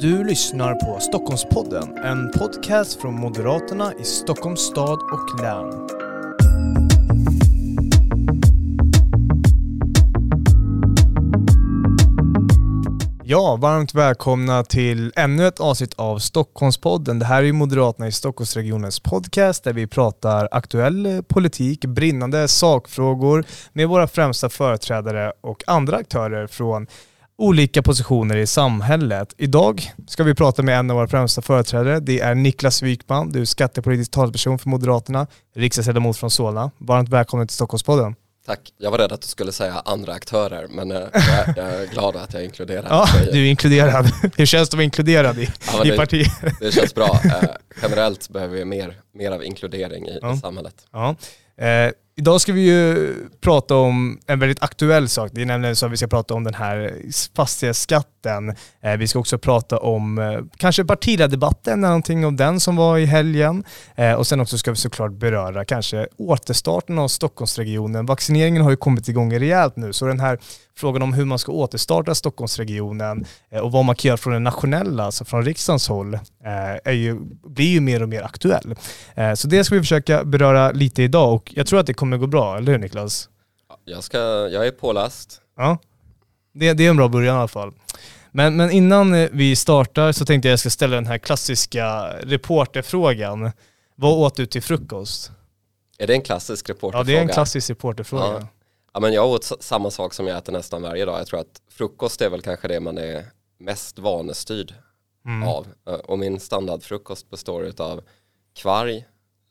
Du 0.00 0.24
lyssnar 0.24 0.74
på 0.74 1.00
Stockholmspodden, 1.00 1.98
en 1.98 2.30
podcast 2.30 3.00
från 3.00 3.14
Moderaterna 3.14 3.92
i 4.00 4.04
Stockholms 4.04 4.60
stad 4.60 4.98
och 4.98 5.40
län. 5.40 5.88
Ja, 13.24 13.56
varmt 13.56 13.94
välkomna 13.94 14.64
till 14.64 15.12
ännu 15.16 15.46
ett 15.46 15.60
avsnitt 15.60 15.94
av 15.94 16.18
Stockholmspodden. 16.18 17.18
Det 17.18 17.24
här 17.24 17.42
är 17.42 17.52
Moderaterna 17.52 18.08
i 18.08 18.12
Stockholmsregionens 18.12 19.00
podcast 19.00 19.64
där 19.64 19.72
vi 19.72 19.86
pratar 19.86 20.48
aktuell 20.52 21.22
politik, 21.28 21.84
brinnande 21.84 22.48
sakfrågor 22.48 23.44
med 23.72 23.88
våra 23.88 24.06
främsta 24.06 24.48
företrädare 24.48 25.32
och 25.40 25.62
andra 25.66 25.96
aktörer 25.96 26.46
från 26.46 26.86
olika 27.40 27.82
positioner 27.82 28.36
i 28.36 28.46
samhället. 28.46 29.34
Idag 29.38 29.92
ska 30.06 30.24
vi 30.24 30.34
prata 30.34 30.62
med 30.62 30.78
en 30.78 30.90
av 30.90 30.96
våra 30.96 31.08
främsta 31.08 31.42
företrädare. 31.42 32.00
Det 32.00 32.20
är 32.20 32.34
Niklas 32.34 32.82
Wykman, 32.82 33.32
du 33.32 33.40
är 33.40 33.44
skattepolitisk 33.44 34.10
talesperson 34.10 34.58
för 34.58 34.68
Moderaterna, 34.68 35.26
riksdagsledamot 35.56 36.16
från 36.16 36.30
Solna. 36.30 36.70
Varmt 36.78 37.08
välkommen 37.08 37.46
till 37.46 37.54
Stockholmspodden. 37.54 38.14
Tack. 38.46 38.60
Jag 38.78 38.90
var 38.90 38.98
rädd 38.98 39.12
att 39.12 39.22
du 39.22 39.28
skulle 39.28 39.52
säga 39.52 39.82
andra 39.84 40.12
aktörer, 40.12 40.66
men 40.70 40.90
eh, 40.90 40.98
jag, 41.12 41.56
jag 41.56 41.82
är 41.82 41.86
glad 41.86 42.16
att 42.16 42.32
jag 42.32 42.42
är 42.42 42.46
inkluderad. 42.46 42.86
Ja, 42.90 43.08
du 43.32 43.46
är 43.46 43.50
inkluderad. 43.50 44.06
Hur 44.36 44.46
känns 44.46 44.68
det 44.68 44.74
att 44.74 44.78
vara 44.78 44.84
inkluderad 44.84 45.38
i, 45.38 45.48
ja, 45.72 45.84
i 45.84 45.90
partiet? 45.90 46.32
Det 46.60 46.74
känns 46.74 46.94
bra. 46.94 47.20
Eh, 47.24 47.48
generellt 47.82 48.28
behöver 48.28 48.56
vi 48.56 48.64
mer, 48.64 48.94
mer 49.14 49.30
av 49.30 49.44
inkludering 49.44 50.08
i, 50.08 50.18
ja. 50.22 50.34
i 50.34 50.36
samhället. 50.36 50.74
Ja. 50.92 51.16
Eh, 51.60 51.92
Idag 52.20 52.40
ska 52.40 52.52
vi 52.52 52.60
ju 52.60 53.14
prata 53.40 53.76
om 53.76 54.18
en 54.26 54.38
väldigt 54.38 54.62
aktuell 54.62 55.08
sak. 55.08 55.30
Det 55.34 55.42
är 55.42 55.46
nämligen 55.46 55.76
så 55.76 55.86
att 55.86 55.92
vi 55.92 55.96
ska 55.96 56.06
prata 56.06 56.34
om 56.34 56.44
den 56.44 56.54
här 56.54 56.94
fastighetsskatten. 57.36 58.54
Eh, 58.82 58.96
vi 58.96 59.08
ska 59.08 59.18
också 59.18 59.38
prata 59.38 59.78
om 59.78 60.18
eh, 60.18 60.40
kanske 60.56 60.84
partiledardebatten, 60.84 61.80
någonting 61.80 62.26
om 62.26 62.36
den 62.36 62.60
som 62.60 62.76
var 62.76 62.98
i 62.98 63.06
helgen. 63.06 63.64
Eh, 63.94 64.12
och 64.12 64.26
sen 64.26 64.40
också 64.40 64.58
ska 64.58 64.70
vi 64.70 64.76
såklart 64.76 65.12
beröra 65.12 65.64
kanske 65.64 66.06
återstarten 66.16 66.98
av 66.98 67.08
Stockholmsregionen. 67.08 68.06
Vaccineringen 68.06 68.62
har 68.62 68.70
ju 68.70 68.76
kommit 68.76 69.08
igång 69.08 69.38
rejält 69.38 69.76
nu, 69.76 69.92
så 69.92 70.06
den 70.06 70.20
här 70.20 70.38
frågan 70.76 71.02
om 71.02 71.12
hur 71.12 71.24
man 71.24 71.38
ska 71.38 71.52
återstarta 71.52 72.14
Stockholmsregionen 72.14 73.24
och 73.62 73.72
vad 73.72 73.84
man 73.84 73.96
kan 73.96 74.08
göra 74.08 74.16
från 74.16 74.32
den 74.32 74.44
nationella, 74.44 75.04
alltså 75.04 75.24
från 75.24 75.44
riksdagens 75.44 75.88
håll, 75.88 76.18
är 76.84 76.92
ju, 76.92 77.20
blir 77.44 77.68
ju 77.68 77.80
mer 77.80 78.02
och 78.02 78.08
mer 78.08 78.22
aktuell. 78.22 78.74
Så 79.36 79.48
det 79.48 79.64
ska 79.64 79.74
vi 79.74 79.80
försöka 79.80 80.24
beröra 80.24 80.72
lite 80.72 81.02
idag 81.02 81.34
och 81.34 81.52
jag 81.56 81.66
tror 81.66 81.80
att 81.80 81.86
det 81.86 81.94
kommer 81.94 82.09
gå 82.18 82.26
bra, 82.26 82.56
eller 82.56 82.72
hur 82.72 82.78
Niklas? 82.78 83.28
Jag, 83.84 84.04
ska, 84.04 84.18
jag 84.48 84.66
är 84.66 84.70
påläst. 84.70 85.40
Ja, 85.56 85.78
det, 86.52 86.72
det 86.72 86.86
är 86.86 86.90
en 86.90 86.96
bra 86.96 87.08
början 87.08 87.36
i 87.36 87.38
alla 87.38 87.48
fall. 87.48 87.72
Men, 88.30 88.56
men 88.56 88.70
innan 88.70 89.28
vi 89.32 89.56
startar 89.56 90.12
så 90.12 90.24
tänkte 90.24 90.48
jag 90.48 90.50
att 90.50 90.52
jag 90.52 90.60
ska 90.60 90.70
ställa 90.70 90.94
den 90.94 91.06
här 91.06 91.18
klassiska 91.18 92.16
reporterfrågan. 92.20 93.52
Vad 93.94 94.12
åt 94.12 94.34
du 94.34 94.46
till 94.46 94.62
frukost? 94.62 95.32
Är 95.98 96.06
det 96.06 96.14
en 96.14 96.22
klassisk 96.22 96.70
reporterfråga? 96.70 96.98
Ja, 96.98 97.04
det 97.04 97.16
är 97.16 97.22
en 97.22 97.28
klassisk 97.28 97.70
reporterfråga. 97.70 98.24
Ja. 98.24 98.46
ja. 98.92 99.00
men 99.00 99.12
jag 99.12 99.26
åt 99.26 99.44
samma 99.60 99.90
sak 99.90 100.14
som 100.14 100.26
jag 100.26 100.38
äter 100.38 100.52
nästan 100.52 100.82
varje 100.82 101.04
dag. 101.04 101.20
Jag 101.20 101.26
tror 101.26 101.40
att 101.40 101.60
frukost 101.70 102.20
är 102.20 102.30
väl 102.30 102.42
kanske 102.42 102.68
det 102.68 102.80
man 102.80 102.98
är 102.98 103.24
mest 103.58 103.98
vanestyrd 103.98 104.74
mm. 105.26 105.48
av. 105.48 105.66
Och 106.04 106.18
min 106.18 106.40
standardfrukost 106.40 107.30
består 107.30 107.72
av 107.78 108.02
kvarg, 108.56 109.04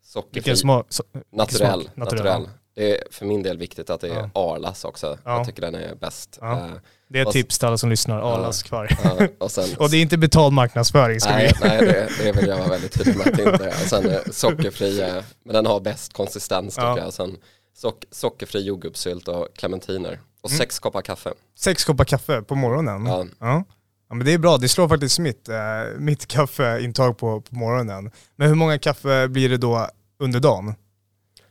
sockerfri, 0.10 0.40
Vilken 0.40 0.58
smak? 0.58 0.86
So 0.90 1.04
naturell, 1.32 1.82
smak? 1.82 1.96
naturell. 1.96 2.50
Det 2.76 2.98
är 2.98 3.04
för 3.12 3.26
min 3.26 3.44
del 3.44 3.58
viktigt 3.58 3.90
att 3.90 4.02
det 4.02 4.10
är 4.10 4.30
ja. 4.34 4.54
Arlas 4.54 4.86
också. 4.86 5.18
Ja. 5.26 5.38
Jag 5.38 5.46
tycker 5.46 5.62
den 5.62 5.76
är 5.76 5.96
bäst. 5.96 6.38
Ja. 6.42 6.52
Eh, 6.52 6.72
det 7.10 7.20
är 7.20 7.26
ett 7.26 7.32
tips 7.32 7.60
till 7.60 7.68
alla 7.68 7.78
som 7.78 7.90
lyssnar, 7.90 8.20
Arlas 8.20 8.64
kvarg. 8.64 8.98
Ja, 9.04 9.28
och, 9.40 9.52
sen, 9.52 9.66
och 9.80 9.90
det 9.90 9.98
är 9.98 10.02
inte 10.02 10.18
betald 10.18 10.54
marknadsföring. 10.54 11.20
Ska 11.20 11.32
nej, 11.32 11.52
vi... 11.62 11.68
nej 11.68 11.80
det, 11.80 12.10
det 12.24 12.32
vill 12.32 12.48
jag 12.48 12.58
vara 12.58 12.70
väldigt 12.70 12.94
tydlig 12.94 13.18
med 13.18 13.28
att 13.28 13.38
det 13.38 13.52
inte 13.52 13.66
är. 13.66 13.70
Och 13.70 13.90
sen 13.90 14.10
eh, 14.10 14.20
sockerfri, 14.32 15.22
men 15.44 15.54
den 15.54 15.66
har 15.66 15.80
bäst 15.80 16.14
konsistens 16.14 16.76
tycker 16.76 16.98
jag. 16.98 17.14
Sen 17.14 17.38
sock, 17.78 18.06
sockerfri 18.12 18.62
jordgubbssylt 18.62 19.28
och 19.28 19.48
clementiner. 19.56 20.20
Och 20.42 20.50
mm. 20.50 20.58
sex 20.58 20.80
koppar 20.80 21.02
kaffe. 21.02 21.34
Sex 21.60 21.86
koppar 21.86 22.06
kaffe 22.06 22.42
på 22.42 22.56
morgonen? 22.56 23.06
Ja. 23.06 23.26
ja. 23.40 23.64
Men 24.10 24.26
det 24.26 24.34
är 24.34 24.38
bra, 24.38 24.58
det 24.58 24.70
slår 24.70 24.88
faktiskt 24.88 25.20
mitt, 25.20 25.50
äh, 25.50 25.56
mitt 25.98 26.28
kaffeintag 26.28 27.18
på, 27.18 27.42
på 27.42 27.56
morgonen. 27.56 28.12
Men 28.36 28.48
hur 28.48 28.56
många 28.56 28.80
kaffe 28.80 29.28
blir 29.28 29.50
det 29.50 29.58
då 29.58 29.90
under 30.20 30.40
dagen? 30.40 30.74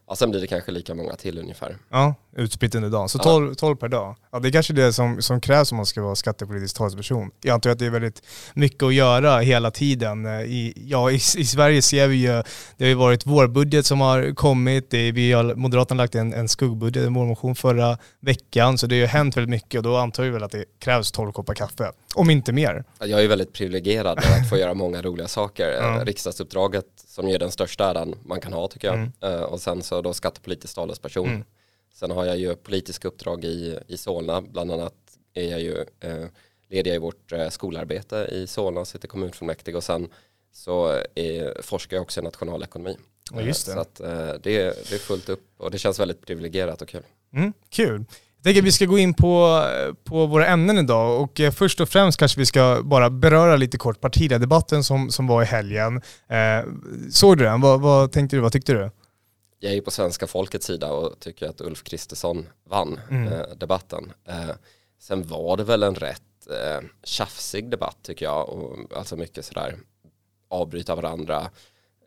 Ja, 0.07 0.17
sen 0.17 0.31
blir 0.31 0.41
det 0.41 0.47
kanske 0.47 0.73
lika 0.73 0.95
många 0.95 1.17
till 1.17 1.39
ungefär. 1.39 1.77
Ja, 1.91 2.15
utspritt 2.39 2.75
under 2.75 2.91
dagen. 2.91 3.09
Så 3.09 3.19
12, 3.19 3.55
12 3.55 3.77
per 3.77 3.89
dag. 3.89 4.17
Ja, 4.33 4.39
det 4.39 4.49
är 4.49 4.53
kanske 4.53 4.73
det 4.73 4.93
som, 4.93 5.23
som 5.23 5.41
krävs 5.41 5.73
om 5.73 5.77
man 5.77 5.87
ska 5.87 6.03
vara 6.03 6.15
skattepolitisk 6.15 6.77
talesperson. 6.77 7.31
Jag 7.41 7.55
antar 7.55 7.71
att 7.71 7.79
det 7.79 7.87
är 7.87 7.91
väldigt 7.91 8.23
mycket 8.55 8.83
att 8.83 8.95
göra 8.95 9.39
hela 9.39 9.71
tiden. 9.71 10.27
I, 10.27 10.73
ja, 10.87 11.11
i, 11.11 11.15
i 11.15 11.19
Sverige 11.19 11.83
ser 11.83 12.09
vi 12.09 12.17
ju, 12.17 12.43
det 12.77 12.85
har 12.85 12.89
ju 12.89 12.95
varit 12.95 13.27
vårbudget 13.27 13.87
som 13.87 14.01
har 14.01 14.35
kommit, 14.35 14.91
det, 14.91 15.13
vi 15.13 15.33
har, 15.33 15.55
Moderaterna 15.55 16.03
lagt 16.03 16.15
en, 16.15 16.33
en 16.33 16.49
skuggbudget, 16.49 17.07
en 17.07 17.15
vårmotion 17.15 17.55
förra 17.55 17.99
veckan, 18.21 18.79
så 18.79 18.87
det 18.87 18.95
har 18.95 19.01
ju 19.01 19.07
hänt 19.07 19.37
väldigt 19.37 19.51
mycket 19.51 19.79
och 19.79 19.83
då 19.83 19.97
antar 19.97 20.23
vi 20.23 20.31
väl 20.31 20.43
att 20.43 20.53
det 20.53 20.65
krävs 20.79 21.13
12 21.13 21.33
koppar 21.33 21.55
kaffe, 21.55 21.93
om 22.15 22.31
inte 22.31 22.53
mer. 22.53 22.85
Jag 22.99 23.25
är 23.25 23.29
väldigt 23.29 23.53
privilegierad 23.53 24.19
att 24.19 24.49
få 24.49 24.57
göra 24.57 24.75
många 24.75 25.03
roliga 25.03 25.29
saker. 25.29 25.71
Ja. 25.71 26.05
Riksdagsuppdraget 26.05 26.85
som 27.07 27.29
är 27.29 27.39
den 27.39 27.51
största 27.51 27.91
äran 27.91 28.15
man 28.25 28.41
kan 28.41 28.53
ha 28.53 28.69
tycker 28.69 28.89
jag. 28.89 28.97
Mm. 28.97 29.13
Uh, 29.25 29.43
och 29.43 29.61
sen 29.61 29.83
så 29.83 30.03
då 30.03 30.15
skattepolitisk 30.15 30.75
talesperson. 30.75 31.29
Mm. 31.29 31.45
Sen 31.99 32.11
har 32.11 32.25
jag 32.25 32.39
ju 32.39 32.55
politiska 32.55 33.09
uppdrag 33.09 33.45
i, 33.45 33.79
i 33.87 33.97
Solna, 33.97 34.41
bland 34.41 34.73
annat 34.73 34.95
är 35.35 35.51
jag 35.51 35.61
ju 35.61 35.75
uh, 35.75 36.27
leder 36.69 36.91
jag 36.91 36.97
i 36.97 36.99
vårt 36.99 37.33
uh, 37.33 37.49
skolarbete 37.49 38.29
i 38.33 38.47
Solna, 38.47 38.85
sitter 38.85 39.09
kommunfullmäktige 39.09 39.77
och 39.77 39.85
sen 39.85 40.09
så 40.53 41.03
är, 41.15 41.63
forskar 41.63 41.97
jag 41.97 42.03
också 42.03 42.21
i 42.21 42.23
nationalekonomi. 42.23 42.97
Ja, 43.33 43.41
just 43.41 43.67
det. 43.67 43.73
Så 43.73 43.79
att, 43.79 43.95
det, 43.95 44.41
det 44.43 44.93
är 44.93 44.99
fullt 44.99 45.29
upp 45.29 45.41
och 45.57 45.71
det 45.71 45.79
känns 45.79 46.01
väldigt 46.01 46.27
privilegierat 46.27 46.83
och 46.83 46.89
kul. 46.89 47.03
Mm, 47.35 47.53
kul. 47.69 48.05
Jag 48.37 48.45
tänker 48.45 48.61
att 48.61 48.67
vi 48.67 48.73
ska 48.73 48.85
gå 48.85 48.99
in 48.99 49.15
på, 49.15 49.65
på 50.05 50.27
våra 50.27 50.47
ämnen 50.47 50.79
idag 50.79 51.23
och 51.23 51.41
eh, 51.41 51.53
först 51.53 51.81
och 51.81 51.89
främst 51.89 52.19
kanske 52.19 52.41
vi 52.41 52.47
ska 52.47 52.81
bara 52.85 53.11
beröra 53.11 53.57
lite 53.57 53.79
kort 53.79 54.01
partiledardebatten 54.01 54.85
som, 54.85 55.11
som 55.11 55.27
var 55.27 55.43
i 55.43 55.45
helgen. 55.45 55.97
Eh, 56.29 56.73
såg 57.11 57.39
du 57.39 57.45
den? 57.45 57.61
Vad, 57.61 57.81
vad 57.81 58.13
tänkte 58.13 58.37
du? 58.37 58.41
Vad 58.41 58.53
tyckte 58.53 58.73
du? 58.73 58.91
Jag 59.59 59.73
är 59.73 59.81
på 59.81 59.91
svenska 59.91 60.27
folkets 60.27 60.67
sida 60.67 60.93
och 60.93 61.21
tycker 61.21 61.49
att 61.49 61.61
Ulf 61.61 61.83
Kristersson 61.83 62.49
vann 62.65 63.01
mm. 63.11 63.33
eh, 63.33 63.49
debatten. 63.57 64.13
Eh, 64.25 64.51
sen 64.99 65.23
var 65.23 65.57
det 65.57 65.65
väl 65.65 65.83
en 65.83 65.95
rätt 65.95 66.23
eh, 66.51 66.87
tjafsig 67.05 67.71
debatt 67.71 67.97
tycker 68.03 68.27
jag 68.27 68.49
och 68.49 68.79
alltså 68.97 69.17
mycket 69.17 69.45
sådär 69.45 69.79
avbryta 70.49 70.95
varandra, 70.95 71.51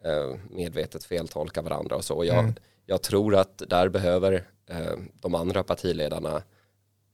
eh, 0.06 0.36
medvetet 0.50 1.04
feltolka 1.04 1.62
varandra 1.62 1.96
och 1.96 2.06
så. 2.06 2.26
Jag, 2.26 2.40
mm. 2.40 2.56
jag 2.86 3.02
tror 3.02 3.36
att 3.36 3.62
där 3.68 3.90
behöver 3.90 4.48
Eh, 4.72 4.98
de 5.22 5.36
andra 5.36 5.64
partiledarna 5.64 6.44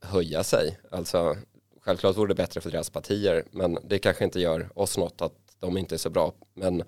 höja 0.02 0.44
sig. 0.44 0.80
Alltså, 0.92 1.38
självklart 1.82 2.18
vore 2.18 2.28
det 2.28 2.36
bättre 2.36 2.62
för 2.62 2.72
deras 2.72 2.90
partier, 2.90 3.44
men 3.52 3.78
det 3.84 4.00
kanske 4.00 4.24
inte 4.24 4.40
gör 4.40 4.70
oss 4.76 4.98
något 4.98 5.22
att 5.22 5.34
de 5.60 5.78
inte 5.78 5.96
är 5.96 5.98
så 5.98 6.10
bra. 6.10 6.34
Men 6.54 6.84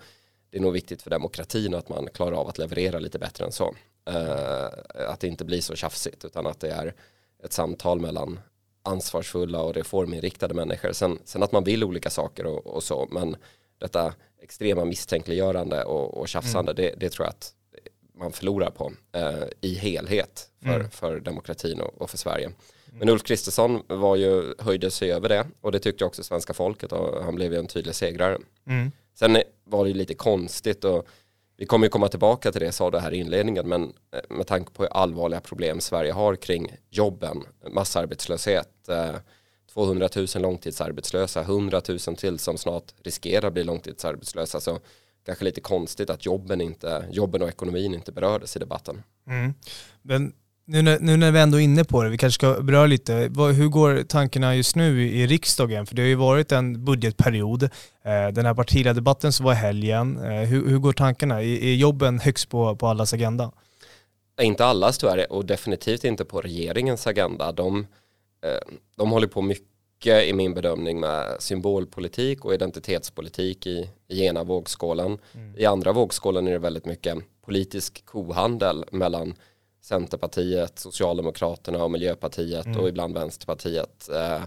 det 0.49 0.57
är 0.57 0.61
nog 0.61 0.73
viktigt 0.73 1.01
för 1.01 1.09
demokratin 1.09 1.75
att 1.75 1.89
man 1.89 2.07
klarar 2.13 2.35
av 2.35 2.47
att 2.47 2.57
leverera 2.57 2.99
lite 2.99 3.19
bättre 3.19 3.45
än 3.45 3.51
så. 3.51 3.75
Uh, 4.09 4.67
att 5.09 5.19
det 5.19 5.27
inte 5.27 5.45
blir 5.45 5.61
så 5.61 5.75
tjafsigt, 5.75 6.25
utan 6.25 6.47
att 6.47 6.59
det 6.59 6.71
är 6.71 6.93
ett 7.43 7.53
samtal 7.53 7.99
mellan 7.99 8.39
ansvarsfulla 8.83 9.61
och 9.61 9.75
reforminriktade 9.75 10.53
människor. 10.53 10.91
Sen, 10.91 11.19
sen 11.25 11.43
att 11.43 11.51
man 11.51 11.63
vill 11.63 11.83
olika 11.83 12.09
saker 12.09 12.45
och, 12.45 12.67
och 12.67 12.83
så, 12.83 13.07
men 13.11 13.35
detta 13.77 14.13
extrema 14.41 14.85
misstänkliggörande 14.85 15.83
och, 15.83 16.17
och 16.17 16.27
tjafsande, 16.27 16.71
mm. 16.71 16.83
det, 16.83 16.99
det, 16.99 17.09
tror 17.09 17.25
jag 17.25 17.29
att 17.29 17.53
man 18.13 18.31
förlorar 18.31 18.69
på 18.69 18.91
eh, 19.11 19.43
i 19.61 19.73
helhet 19.73 20.49
för, 20.61 20.75
mm. 20.75 20.89
för 20.89 21.19
demokratin 21.19 21.81
och, 21.81 22.01
och, 22.01 22.09
för 22.09 22.17
Sverige. 22.17 22.51
Men 22.91 23.09
Ulf 23.09 23.23
Kristersson 23.23 23.83
var 23.87 24.15
ju, 24.15 24.53
höjde 24.59 24.91
sig 24.91 25.11
över 25.11 25.29
det 25.29 25.47
och 25.61 25.71
det 25.71 25.79
tyckte 25.79 26.05
också 26.05 26.23
svenska 26.23 26.53
folket 26.53 26.91
och 26.91 27.23
han 27.23 27.35
blev 27.35 27.53
ju 27.53 27.59
en 27.59 27.67
tydlig 27.67 27.95
segrare. 27.95 28.37
Mm. 28.67 28.91
Sen 29.15 29.37
var 29.63 29.85
det 29.85 29.93
lite 29.93 30.13
konstigt 30.13 30.83
och 30.83 31.07
vi 31.57 31.65
kommer 31.65 31.85
ju 31.85 31.89
komma 31.89 32.07
tillbaka 32.07 32.51
till 32.51 32.61
det, 32.61 32.71
sa 32.71 32.91
det 32.91 32.99
här 32.99 33.13
i 33.13 33.17
inledningen, 33.17 33.69
men 33.69 33.83
eh, 33.83 34.37
med 34.37 34.47
tanke 34.47 34.71
på 34.71 34.83
hur 34.83 34.89
allvarliga 34.89 35.39
problem 35.39 35.79
Sverige 35.79 36.11
har 36.11 36.35
kring 36.35 36.75
jobben, 36.89 37.43
massarbetslöshet, 37.71 38.89
eh, 38.89 39.15
200 39.73 40.09
000 40.15 40.27
långtidsarbetslösa, 40.35 41.41
100 41.41 41.81
000 41.87 41.99
till 41.99 42.39
som 42.39 42.57
snart 42.57 42.93
riskerar 43.03 43.47
att 43.47 43.53
bli 43.53 43.63
långtidsarbetslösa. 43.63 44.59
Så 44.59 44.79
kanske 45.25 45.45
lite 45.45 45.61
konstigt 45.61 46.09
att 46.09 46.25
jobben, 46.25 46.61
inte, 46.61 47.05
jobben 47.11 47.41
och 47.41 47.49
ekonomin 47.49 47.93
inte 47.93 48.11
berördes 48.11 48.55
i 48.55 48.59
debatten. 48.59 49.03
Mm. 49.27 49.53
Men 50.01 50.33
nu 50.69 50.81
när, 50.81 50.99
nu 50.99 51.17
när 51.17 51.31
vi 51.31 51.39
ändå 51.39 51.57
är 51.59 51.63
inne 51.63 51.83
på 51.83 52.03
det, 52.03 52.09
vi 52.09 52.17
kanske 52.17 52.35
ska 52.35 52.61
beröra 52.61 52.85
lite, 52.85 53.13
hur 53.55 53.67
går 53.67 54.03
tankarna 54.03 54.55
just 54.55 54.75
nu 54.75 55.07
i, 55.07 55.27
riksdagen? 55.27 55.85
För 55.85 55.95
det 55.95 56.01
har 56.01 56.07
ju 56.07 56.15
varit 56.15 56.51
en 56.51 56.85
budgetperiod, 56.85 57.63
eh, 57.63 58.27
den 58.33 58.45
här 58.45 58.53
partiledardebatten 58.53 59.31
som 59.31 59.45
var 59.45 59.53
i 59.53 59.55
helgen, 59.55 60.17
eh, 60.17 60.31
hur, 60.31 60.69
hur 60.69 60.77
går 60.77 60.93
tankarna? 60.93 61.43
Är, 61.43 61.73
jobben 61.73 62.19
högst 62.19 62.49
på, 62.49 62.75
på 62.75 62.87
allas 62.87 63.13
agenda? 63.13 63.51
Inte 64.41 64.65
allas 64.65 64.97
tyvärr 64.97 65.31
och 65.31 65.45
definitivt 65.45 66.03
inte 66.03 66.25
på 66.25 66.41
regeringens 66.41 67.07
agenda. 67.07 67.51
De, 67.51 67.79
eh, 68.43 68.75
de 68.95 69.11
håller 69.11 69.27
på 69.27 69.41
mycket 69.41 69.65
mycket 69.99 70.27
i 70.27 70.33
min 70.33 70.53
bedömning 70.53 70.99
med 70.99 71.35
symbolpolitik 71.39 72.45
och 72.45 72.53
identitetspolitik 72.53 73.67
i, 73.67 73.89
i 74.07 74.25
ena 74.25 74.43
vågskålen. 74.43 75.17
Mm. 75.33 75.57
I 75.57 75.65
andra 75.65 75.91
vågskålen 75.91 76.47
är 76.47 76.51
det 76.51 76.59
väldigt 76.59 76.85
mycket 76.85 77.17
politisk 77.45 78.05
kohandel 78.05 78.85
mellan 78.91 79.33
Centerpartiet, 79.81 80.79
Socialdemokraterna 80.79 81.83
och 81.83 81.91
Miljöpartiet 81.91 82.65
mm. 82.65 82.79
och 82.79 82.89
ibland 82.89 83.13
Vänsterpartiet. 83.13 84.09
Eh, 84.09 84.41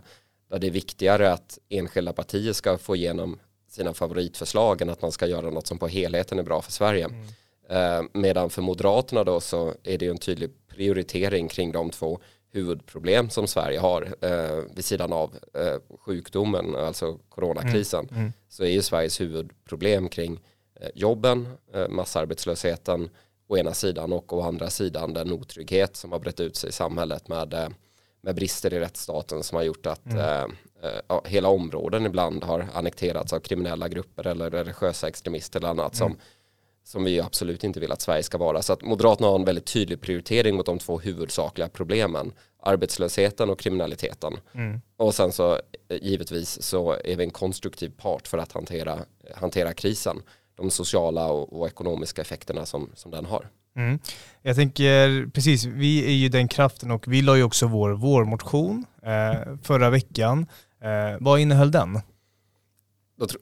där 0.49 0.59
det 0.59 0.67
är 0.67 0.71
viktigare 0.71 1.33
att 1.33 1.59
enskilda 1.69 2.13
partier 2.13 2.53
ska 2.53 2.79
få 2.79 2.97
igenom 2.97 3.39
sina 3.69 3.95
favoritförslag 3.95 4.83
än 4.83 4.91
att 4.91 5.03
man 5.03 5.13
ska 5.13 5.27
göra 5.27 5.51
något 5.51 5.67
som 5.67 5.79
på 5.79 5.89
helheten 5.89 6.39
är 6.39 6.43
bra 6.43 6.63
för 6.63 6.73
Sverige. 6.73 7.05
Mm. 7.05 7.27
Eh, 7.69 8.09
medan 8.13 8.51
för 8.51 8.63
Moderaterna 8.63 9.25
då 9.25 9.41
så 9.41 9.75
är 9.83 9.99
det 9.99 10.05
ju 10.05 10.11
en 10.11 10.19
tydlig 10.19 10.51
prioritering 10.69 11.49
kring 11.49 11.73
de 11.73 11.91
två 11.91 12.21
huvudproblem 12.53 13.31
som 13.31 13.47
Sverige 13.47 13.79
har 13.79 14.15
eh, 14.21 14.65
vid 14.75 14.85
sidan 14.85 15.13
av 15.13 15.35
eh, 15.55 15.97
sjukdomen, 16.01 16.75
alltså 16.75 17.19
coronakrisen, 17.29 18.09
mm. 18.11 18.21
Mm. 18.21 18.33
så 18.49 18.65
är 18.65 18.69
ju 18.69 18.83
Sveriges 18.83 19.21
huvudproblem 19.21 20.09
kring 20.09 20.41
eh, 20.81 20.89
jobben, 20.95 21.49
eh, 21.75 21.89
massarbetslösheten 21.89 23.11
å 23.53 23.59
ena 23.59 23.75
sidan 23.75 24.13
och 24.13 24.33
å 24.33 24.43
andra 24.43 24.71
sidan 24.71 25.15
den 25.15 25.33
otrygghet 25.33 25.97
som 25.97 26.13
har 26.13 26.19
brett 26.19 26.41
ut 26.41 26.57
sig 26.57 26.69
i 26.69 26.73
samhället 26.73 27.29
med, 27.29 27.55
eh, 27.55 27.69
med 28.21 28.35
brister 28.35 28.75
i 28.75 28.81
rättsstaten 28.81 29.43
som 29.43 29.57
har 29.57 29.63
gjort 29.63 29.87
att 29.87 30.07
mm. 30.07 30.51
Eh, 30.83 31.01
ja, 31.09 31.23
hela 31.25 31.49
områden 31.49 32.07
ibland 32.07 32.45
har 32.45 32.69
annekterats 32.75 33.33
av 33.33 33.41
kriminella 33.41 33.89
grupper 33.89 34.27
eller 34.27 34.51
religiösa 34.51 35.09
extremister 35.09 35.61
eller 35.61 35.69
annat 35.69 35.97
som 35.97 36.07
mm 36.07 36.21
som 36.85 37.05
vi 37.05 37.21
absolut 37.21 37.65
inte 37.65 37.81
vill 37.81 37.93
att 37.93 38.01
Sverige 38.01 38.23
ska 38.23 38.39
vara. 38.39 38.63
Så 38.63 38.73
att 38.73 38.83
Moderaterna 38.83 39.29
har 39.29 39.39
en 39.39 39.45
väldigt 39.45 39.67
tydlig 39.67 40.01
prioritering 40.01 40.57
mot 40.57 40.67
de 40.67 40.79
två 40.79 40.99
huvudsakliga 40.99 41.69
problemen. 41.69 42.33
Arbetslösheten 42.63 43.51
och 43.51 43.59
kriminaliteten. 43.59 44.33
Mm. 44.55 44.81
Och 44.97 45.15
sen 45.15 45.33
så 45.33 45.53
eh, 45.89 46.03
givetvis 46.03 46.63
så 46.63 46.93
är 46.93 47.17
vi 47.17 47.25
en 47.25 47.31
konstruktiv 47.31 47.93
part 47.97 48.29
för 48.29 48.39
att 48.39 48.53
hantera, 48.53 48.99
hantera 49.35 49.73
krisen. 49.73 50.23
De 50.57 50.71
sociala 50.71 51.27
och, 51.27 51.61
och 51.61 51.67
ekonomiska 51.67 52.23
effekterna 52.23 52.67
som, 52.67 52.91
som 52.95 53.11
den 53.11 53.25
har. 53.25 53.49
Mm. 53.77 53.99
Jag 54.43 54.57
tänker, 54.57 55.27
precis, 55.31 55.65
vi 55.65 56.05
är 56.05 56.15
ju 56.15 56.29
den 56.29 56.49
kraften 56.49 56.91
och 56.91 57.13
vi 57.13 57.23
la 57.23 57.37
ju 57.37 57.43
också 57.43 57.67
vår 57.67 57.91
vårmotion 57.91 58.87
eh, 59.03 59.57
förra 59.63 59.91
veckan. 59.91 60.47
Eh, 60.83 61.17
vad 61.21 61.41
innehöll 61.41 61.71
den? 61.71 62.01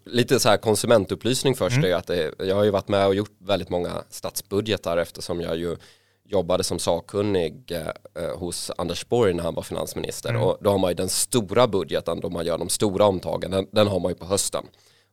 lite 0.05 0.41
så 0.41 0.49
här 0.49 0.57
konsumentupplysning 0.57 1.55
först 1.55 1.77
mm. 1.77 1.91
är 1.91 1.95
att 1.95 2.07
det, 2.07 2.35
jag 2.39 2.57
har 2.57 2.65
ju 2.65 2.71
varit 2.71 2.89
med 2.89 3.07
och 3.07 3.15
gjort 3.15 3.33
väldigt 3.39 3.69
många 3.69 3.91
statsbudgetar 4.11 4.97
eftersom 4.97 5.41
jag 5.41 5.57
ju 5.57 5.77
jobbade 6.25 6.65
som 6.65 6.79
sakkunnig 6.79 7.73
eh, 8.17 8.39
hos 8.39 8.71
Anders 8.79 9.09
Borg 9.09 9.35
när 9.35 9.43
han 9.43 9.55
var 9.55 9.63
finansminister 9.63 10.31
mm. 10.31 10.43
och 10.43 10.59
då 10.61 10.71
har 10.71 10.79
man 10.79 10.91
ju 10.91 10.95
den 10.95 11.09
stora 11.09 11.67
budgeten 11.67 12.21
då 12.21 12.31
man 12.31 12.47
gör 12.47 12.59
de 12.59 12.69
stora 12.69 13.05
omtagen, 13.05 13.51
den, 13.51 13.67
den, 13.73 13.87
har 13.87 14.01
man 14.01 14.11
ju 14.11 14.15
på 14.15 14.27
hösten 14.27 14.65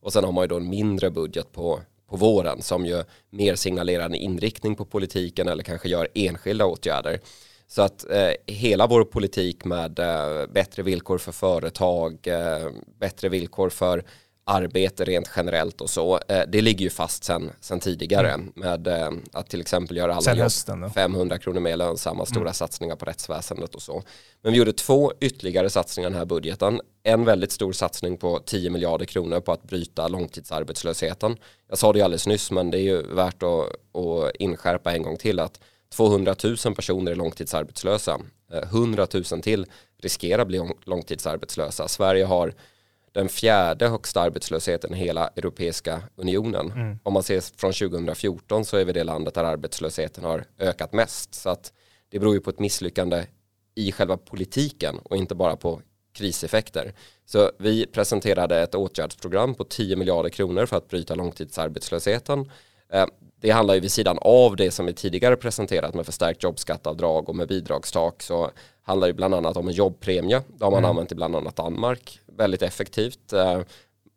och 0.02 0.14
sen 0.14 0.24
har 0.24 0.32
man 0.32 0.44
ju 0.44 0.48
då 0.48 0.56
en 0.56 0.70
mindre 0.70 1.12
budget 1.12 1.52
på, 1.52 1.82
på 2.10 2.18
våren 2.18 2.62
som 2.62 2.86
ju 2.86 3.04
mer 3.30 3.56
signalerar 3.56 4.06
en 4.06 4.16
inriktning 4.16 4.76
på 4.76 4.86
politiken 4.86 5.48
eller 5.48 5.64
kanske 5.64 5.90
gör 5.90 6.08
enskilda 6.14 6.66
åtgärder. 6.66 7.20
Så 7.68 7.82
att 7.82 8.10
eh, 8.10 8.32
hela 8.46 8.88
vår 8.88 9.04
politik 9.04 9.66
med 9.66 10.00
eh, 10.00 10.48
bättre 10.50 10.84
villkor 10.84 11.18
för 11.18 11.32
företag, 11.32 12.28
eh, 12.28 12.70
bättre 13.00 13.30
villkor 13.30 13.70
för 13.70 14.04
arbete 14.48 15.06
rent 15.06 15.30
generellt 15.36 15.82
och 15.82 15.90
så, 15.90 16.20
eh, 16.28 16.42
det 16.48 16.62
ligger 16.62 16.84
ju 16.84 16.90
fast 16.90 17.24
sen, 17.24 17.52
sen 17.60 17.80
tidigare 17.80 18.30
mm. 18.30 18.52
med 18.56 18.88
eh, 18.88 19.10
att 19.34 19.50
till 19.50 19.62
exempel 19.62 19.98
göra 19.98 20.16
alla 20.16 20.36
jobb 20.36 20.92
500 20.94 21.38
kronor 21.38 21.60
mer 21.60 21.78
lönsamma, 21.78 22.26
stora 22.26 22.42
mm. 22.42 22.54
satsningar 22.54 22.96
på 22.96 23.06
rättsväsendet 23.06 23.76
och 23.76 23.82
så. 23.82 24.04
Men 24.42 24.52
vi 24.52 24.58
gjorde 24.58 24.74
två 24.74 25.14
ytterligare 25.22 25.70
satsningar 25.70 26.10
i 26.10 26.12
den 26.12 26.20
här 26.20 26.26
budgeten. 26.26 26.82
En 27.04 27.26
väldigt 27.26 27.52
stor 27.52 27.74
satsning 27.74 28.18
på 28.18 28.40
10 28.40 28.70
miljarder 28.70 29.06
kronor 29.06 29.40
på 29.40 29.52
att 29.52 29.64
bryta 29.64 30.08
långtidsarbetslösheten. 30.08 31.38
Jag 31.70 31.78
sa 31.78 31.94
det 31.94 32.00
ju 32.00 32.06
alldeles 32.06 32.28
nyss 32.28 32.52
men 32.52 32.72
det 32.72 32.78
är 32.78 32.84
ju 32.84 33.02
värt 33.02 33.44
att, 33.44 34.00
att 34.02 34.36
inskärpa 34.40 34.92
en 34.92 35.04
gång 35.04 35.18
till 35.18 35.40
att 35.40 35.60
200 35.96 36.36
000 36.44 36.76
personer 36.76 37.12
är 37.12 37.16
långtidsarbetslösa. 37.16 38.20
100 38.54 39.08
eh, 39.14 39.22
000 39.32 39.42
till 39.42 39.66
riskerar 40.02 40.42
att 40.42 40.48
bli 40.48 40.70
långtidsarbetslösa. 40.86 41.88
Sverige 41.88 42.26
har 42.26 42.54
den 43.18 43.30
fjärde 43.30 43.88
högsta 43.88 44.22
arbetslösheten 44.22 44.94
i 44.94 44.98
hela 44.98 45.28
Europeiska 45.28 46.02
unionen. 46.16 46.72
Mm. 46.72 47.00
Om 47.04 47.14
man 47.14 47.24
ser 47.24 47.58
från 47.58 47.74
2014 47.74 48.66
så 48.66 48.78
är 48.78 48.86
vi 48.86 48.94
det 48.94 49.04
landet 49.04 49.34
där 49.34 49.44
arbetslösheten 49.44 50.24
har 50.24 50.46
ökat 50.60 50.94
mest. 50.94 51.36
Så 51.36 51.50
att 51.50 51.74
det 52.10 52.20
beror 52.20 52.34
ju 52.34 52.40
på 52.40 52.50
ett 52.50 52.60
misslyckande 52.60 53.26
i 53.76 53.92
själva 53.92 54.18
politiken 54.18 55.00
och 55.04 55.18
inte 55.18 55.36
bara 55.36 55.56
på 55.56 55.82
kriseffekter. 56.14 56.94
Så 57.26 57.52
vi 57.60 57.86
presenterade 57.86 58.62
ett 58.62 58.76
åtgärdsprogram 58.76 59.56
på 59.56 59.64
10 59.64 59.96
miljarder 59.96 60.30
kronor 60.30 60.66
för 60.66 60.78
att 60.78 60.88
bryta 60.88 61.16
långtidsarbetslösheten. 61.16 62.52
Eh, 62.90 63.06
det 63.42 63.50
handlar 63.50 63.74
ju 63.74 63.80
vid 63.80 63.92
sidan 63.92 64.18
av 64.22 64.56
det 64.56 64.72
som 64.72 64.86
vi 64.86 64.94
tidigare 64.94 65.36
presenterat 65.36 65.94
med 65.94 66.06
förstärkt 66.06 66.44
jobbskattavdrag 66.44 67.30
och 67.30 67.36
med 67.36 67.48
bidragstak 67.48 68.24
så 68.24 68.52
handlar 68.82 69.08
det 69.08 69.14
bland 69.14 69.36
annat 69.36 69.58
om 69.58 69.68
en 69.68 69.74
jobbpremie. 69.74 70.42
Det 70.48 70.64
har 70.64 70.72
man 70.72 70.78
mm. 70.80 70.90
använt 70.90 71.12
i 71.12 71.16
bland 71.16 71.36
annat 71.36 71.56
Danmark 71.56 72.20
väldigt 72.38 72.62
effektivt. 72.62 73.34
Eh, 73.34 73.62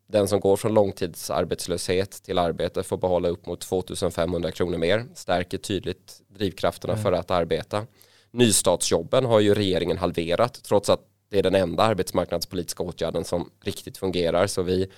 den 0.09 0.29
som 0.29 0.41
går 0.41 0.57
från 0.57 0.75
långtidsarbetslöshet 0.75 2.11
till 2.11 2.39
arbete 2.39 2.83
får 2.83 2.97
behålla 2.97 3.29
upp 3.29 3.47
mot 3.47 3.61
2500 3.61 4.51
kronor 4.51 4.79
mer. 4.79 5.07
Stärker 5.15 5.59
tydligt 5.59 6.23
drivkrafterna 6.29 6.93
mm. 6.93 7.05
för 7.05 7.13
att 7.13 7.31
arbeta. 7.31 7.87
Nystartsjobben 8.31 9.25
har 9.25 9.41
ju 9.41 9.55
regeringen 9.55 9.99
halverat 9.99 10.63
trots 10.65 10.91
att 10.91 11.01
det 11.31 11.39
är 11.39 11.43
den 11.43 11.55
enda 11.55 11.83
arbetsmarknadspolitiska 11.83 12.83
åtgärden 12.83 13.25
som 13.25 13.51
riktigt 13.65 13.99
fungerar. 13.99 14.47
Så 14.47 14.63
vi 14.63 14.91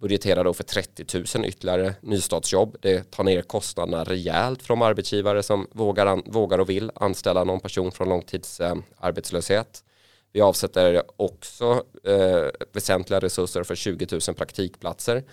budgeterar 0.00 0.44
då 0.44 0.52
för 0.52 0.64
30 0.64 1.38
000 1.38 1.46
ytterligare 1.46 1.94
nystartsjobb. 2.00 2.76
Det 2.80 3.10
tar 3.10 3.24
ner 3.24 3.42
kostnaderna 3.42 4.04
rejält 4.04 4.68
de 4.68 4.82
arbetsgivare 4.82 5.42
som 5.42 5.66
vågar, 5.72 6.30
vågar 6.30 6.58
och 6.58 6.70
vill 6.70 6.90
anställa 6.94 7.44
någon 7.44 7.60
person 7.60 7.92
från 7.92 8.08
långtidsarbetslöshet. 8.08 9.84
Vi 10.32 10.40
avsätter 10.40 11.02
också 11.16 11.84
eh, 12.04 12.46
väsentliga 12.72 13.20
resurser 13.20 13.62
för 13.62 13.74
20 13.74 14.06
000 14.10 14.20
praktikplatser. 14.36 15.24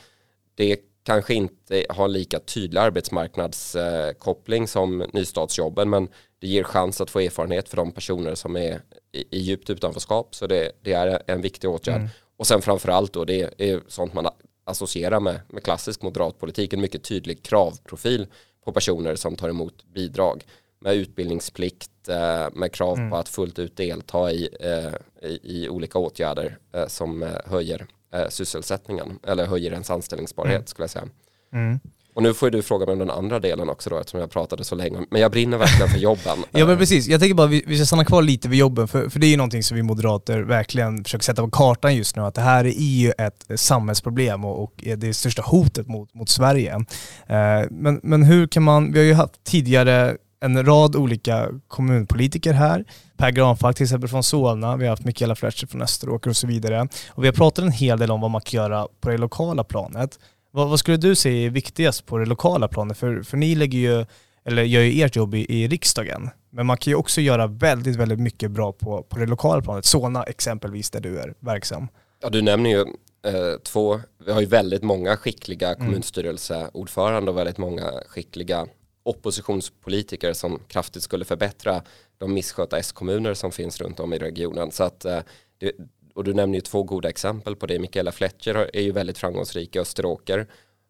Det 0.56 0.80
kanske 1.04 1.34
inte 1.34 1.86
har 1.90 2.08
lika 2.08 2.40
tydlig 2.40 2.80
arbetsmarknadskoppling 2.80 4.68
som 4.68 5.06
nystartsjobben 5.14 5.90
men 5.90 6.08
det 6.40 6.48
ger 6.48 6.64
chans 6.64 7.02
att 7.02 7.10
få 7.10 7.20
erfarenhet 7.20 7.70
för 7.70 7.78
de 7.78 7.92
personer 7.92 8.36
som 8.36 8.56
är 8.56 8.82
i, 9.12 9.38
i 9.38 9.40
djupt 9.40 9.70
utanförskap 9.70 10.36
så 10.36 10.48
det, 10.48 10.72
det 10.82 10.94
är 10.94 11.24
en 11.28 11.42
viktig 11.42 11.70
åtgärd. 11.70 11.96
Mm. 11.96 12.10
Och 12.38 12.48
sen 12.48 12.62
framförallt 12.62 13.14
då 13.14 13.26
det 13.26 13.54
är 13.58 13.82
sånt 13.88 14.14
man 14.14 14.28
associera 14.64 15.20
med, 15.20 15.40
med 15.50 15.64
klassisk 15.64 16.02
moderatpolitik, 16.02 16.74
en 16.74 16.82
mycket 16.82 17.04
tydlig 17.04 17.44
kravprofil 17.44 18.28
på 18.66 18.72
personer 18.72 19.16
som 19.16 19.36
tar 19.36 19.50
emot 19.50 19.86
bidrag 19.94 20.44
med 20.80 20.96
utbildningsplikt, 20.96 22.10
eh, 22.10 22.48
med 22.54 22.72
krav 22.72 22.98
mm. 22.98 23.10
på 23.10 23.18
att 23.18 23.30
fullt 23.30 23.60
ut 23.60 23.78
delta 23.78 24.32
i, 24.32 24.50
eh, 24.60 25.30
i, 25.30 25.40
i 25.44 25.70
olika 25.70 26.00
åtgärder 26.00 26.58
eh, 26.74 26.88
som 26.88 27.26
höjer 27.46 27.88
sysselsättningen 28.30 29.20
eller 29.24 29.46
höjer 29.46 29.72
ens 29.72 29.90
anställningsbarhet 29.90 30.56
mm. 30.56 30.68
skulle 30.68 30.84
jag 30.84 30.90
säga. 30.90 31.08
Mm. 31.54 31.80
Och 32.18 32.24
nu 32.24 32.34
får 32.34 32.50
du 32.50 32.62
fråga 32.62 32.86
mig 32.86 32.94
om 32.94 33.00
den 33.00 33.10
andra 33.10 33.40
delen 33.40 33.70
också 33.70 33.90
då 33.90 34.00
eftersom 34.00 34.20
jag 34.20 34.32
pratade 34.32 34.64
så 34.64 34.76
länge. 34.76 35.00
Men 35.10 35.22
jag 35.22 35.32
brinner 35.32 35.58
verkligen 35.58 35.90
för 35.90 36.00
jobben. 36.00 36.38
ja 36.52 36.66
men 36.66 36.78
precis, 36.78 37.08
jag 37.08 37.20
tänker 37.20 37.36
bara 37.36 37.48
vi, 37.48 37.64
vi 37.68 37.78
ska 37.78 37.86
stanna 37.86 38.06
kvar 38.06 38.22
lite 38.22 38.50
vid 38.50 38.60
jobben 38.60 38.88
för, 38.88 39.10
för 39.10 39.20
det 39.20 39.28
är 39.28 39.30
ju 39.30 39.38
någonting 39.38 39.64
som 39.64 39.78
vi 39.78 39.84
moderater 39.84 40.40
verkligen 40.42 41.04
försöker 41.04 41.24
sätta 41.24 41.42
på 41.42 41.50
kartan 41.50 41.96
just 41.96 42.16
nu. 42.16 42.22
Att 42.22 42.36
det 42.36 42.42
här 42.42 42.66
är 42.66 42.72
ju 42.72 43.12
ett 43.18 43.46
samhällsproblem 43.56 44.46
och, 44.46 44.64
och 44.64 44.74
är 44.84 44.96
det 44.96 45.14
största 45.14 45.42
hotet 45.42 45.88
mot, 45.88 46.14
mot 46.14 46.30
Sverige. 46.30 46.74
Eh, 47.28 47.66
men, 47.70 48.00
men 48.04 48.24
hur 48.24 48.48
kan 48.48 48.64
man, 48.64 48.92
vi 48.92 49.00
har 49.00 49.06
ju 49.06 49.14
haft 49.14 49.44
tidigare 49.44 50.18
en 50.40 50.66
rad 50.66 50.96
olika 50.96 51.50
kommunpolitiker 51.68 52.54
här. 52.54 52.86
Per 53.18 53.32
Granfalk 53.32 53.78
till 53.78 53.84
exempel 53.84 54.10
från 54.10 54.24
Solna, 54.24 54.78
vi 54.78 54.84
har 54.84 54.90
haft 54.90 55.06
Mikaela 55.06 55.36
Fletcher 55.36 55.68
från 55.68 55.82
Österåker 55.82 56.30
och 56.30 56.38
så 56.38 56.48
vidare. 56.48 56.88
Och 57.10 57.24
vi 57.24 57.28
har 57.28 57.34
pratat 57.34 57.66
en 57.66 57.72
hel 57.72 58.00
del 58.00 58.12
om 58.12 58.22
vad 58.22 58.32
man 58.32 58.42
kan 58.42 58.58
göra 58.58 58.88
på 59.02 59.10
det 59.10 59.18
lokala 59.18 59.64
planet. 59.64 60.20
Vad, 60.52 60.70
vad, 60.70 60.80
skulle 60.80 60.98
du 60.98 61.16
säga 61.16 61.46
är 61.46 61.50
viktigast 61.50 62.06
på 62.06 62.18
det 62.18 62.26
lokala 62.26 62.68
planet? 62.68 62.98
För, 62.98 63.22
för 63.22 63.38
ni 63.38 63.56
lägger 63.56 63.80
ju, 63.80 64.06
eller 64.46 64.64
gör 64.64 64.82
ju 64.82 65.04
ert 65.04 65.16
jobb 65.16 65.36
i, 65.36 65.62
i 65.62 65.68
riksdagen. 65.68 66.30
Men 66.50 66.66
man 66.66 66.78
kan 66.78 66.92
ju 66.92 66.96
också 66.96 67.22
göra 67.22 67.48
väldigt, 67.48 67.96
väldigt 67.96 68.20
mycket 68.20 68.52
bra 68.52 68.72
på, 68.72 69.04
på 69.04 69.20
det 69.20 69.26
lokala 69.26 69.62
planet. 69.62 69.86
Solna 69.86 70.24
exempelvis 70.24 70.90
där 70.90 71.00
du 71.00 71.20
är 71.20 71.34
verksam. 71.40 71.88
Ja, 72.22 72.30
du 72.30 72.42
nämner 72.42 72.70
ju 72.70 72.80
eh, 73.32 73.60
två, 73.64 74.02
vi 74.26 74.32
har 74.32 74.42
ju 74.42 74.48
väldigt 74.48 74.84
många 74.84 75.18
skickliga 75.18 75.68
mm. 75.68 75.80
kommunstyrelseordförande 75.80 77.32
och 77.32 77.38
väldigt 77.38 77.58
många 77.58 77.92
skickliga 78.08 78.68
oppositionspolitiker 79.08 80.34
som 80.34 80.60
kraftigt 80.68 81.04
skulle 81.04 81.26
förbättra 81.26 81.82
de 82.18 82.34
missköta 82.34 82.78
S-kommuner 82.78 83.34
som 83.34 83.52
finns 83.52 83.82
runt 83.82 84.00
om 84.00 84.14
i 84.14 84.18
regionen. 84.18 84.72
Så 84.72 84.84
att 84.84 85.06
eh, 85.06 85.22
och 86.18 86.24
du 86.24 86.34
nämner 86.34 86.56
ju 86.58 86.62
två 86.62 86.84
goda 86.84 87.10
exempel 87.10 87.56
på 87.56 87.66
det. 87.66 87.80
Mikaela 87.80 88.12
Fletcher 88.12 88.70
är 88.74 88.82
ju 88.82 88.92
väldigt 88.92 89.18
framgångsrik 89.18 89.76
i 89.76 89.80
Österåker. 89.80 90.48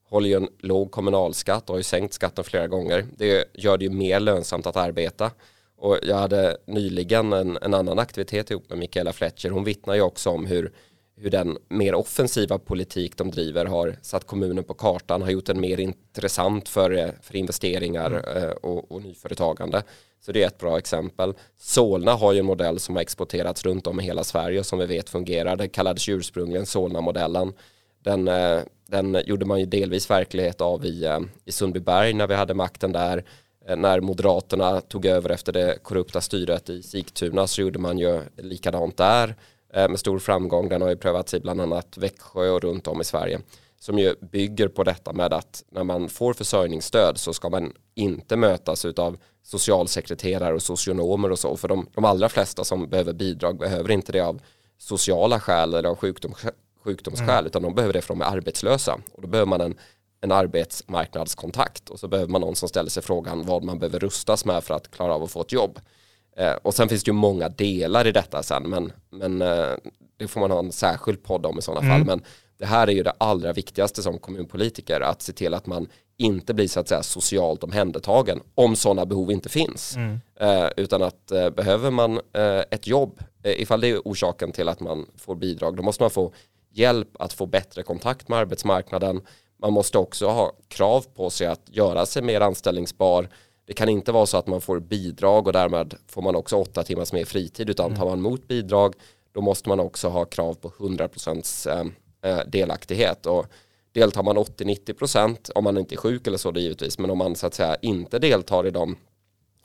Håller 0.10 0.30
ju 0.30 0.36
en 0.36 0.50
låg 0.60 0.92
kommunalskatt 0.92 1.70
och 1.70 1.74
har 1.74 1.80
ju 1.80 1.84
sänkt 1.84 2.14
skatten 2.14 2.44
flera 2.44 2.68
gånger. 2.68 3.06
Det 3.18 3.46
gör 3.54 3.78
det 3.78 3.86
ju 3.86 3.92
mer 3.92 4.20
lönsamt 4.20 4.66
att 4.66 4.76
arbeta. 4.76 5.32
Och 5.78 5.98
jag 6.04 6.16
hade 6.16 6.58
nyligen 6.66 7.34
en, 7.34 7.58
en 7.62 7.74
annan 7.74 8.00
aktivitet 8.00 8.52
ihop 8.52 8.70
med 8.70 8.78
Mikaela 8.78 9.14
Fletcher. 9.14 9.50
Hon 9.50 9.64
vittnar 9.64 9.96
ju 9.96 10.02
också 10.02 10.30
om 10.30 10.46
hur, 10.46 10.72
hur 11.20 11.30
den 11.30 11.58
mer 11.68 11.96
offensiva 11.96 12.60
politik 12.60 13.18
de 13.18 13.32
driver 13.32 13.66
har 13.66 13.96
satt 14.02 14.28
kommunen 14.28 14.64
på 14.64 14.74
kartan, 14.74 15.22
har 15.22 15.30
gjort 15.30 15.46
den 15.46 15.62
mer 15.62 15.80
intressant 15.80 16.70
för, 16.70 17.16
för 17.22 17.36
investeringar 17.36 18.12
mm. 18.12 18.58
och, 18.62 18.92
och 18.92 19.02
nyföretagande. 19.02 19.84
Så 20.26 20.32
det 20.32 20.44
är 20.44 20.48
ett 20.48 20.58
bra 20.58 20.78
exempel. 20.78 21.34
Solna 21.58 22.14
har 22.14 22.34
ju 22.34 22.40
en 22.40 22.46
modell 22.46 22.80
som 22.80 22.96
har 22.96 23.02
exporterats 23.02 23.66
runt 23.66 23.88
om 23.88 24.00
i 24.00 24.04
hela 24.04 24.24
Sverige 24.24 24.64
som 24.64 24.80
vi 24.80 24.86
vet 24.86 25.10
fungerar. 25.10 25.56
Det 25.56 25.68
kallades 25.68 26.10
ursprungligen 26.10 26.66
Solna-modellen. 26.66 27.54
Den, 28.04 28.28
eh, 28.28 28.60
den 28.88 29.22
gjorde 29.26 29.46
man 29.46 29.60
ju 29.60 29.66
delvis 29.66 30.10
verklighet 30.10 30.62
av 30.62 30.86
i, 30.86 31.06
eh, 31.06 31.20
i 31.46 31.52
Sundbyberg 31.52 32.14
när 32.14 32.28
vi 32.28 32.34
hade 32.34 32.54
makten 32.54 32.92
där. 32.92 33.24
Eh, 33.68 33.76
när 33.76 34.00
Moderaterna 34.00 34.82
tog 34.82 35.06
över 35.06 35.30
efter 35.30 35.54
det 35.54 35.84
korrupta 35.84 36.22
styret 36.22 36.70
i 36.70 36.84
Sigtuna 36.84 37.48
så 37.48 37.62
gjorde 37.62 37.80
man 37.80 37.98
ju 37.98 38.22
likadant 38.38 38.98
där 38.98 39.36
med 39.74 40.00
stor 40.00 40.20
framgång. 40.20 40.70
Den 40.70 40.82
har 40.82 40.90
ju 40.90 40.98
prövats 40.98 41.34
i 41.34 41.40
bland 41.40 41.62
annat 41.62 41.98
Växjö 41.98 42.50
och 42.50 42.62
runt 42.62 42.88
om 42.88 43.02
i 43.02 43.04
Sverige 43.04 43.40
som 43.80 44.00
ju 44.00 44.16
bygger 44.32 44.68
på 44.68 44.84
detta 44.84 45.14
med 45.14 45.34
att 45.34 45.64
när 45.72 45.84
man 45.84 46.10
får 46.10 46.34
försörjningsstöd 46.34 47.18
så 47.18 47.34
ska 47.34 47.50
man 47.50 47.74
inte 47.96 48.36
mötas 48.36 48.86
av 48.86 49.18
socialsekreterare 49.44 50.54
och 50.54 50.62
socionomer 50.62 51.32
och 51.32 51.40
så. 51.40 51.58
För 51.58 51.68
de, 51.68 51.88
de 51.96 52.06
allra 52.06 52.30
flesta 52.30 52.64
som 52.64 52.90
behöver 52.90 53.14
bidrag 53.14 53.58
behöver 53.58 53.92
inte 53.92 54.12
det 54.12 54.20
av 54.20 54.42
sociala 54.78 55.40
skäl 55.40 55.74
eller 55.74 55.90
av 55.90 55.96
sjukdom, 55.96 56.34
sjukdomsskäl 56.84 57.30
mm. 57.30 57.46
utan 57.46 57.62
de 57.62 57.76
behöver 57.76 57.94
det 57.94 58.02
för 58.02 58.14
de 58.14 58.22
är 58.22 58.26
arbetslösa. 58.26 59.00
Och 59.14 59.22
då 59.22 59.28
behöver 59.28 59.50
man 59.50 59.62
en, 59.62 59.78
en 60.22 60.32
arbetsmarknadskontakt 60.32 61.90
och 61.90 62.00
så 62.00 62.08
behöver 62.08 62.32
man 62.32 62.42
någon 62.42 62.56
som 62.56 62.70
ställer 62.70 62.90
sig 62.90 63.04
frågan 63.04 63.46
vad 63.46 63.64
man 63.64 63.80
behöver 63.80 64.00
rustas 64.00 64.46
med 64.46 64.64
för 64.64 64.74
att 64.74 64.92
klara 64.92 65.14
av 65.14 65.24
att 65.24 65.32
få 65.32 65.42
ett 65.42 65.52
jobb. 65.52 65.80
Eh, 66.38 66.54
och 66.54 66.74
sen 66.74 66.90
finns 66.90 67.04
det 67.04 67.10
ju 67.10 67.14
många 67.14 67.50
delar 67.50 68.08
i 68.08 68.12
detta 68.12 68.44
sen 68.44 68.64
men, 68.70 68.92
men 69.10 69.42
eh, 69.42 69.74
det 70.18 70.28
får 70.28 70.40
man 70.40 70.52
ha 70.52 70.60
en 70.60 70.72
särskild 70.72 71.24
podd 71.24 71.46
om 71.46 71.60
i 71.60 71.62
sådana 71.62 71.86
mm. 71.86 71.98
fall. 71.98 72.06
Men 72.06 72.26
det 72.60 72.66
här 72.66 72.88
är 72.88 72.92
ju 72.92 73.04
det 73.04 73.14
allra 73.18 73.54
viktigaste 73.54 74.04
som 74.04 74.20
kommunpolitiker, 74.20 75.02
att 75.02 75.22
se 75.22 75.34
till 75.34 75.54
att 75.54 75.66
man 75.66 75.88
inte 76.18 76.54
blir 76.54 76.68
så 76.68 76.80
att 76.80 76.88
säga 76.88 77.04
socialt 77.04 77.64
omhändertagen 77.64 78.40
om 78.56 78.76
sådana 78.76 79.06
behov 79.06 79.32
inte 79.32 79.50
finns. 79.50 79.96
Mm. 79.96 80.20
Eh, 80.40 80.70
utan 80.78 81.04
att 81.04 81.32
eh, 81.32 81.50
behöver 81.50 81.92
man 81.92 82.20
ett 82.72 82.88
jobb, 82.88 83.20
ifall 83.44 83.82
det 83.82 83.88
är 83.88 84.00
orsaken 84.06 84.52
till 84.52 84.70
att 84.70 84.80
man 84.80 85.06
får 85.18 85.36
bidrag, 85.36 85.78
då 85.78 85.84
måste 85.84 86.04
man 86.04 86.10
få 86.10 86.34
hjälp 86.72 87.10
att 87.20 87.34
få 87.34 87.46
bättre 87.46 87.84
kontakt 87.84 88.30
med 88.30 88.40
arbetsmarknaden. 88.40 89.22
Man 89.62 89.74
måste 89.74 89.98
också 89.98 90.28
ha 90.28 90.52
krav 90.68 91.06
på 91.16 91.30
sig 91.30 91.48
att 91.48 91.62
göra 91.66 92.06
sig 92.06 92.22
mer 92.22 92.42
anställningsbar. 92.42 93.30
Det 93.68 93.74
kan 93.74 93.90
inte 93.90 94.12
vara 94.12 94.26
så 94.26 94.38
att 94.38 94.48
man 94.48 94.62
får 94.62 94.80
bidrag 94.80 95.48
och 95.48 95.54
därmed 95.54 95.96
får 96.08 96.22
man 96.22 96.36
också 96.36 96.56
åtta 96.56 96.84
timmars 96.84 97.14
mer 97.14 97.26
fritid 97.26 97.70
utan 97.70 97.86
mm. 97.86 97.98
tar 97.98 98.06
man 98.06 98.20
emot 98.20 98.48
bidrag 98.48 98.96
då 99.32 99.42
måste 99.42 99.70
man 99.70 99.80
också 99.80 100.08
ha 100.08 100.26
krav 100.26 100.54
på 100.54 100.72
100 100.80 101.08
procents 101.08 101.68
eh, 101.68 102.40
delaktighet. 102.48 103.26
Och 103.26 103.46
deltar 103.92 104.24
man 104.24 104.38
80-90% 104.38 105.52
om 105.56 105.64
man 105.64 105.78
inte 105.78 105.96
är 105.96 105.98
sjuk 105.98 106.28
eller 106.28 106.38
så 106.38 106.52
det 106.52 106.62
givetvis, 106.62 107.00
men 107.00 107.10
om 107.10 107.18
man 107.18 107.36
så 107.36 107.48
att 107.48 107.54
säga 107.54 107.76
inte 107.82 108.20
deltar 108.20 108.68
i 108.68 108.72
de 108.72 108.96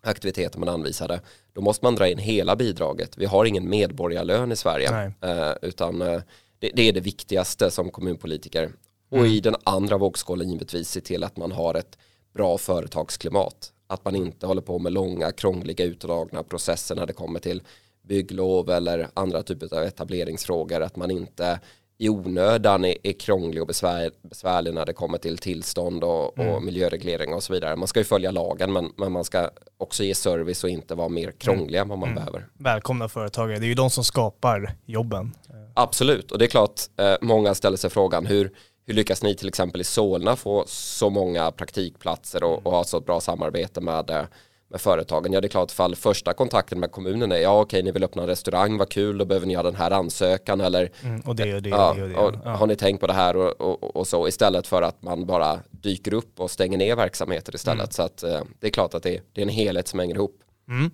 aktiviteter 0.00 0.58
man 0.58 0.68
anvisade, 0.68 1.20
då 1.52 1.60
måste 1.60 1.84
man 1.84 1.94
dra 1.94 2.08
in 2.08 2.18
hela 2.18 2.56
bidraget. 2.56 3.18
Vi 3.18 3.26
har 3.26 3.44
ingen 3.44 3.68
medborgarlön 3.68 4.52
i 4.52 4.56
Sverige, 4.56 5.12
eh, 5.20 5.52
utan 5.62 6.02
eh, 6.02 6.20
det, 6.58 6.88
är 6.88 6.92
det 6.92 7.00
viktigaste 7.00 7.70
som 7.70 7.90
kommunpolitiker. 7.90 8.72
Och 9.10 9.18
mm. 9.18 9.30
i 9.30 9.40
den 9.40 9.56
andra 9.64 9.98
vågskålen 9.98 10.50
givetvis 10.50 10.88
se 10.88 11.00
till 11.00 11.24
att 11.24 11.36
man 11.36 11.52
har 11.52 11.74
ett 11.74 11.98
bra 12.34 12.58
företagsklimat. 12.58 13.72
Att 13.92 14.04
man 14.04 14.16
inte 14.16 14.46
håller 14.46 14.62
på 14.62 14.78
med 14.78 14.92
långa, 14.92 15.32
krångliga, 15.32 15.84
utdragna 15.84 16.42
processer 16.42 16.94
när 16.94 17.06
det 17.06 17.12
kommer 17.12 17.40
till 17.40 17.62
bygglov 18.02 18.70
eller 18.70 19.08
andra 19.14 19.42
typer 19.42 19.76
av 19.76 19.82
etableringsfrågor. 19.82 20.80
Att 20.80 20.96
man 20.96 21.10
inte 21.10 21.60
i 21.98 22.08
onödan 22.08 22.84
är, 22.84 22.96
är 23.02 23.12
krånglig 23.12 23.62
och 23.62 23.66
besvär, 23.66 24.10
besvärlig 24.22 24.74
när 24.74 24.86
det 24.86 24.92
kommer 24.92 25.18
till 25.18 25.38
tillstånd 25.38 26.04
och, 26.04 26.38
mm. 26.38 26.54
och 26.54 26.62
miljöreglering 26.62 27.34
och 27.34 27.42
så 27.42 27.52
vidare. 27.52 27.76
Man 27.76 27.88
ska 27.88 28.00
ju 28.00 28.04
följa 28.04 28.30
lagen 28.30 28.72
men, 28.72 28.92
men, 28.96 29.12
man 29.12 29.24
ska 29.24 29.50
också 29.76 30.04
ge 30.04 30.14
service 30.14 30.64
och 30.64 30.70
inte 30.70 30.94
vara 30.94 31.08
mer 31.08 31.30
krånglig 31.30 31.78
än 31.78 31.88
vad 31.88 31.98
man 31.98 32.08
mm. 32.08 32.16
behöver. 32.16 32.48
Välkomna 32.58 33.08
företagare, 33.08 33.58
det 33.58 33.66
är 33.66 33.68
ju 33.68 33.74
de 33.74 33.90
som 33.90 34.04
skapar 34.04 34.74
jobben. 34.86 35.32
Absolut, 35.74 36.32
och 36.32 36.38
det 36.38 36.44
är 36.44 36.48
klart 36.48 36.80
eh, 36.96 37.14
många 37.20 37.54
ställer 37.54 37.76
sig 37.76 37.90
frågan 37.90 38.26
hur, 38.26 38.52
hur 38.86 38.94
lyckas 38.94 39.22
ni 39.22 39.34
till 39.34 39.48
exempel 39.48 39.80
i 39.80 39.84
Solna 39.84 40.36
få 40.36 40.64
så 40.66 41.10
många 41.10 41.50
praktikplatser 41.50 42.44
och, 42.44 42.66
och 42.66 42.72
ha 42.72 42.84
så 42.84 42.98
ett 42.98 43.06
bra 43.06 43.20
samarbete 43.20 43.80
med 43.80 44.10
eh, 44.10 44.24
med 44.72 44.80
företagen. 44.80 45.32
Ja 45.32 45.40
det 45.40 45.46
är 45.46 45.48
klart 45.48 45.70
fall 45.70 45.96
första 45.96 46.32
kontakten 46.32 46.80
med 46.80 46.92
kommunen 46.92 47.32
är 47.32 47.36
ja 47.36 47.60
okej 47.60 47.82
ni 47.82 47.92
vill 47.92 48.04
öppna 48.04 48.22
en 48.22 48.28
restaurang, 48.28 48.78
vad 48.78 48.88
kul, 48.88 49.18
då 49.18 49.24
behöver 49.24 49.46
ni 49.46 49.54
ha 49.54 49.62
den 49.62 49.74
här 49.74 49.90
ansökan 49.90 50.60
eller 50.60 50.90
mm, 51.02 51.20
och 51.20 51.36
det 51.36 51.54
och 51.54 51.62
det, 51.62 51.68
ja, 51.68 51.94
det, 51.96 52.02
och 52.02 52.08
det. 52.08 52.14
Och, 52.14 52.34
ja. 52.44 52.50
Har 52.50 52.66
ni 52.66 52.76
tänkt 52.76 53.00
på 53.00 53.06
det 53.06 53.12
här 53.12 53.36
och, 53.36 53.96
och, 53.96 54.06
så 54.06 54.28
istället 54.28 54.66
för 54.66 54.82
att 54.82 55.02
man 55.02 55.26
bara 55.26 55.58
dyker 55.70 56.14
upp 56.14 56.40
och 56.40 56.50
stänger 56.50 56.78
ner 56.78 56.96
verksamheter 56.96 57.54
istället. 57.54 57.80
Mm. 57.80 57.90
Så 57.90 58.02
att 58.02 58.22
eh, 58.22 58.40
det 58.60 58.66
är 58.66 58.70
klart 58.70 58.94
att 58.94 59.02
det, 59.02 59.20
det, 59.32 59.40
är 59.40 59.42
en 59.42 59.48
helhet 59.48 59.88
som 59.88 59.98
hänger 59.98 60.14
ihop. 60.14 60.36
Mm. 60.68 60.90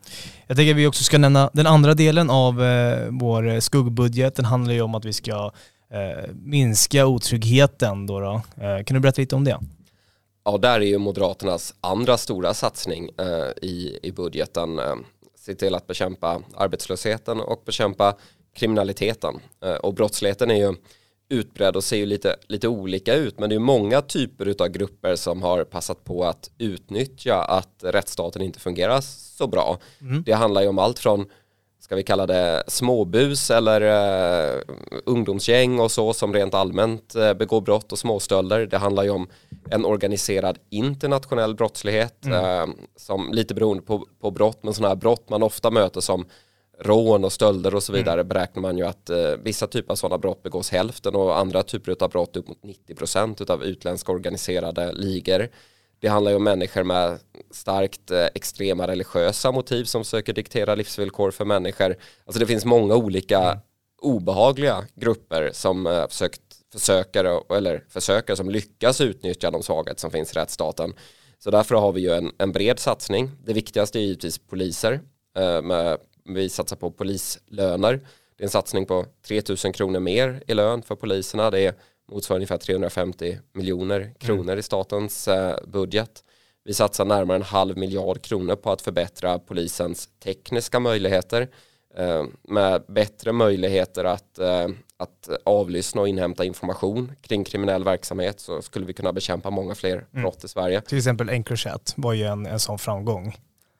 Jag 0.47 0.57
tänker 0.57 0.71
att 0.71 0.78
vi 0.78 0.87
också 0.87 1.04
ska 1.04 1.18
nämna 1.18 1.50
den 1.52 1.66
andra 1.66 1.95
delen 1.95 2.30
av 2.30 2.62
eh, 2.62 3.09
vår 3.11 3.61
skuggbudget. 3.61 4.35
Den 4.35 4.45
handlar 4.45 4.75
ju 4.75 4.80
om 4.80 4.95
att 4.95 5.04
vi 5.04 5.12
ska 5.12 5.52
minska 6.35 7.07
otryggheten. 7.07 8.07
Då, 8.07 8.21
då. 8.21 8.42
Eh, 8.57 8.85
kan 8.85 8.95
du 8.95 9.00
berätta 9.00 9.21
lite 9.21 9.37
om 9.37 9.45
det? 9.45 9.59
Ja, 10.45 10.59
där 10.59 10.80
är 10.80 10.87
ju 10.87 10.99
Moderaternas 10.99 11.75
andra 11.80 12.16
stora 12.16 12.54
satsning 12.54 13.11
eh, 13.18 13.66
i, 13.68 13.99
i 14.02 14.12
budgeten. 14.12 14.78
Eh, 14.78 14.95
se 15.38 15.54
till 15.54 15.75
att 15.75 15.87
bekämpa 15.87 16.42
arbetslösheten 16.57 17.40
och 17.40 17.62
bekämpa 17.66 18.16
kriminaliteten. 18.54 19.35
Eh, 19.64 19.75
och 19.75 19.95
brottsligheten 19.95 20.50
är 20.50 20.57
ju 20.57 20.75
utbredd 21.28 21.76
och 21.76 21.85
ser 21.85 21.97
ju 21.97 22.07
lite, 22.07 22.37
lite 22.47 22.68
olika 22.68 23.14
ut 23.14 23.38
men 23.38 23.49
det 23.49 23.54
är 23.54 23.61
många 23.61 24.02
typer 24.02 24.54
av 24.59 24.68
grupper 24.68 25.16
som 25.16 25.42
har 25.42 25.64
passat 25.64 26.04
på 26.04 26.25
att 26.25 26.50
utnyttja 26.59 27.42
att 27.42 27.85
rättsstaten 27.85 28.42
inte 28.42 28.61
fungerar 28.61 29.00
så 29.00 29.47
bra. 29.47 29.78
Mm. 30.00 30.23
Det 30.23 30.33
handlar 30.33 30.62
ju 30.62 30.68
om 30.68 30.78
allt 30.78 30.99
från 30.99 31.26
ska 31.88 31.97
vi 31.97 32.02
kalla 32.02 32.26
det 32.26 32.62
småbus 32.66 33.50
eller 33.50 33.83
uh, 33.83 34.62
ungdomsgäng 35.04 35.80
och 35.80 35.90
så 35.90 36.12
som 36.12 36.35
rent 36.35 36.54
allmänt 36.54 37.16
uh, 37.16 37.33
begår 37.33 37.61
brott 37.61 37.92
och 37.92 37.99
småstölder. 37.99 38.66
Det 38.66 38.78
handlar 38.78 39.02
ju 39.02 39.11
om 39.11 39.28
en 39.71 39.85
organiserad 39.85 40.59
internationell 40.71 41.54
brottslighet 41.54 42.25
mm. 42.25 42.71
uh, 42.71 42.75
som 42.97 43.33
lite 43.33 43.54
beroende 43.54 43.83
på, 43.83 44.07
på 44.21 44.30
brott 44.30 44.59
men 44.62 44.75
sådana 44.75 44.88
här 44.88 44.97
brott 44.97 45.30
man 45.30 45.42
ofta 45.42 45.71
möter 45.71 46.00
som 46.00 46.26
rån 46.80 47.25
och 47.25 47.33
stölder 47.33 47.75
och 47.75 47.83
så 47.83 47.92
vidare 47.92 48.21
mm. 48.21 48.28
beräknar 48.28 48.62
man 48.62 48.78
ju 48.78 48.85
att 48.85 49.11
vissa 49.42 49.66
typer 49.66 49.92
av 49.92 49.97
sådana 49.97 50.18
brott 50.18 50.42
begås 50.42 50.71
hälften 50.71 51.14
och 51.14 51.38
andra 51.38 51.62
typer 51.62 51.97
av 52.00 52.11
brott 52.11 52.37
upp 52.37 52.49
mot 52.49 52.62
90% 52.88 53.50
av 53.50 53.64
utländska 53.64 54.12
organiserade 54.12 54.92
ligor. 54.92 55.49
Det 56.00 56.09
handlar 56.09 56.31
ju 56.31 56.37
om 56.37 56.45
människor 56.45 56.83
med 56.83 57.19
starkt 57.50 58.11
eh, 58.11 58.26
extrema 58.35 58.87
religiösa 58.87 59.52
motiv 59.52 59.85
som 59.85 60.05
söker 60.05 60.33
diktera 60.33 60.75
livsvillkor 60.75 61.31
för 61.31 61.45
människor. 61.45 61.97
Alltså 62.25 62.40
det 62.40 62.47
finns 62.47 62.64
många 62.64 62.95
olika 62.95 63.38
mm. 63.38 63.59
obehagliga 64.02 64.85
grupper 64.95 65.50
som 65.52 65.87
eh, 65.87 66.09
försökt, 66.09 66.43
försöker, 66.73 67.55
eller 67.57 67.85
försöker 67.88 68.35
som 68.35 68.50
lyckas 68.50 69.00
utnyttja 69.00 69.50
de 69.50 69.62
svagheter 69.62 70.00
som 70.00 70.11
finns 70.11 70.33
i 70.33 70.38
rättsstaten. 70.38 70.95
Så 71.38 71.50
därför 71.50 71.75
har 71.75 71.93
vi 71.93 72.00
ju 72.00 72.11
en, 72.11 72.33
en 72.38 72.52
bred 72.52 72.78
satsning. 72.78 73.31
Det 73.45 73.52
viktigaste 73.52 73.99
är 73.99 74.02
givetvis 74.02 74.38
poliser. 74.38 75.00
Eh, 75.38 75.62
med, 75.62 75.99
vi 76.25 76.49
satsar 76.49 76.76
på 76.76 76.90
polislöner. 76.90 77.93
Det 78.37 78.43
är 78.43 78.47
en 78.47 78.50
satsning 78.50 78.87
på 78.87 79.07
3 79.26 79.43
000 79.64 79.73
kronor 79.73 80.00
mer 80.00 80.43
i 80.47 80.55
lön 80.55 80.83
för 80.83 80.95
poliserna. 80.95 81.50
Det 81.50 81.61
är 81.61 81.75
motsvarar 82.09 82.38
ungefär 82.38 82.59
350 82.59 83.38
miljoner 83.53 84.12
kronor 84.19 84.43
mm. 84.43 84.59
i 84.59 84.62
statens 84.62 85.29
eh, 85.29 85.57
budget. 85.67 86.25
Vi 86.65 86.75
satsar 86.75 87.05
närmare 87.05 87.37
en 87.37 87.43
halv 87.43 87.79
miljard 87.79 88.23
kronor 88.23 88.57
på 88.57 88.71
att 88.71 88.83
förbättra 88.83 89.38
polisens 89.38 90.09
tekniska 90.25 90.81
möjligheter 90.81 91.49
eh, 91.97 92.25
med 92.43 92.83
bättre 92.88 93.33
möjligheter 93.33 94.05
att, 94.05 94.38
eh, 94.38 94.69
att 94.97 95.29
avlyssna 95.45 96.00
och 96.00 96.09
inhämta 96.09 96.45
information 96.45 97.12
kring 97.21 97.45
kriminell 97.45 97.85
verksamhet 97.85 98.41
så 98.41 98.62
skulle 98.62 98.87
vi 98.87 98.93
kunna 98.93 99.12
bekämpa 99.12 99.50
många 99.50 99.75
fler 99.75 99.93
mm. 99.93 100.23
brott 100.23 100.45
i 100.45 100.49
Sverige. 100.49 100.81
Till 100.81 100.99
exempel 100.99 101.29
Encrochat 101.29 101.95
var 101.97 102.12
ju 102.12 102.25
en, 102.25 102.47
en 102.47 102.61
sån 102.61 102.79
framgång. 102.79 103.37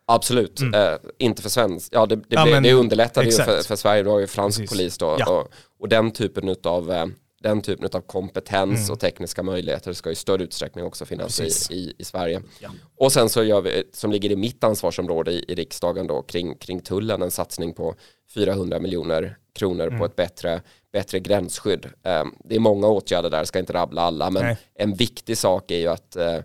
Absolut, 0.07 0.61
mm. 0.61 0.75
eh, 0.75 0.99
inte 1.19 1.43
för 1.43 1.49
svensk, 1.51 1.93
ja 1.93 2.07
det, 2.07 2.17
det, 2.17 2.25
ja, 2.29 2.45
blev, 2.45 2.63
det 2.63 2.73
underlättade 2.73 3.27
ju 3.27 3.33
för, 3.33 3.63
för 3.63 3.77
Sverige, 3.77 4.03
då 4.03 4.11
har 4.11 4.19
ju 4.19 4.27
fransk 4.27 4.59
Precis. 4.59 4.71
polis 4.71 4.99
då 4.99 5.17
ja. 5.19 5.31
och, 5.31 5.53
och 5.81 5.89
den 5.89 6.11
typen 6.11 6.57
av 6.65 7.13
den 7.40 7.62
typen 7.62 7.88
av 7.92 8.00
kompetens 8.00 8.80
mm. 8.80 8.92
och 8.92 9.00
tekniska 9.00 9.42
möjligheter 9.42 9.92
ska 9.92 10.11
i 10.11 10.14
större 10.14 10.42
utsträckning 10.42 10.85
också 10.85 11.04
finnas 11.04 11.40
i, 11.40 11.75
i, 11.75 11.95
i, 11.99 12.04
Sverige. 12.04 12.42
Ja. 12.61 12.71
Och 12.97 13.12
sen 13.12 13.28
så 13.28 13.42
gör 13.45 13.61
vi, 13.61 13.85
som 13.92 14.12
ligger 14.12 14.33
i 14.33 14.37
mitt 14.37 14.64
ansvarsområde 14.64 15.33
i, 15.33 15.45
i 15.49 15.54
riksdagen 15.54 16.07
då, 16.07 16.23
kring, 16.23 16.54
kring 16.54 16.80
tullen, 16.80 17.23
en 17.23 17.30
satsning 17.30 17.75
på 17.75 17.95
400 18.35 18.78
miljoner 18.78 19.37
kronor 19.54 19.87
mm. 19.87 19.99
på 19.99 20.04
ett 20.04 20.16
bättre, 20.16 20.62
bättre 20.92 21.21
gränsskydd. 21.21 21.87
Um, 21.87 22.35
det 22.45 22.54
är 22.54 22.61
många 22.61 22.87
åtgärder 22.88 23.30
där, 23.30 23.45
ska 23.45 23.59
inte 23.59 23.73
rabbla 23.73 24.02
alla, 24.02 24.30
men 24.30 24.42
Nej. 24.42 24.57
en 24.75 24.95
viktig 24.95 25.38
sak 25.38 25.71
är 25.71 25.78
ju 25.78 25.88
att 25.88 26.16
uh, 26.18 26.40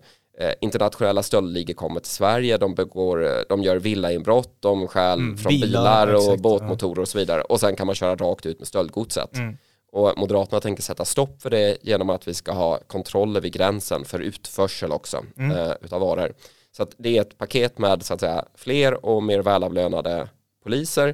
internationella 0.62 1.24
stöldligor 1.24 1.74
kommer 1.74 2.00
till 2.00 2.12
Sverige, 2.12 2.58
de, 2.58 2.76
begår, 2.76 3.26
eh, 3.26 3.42
de 3.50 3.64
gör 3.64 3.76
villainbrott, 3.76 4.58
de 4.60 4.88
stjäl 4.88 5.20
mm, 5.20 5.38
från 5.38 5.50
bilar, 5.50 5.68
bilar 5.68 6.14
och 6.14 6.22
exakt, 6.22 6.42
båtmotorer 6.42 7.02
och 7.02 7.08
så 7.08 7.18
vidare 7.18 7.42
och 7.42 7.60
sen 7.60 7.76
kan 7.76 7.88
man 7.88 7.96
köra 7.96 8.16
rakt 8.16 8.46
ut 8.46 8.60
med 8.60 8.68
stöldgodset. 8.68 9.36
Mm. 9.36 9.58
Och 9.94 10.18
Moderaterna 10.18 10.60
tänker 10.60 10.84
sätta 10.84 11.06
stopp 11.06 11.42
för 11.42 11.50
det 11.50 11.78
genom 11.82 12.10
att 12.10 12.28
vi 12.28 12.34
ska 12.34 12.52
ha 12.52 12.80
kontroller 12.88 13.42
vid 13.42 13.54
gränsen 13.54 14.06
för 14.06 14.20
utförsel 14.20 14.92
också 14.92 15.26
mm. 15.38 15.58
eh, 15.58 15.74
utav 15.82 16.02
varor. 16.02 16.34
Så 16.72 16.88
det 16.98 17.18
är 17.18 17.22
ett 17.22 17.38
paket 17.38 17.78
med 17.78 18.04
så 18.04 18.14
att 18.14 18.20
säga, 18.20 18.46
fler 18.56 19.06
och 19.06 19.24
mer 19.24 19.40
välavlönade 19.40 20.30
poliser. 20.64 21.08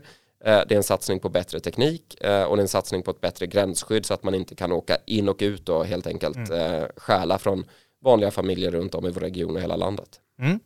Eh, 0.46 0.62
det 0.68 0.72
är 0.72 0.78
en 0.78 0.84
satsning 0.84 1.20
på 1.20 1.30
bättre 1.30 1.60
teknik 1.60 2.22
eh, 2.22 2.44
och 2.44 2.56
det 2.56 2.60
är 2.60 2.64
en 2.64 2.68
satsning 2.68 3.04
på 3.04 3.12
ett 3.12 3.22
bättre 3.22 3.48
gränsskydd 3.48 4.06
så 4.06 4.14
att 4.14 4.24
man 4.24 4.36
inte 4.36 4.56
kan 4.56 4.72
åka 4.72 4.98
in 5.06 5.30
och 5.30 5.38
ut 5.40 5.70
och 5.70 5.86
helt 5.86 6.08
enkelt 6.08 6.38
mm. 6.38 6.52
Eh, 6.52 6.88
stjäla 6.98 7.38
från 7.38 7.66
vanliga 8.02 8.32
familjer 8.32 8.72
runt 8.72 8.96
om 8.96 9.06
i 9.06 9.12
vår 9.12 9.22
region 9.22 9.56
och 9.56 9.62
hela 9.62 9.76
landet. 9.76 10.20
Mm. 10.42 10.60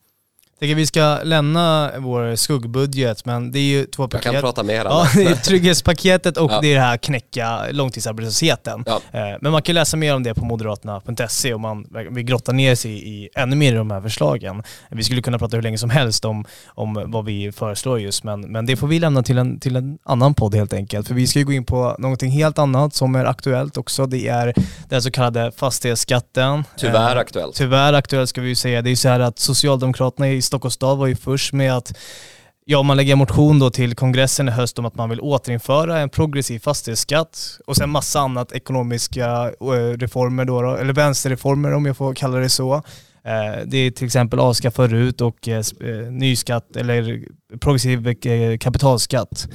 Tycker 0.64 0.76
vi 0.76 0.86
ska 0.86 1.20
lämna 1.24 1.92
vår 1.98 2.36
skuggbudget, 2.36 3.26
men 3.26 3.52
det 3.52 3.60
är 3.60 3.64
ju 3.64 3.86
två 3.86 4.08
paket. 4.08 4.26
Jag 4.26 4.34
kan 4.34 4.42
prata 4.42 4.64
mer. 4.64 4.86
Ja, 4.86 5.08
det 5.16 5.24
är 5.24 5.36
trygghetspaketet 5.36 6.38
och 6.38 6.52
ja. 6.52 6.62
det 6.62 6.68
är 6.68 6.76
det 6.76 6.82
här 6.82 6.98
knäcka 6.98 7.60
långtidsarbetslösheten. 7.72 8.84
Ja. 8.88 9.02
Eh, 9.12 9.38
men 9.42 9.52
man 9.52 9.62
kan 9.62 9.76
läsa 9.76 9.98
mer 9.98 10.16
om 10.16 10.24
det 10.24 10.34
på 10.34 10.46
moderaterna.se 10.46 11.54
om 11.54 11.62
man 11.62 11.88
vill 12.12 12.24
grotta 12.24 12.52
ner 12.52 12.76
sig 12.76 12.92
i 12.92 13.30
ännu 13.36 13.56
mer 13.56 13.74
i 13.74 13.76
de 13.76 13.92
här 13.92 14.02
förslagen. 14.02 14.64
Vi 14.90 15.04
skulle 15.04 15.22
kunna 15.22 15.40
prata 15.40 15.58
hur 15.58 15.64
länge 15.64 15.78
som 15.78 15.90
helst 15.90 16.26
om, 16.26 16.46
om 16.68 17.04
vad 17.08 17.26
vi 17.26 17.52
föreslår 17.52 18.00
just, 18.00 18.24
men, 18.24 18.42
men 18.42 18.66
det 18.66 18.76
får 18.76 18.88
vi 18.88 19.00
lämna 19.00 19.24
till 19.24 19.38
en, 19.38 19.60
till 19.60 19.76
en 19.76 19.98
annan 20.04 20.34
podd 20.34 20.56
helt 20.56 20.74
enkelt. 20.74 21.08
För 21.08 21.16
vi 21.16 21.28
ska 21.28 21.40
ju 21.40 21.46
gå 21.46 21.54
in 21.54 21.66
på 21.66 21.96
någonting 22.00 22.32
helt 22.32 22.60
annat 22.60 22.94
som 22.94 23.16
är 23.16 23.26
aktuellt 23.26 23.78
också. 23.78 24.06
Det 24.06 24.28
är 24.28 24.54
den 24.90 25.02
så 25.02 25.12
kallade 25.12 25.52
fastighetsskatten. 25.52 26.64
Tyvärr 26.78 27.16
aktuellt. 27.16 27.56
Tyvärr 27.56 27.94
aktuellt 27.94 28.30
ska 28.30 28.42
vi 28.42 28.50
ju 28.50 28.56
säga. 28.56 28.82
Det 28.82 28.88
är 28.88 28.92
ju 28.92 28.96
så 28.96 29.10
här 29.10 29.20
att 29.20 29.40
Socialdemokraterna 29.40 30.30
i 30.30 30.42
Stockholms 30.54 30.74
stad 30.74 30.98
var 30.98 31.08
ju 31.08 31.16
först 31.16 31.54
med 31.54 31.74
att 31.74 31.98
Ja, 32.66 32.84
man 32.84 32.98
lägger 32.98 33.12
en 33.12 33.18
motion 33.18 33.60
då 33.60 33.70
till 33.70 33.96
kongressen 33.96 34.48
i 34.48 34.52
höst 34.52 34.80
om 34.80 34.86
att 34.86 34.96
man 34.96 35.10
vill 35.10 35.20
återinföra 35.22 36.00
en 36.00 36.10
progressiv 36.10 36.60
fastighetsskatt 36.60 37.60
och 37.68 37.76
sen 37.76 37.90
massa 37.90 38.20
annat 38.20 38.52
ekonomiska 38.52 39.52
eh, 39.62 39.98
reformer 39.98 40.46
då, 40.46 40.76
eller 40.76 40.94
vänsterreformer 40.94 41.74
om 41.74 41.86
jag 41.86 41.98
får 41.98 42.14
kalla 42.14 42.38
det 42.38 42.50
så. 42.50 42.74
Eh, 43.24 43.66
det 43.66 43.78
är 43.78 43.92
till 43.92 44.06
exempel 44.06 44.40
avskaffa 44.40 44.88
RUT 44.88 45.22
och 45.22 45.48
eh, 45.48 45.58
nyskatt 45.58 46.12
ny 46.12 46.36
skatt 46.36 46.76
eller 46.76 47.24
progressiv 47.60 48.16
kapitalskatt 48.58 49.48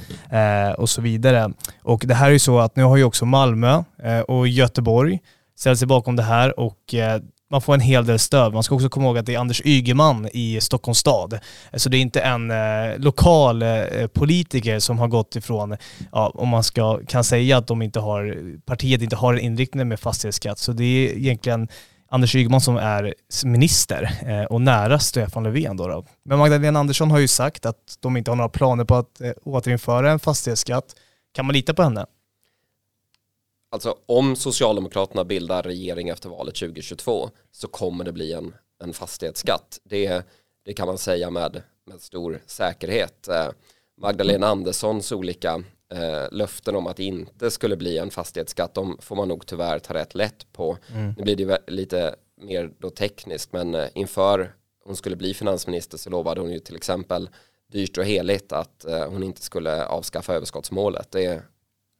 och 0.77 0.89
så 0.89 1.01
vidare. 1.01 1.51
Och 1.83 2.03
det 2.05 2.13
här 2.13 2.27
är 2.27 2.31
ju 2.31 2.39
så 2.39 2.59
att 2.59 2.75
nu 2.75 2.83
har 2.83 2.97
ju 2.97 3.03
också 3.03 3.25
Malmö 3.25 3.83
och 4.27 4.47
Göteborg 4.47 5.19
ställt 5.57 5.79
sig 5.79 5.87
bakom 5.87 6.15
det 6.15 6.23
här 6.23 6.59
och 6.59 6.93
man 7.51 7.61
får 7.61 7.73
en 7.73 7.79
hel 7.79 8.05
del 8.05 8.19
stöd. 8.19 8.53
Man 8.53 8.63
ska 8.63 8.75
också 8.75 8.89
komma 8.89 9.05
ihåg 9.05 9.17
att 9.17 9.25
det 9.25 9.35
är 9.35 9.39
Anders 9.39 9.61
Ygeman 9.65 10.29
i 10.33 10.61
Stockholms 10.61 10.97
stad. 10.97 11.39
Så 11.73 11.89
det 11.89 11.97
är 11.97 12.01
inte 12.01 12.21
en 12.21 12.51
eh, 12.51 12.97
lokal 12.97 13.61
eh, 13.61 14.07
politiker 14.13 14.79
som 14.79 14.99
har 14.99 15.07
gått 15.07 15.35
ifrån, 15.35 15.77
ja, 16.11 16.31
om 16.35 16.49
man 16.49 16.63
ska, 16.63 16.99
kan 17.07 17.23
säga 17.23 17.57
att 17.57 17.67
de 17.67 17.81
inte 17.81 17.99
har, 17.99 18.37
partiet 18.65 19.01
inte 19.01 19.15
har 19.15 19.33
en 19.33 19.39
inriktning 19.39 19.87
med 19.87 19.99
fastighetsskatt. 19.99 20.59
Så 20.59 20.71
det 20.71 20.83
är 20.83 21.17
egentligen 21.17 21.67
Anders 22.11 22.35
Ygeman 22.35 22.61
som 22.61 22.77
är 22.77 23.13
minister 23.45 24.11
eh, 24.25 24.43
och 24.43 24.61
nära 24.61 24.99
Stefan 24.99 25.43
Löfven. 25.43 25.77
Då, 25.77 25.87
då 25.87 26.05
Men 26.25 26.39
Magdalena 26.39 26.79
Andersson 26.79 27.11
har 27.11 27.19
ju 27.19 27.27
sagt 27.27 27.65
att 27.65 27.97
de 27.99 28.17
inte 28.17 28.31
har 28.31 28.35
några 28.35 28.49
planer 28.49 28.85
på 28.85 28.95
att 28.95 29.21
eh, 29.21 29.31
återinföra 29.43 30.11
en 30.11 30.19
fastighetsskatt. 30.19 30.85
Kan 31.33 31.45
man 31.45 31.53
lita 31.53 31.73
på 31.73 31.83
henne? 31.83 32.05
Alltså 33.71 33.97
om 34.05 34.35
Socialdemokraterna 34.35 35.23
bildar 35.23 35.63
regering 35.63 36.09
efter 36.09 36.29
valet 36.29 36.55
2022 36.55 37.29
så 37.51 37.67
kommer 37.67 38.03
det 38.03 38.11
bli 38.11 38.33
en, 38.33 38.55
en 38.83 38.93
fastighetsskatt. 38.93 39.79
Det, 39.83 40.23
det 40.65 40.73
kan 40.73 40.87
man 40.87 40.97
säga 40.97 41.29
med, 41.29 41.61
med 41.85 42.01
stor 42.01 42.41
säkerhet. 42.45 43.27
Eh, 43.27 43.49
Magdalena 43.97 44.47
Anderssons 44.47 45.11
olika 45.11 45.63
eh, 45.93 46.31
löften 46.31 46.75
om 46.75 46.87
att 46.87 46.97
det 46.97 47.03
inte 47.03 47.51
skulle 47.51 47.77
bli 47.77 47.97
en 47.97 48.11
fastighetsskatt, 48.11 48.73
de 48.73 48.97
får 49.01 49.15
man 49.15 49.27
nog 49.27 49.45
tyvärr 49.45 49.79
ta 49.79 49.93
rätt 49.93 50.15
lätt 50.15 50.53
på. 50.53 50.77
Mm. 50.93 51.13
Nu 51.17 51.23
blir 51.23 51.35
det 51.35 51.59
lite 51.67 52.15
mer 52.37 52.71
då 52.79 52.89
tekniskt, 52.89 53.53
men 53.53 53.75
eh, 53.75 53.87
inför 53.93 54.53
hon 54.83 54.95
skulle 54.95 55.15
bli 55.15 55.33
finansminister 55.33 55.97
så 55.97 56.09
lovade 56.09 56.41
hon 56.41 56.51
ju 56.51 56.59
till 56.59 56.75
exempel 56.75 57.29
dyrt 57.71 57.97
och 57.97 58.05
heligt 58.05 58.51
att 58.51 58.85
eh, 58.85 59.09
hon 59.09 59.23
inte 59.23 59.41
skulle 59.41 59.85
avskaffa 59.85 60.33
överskottsmålet. 60.33 61.11
Det 61.11 61.43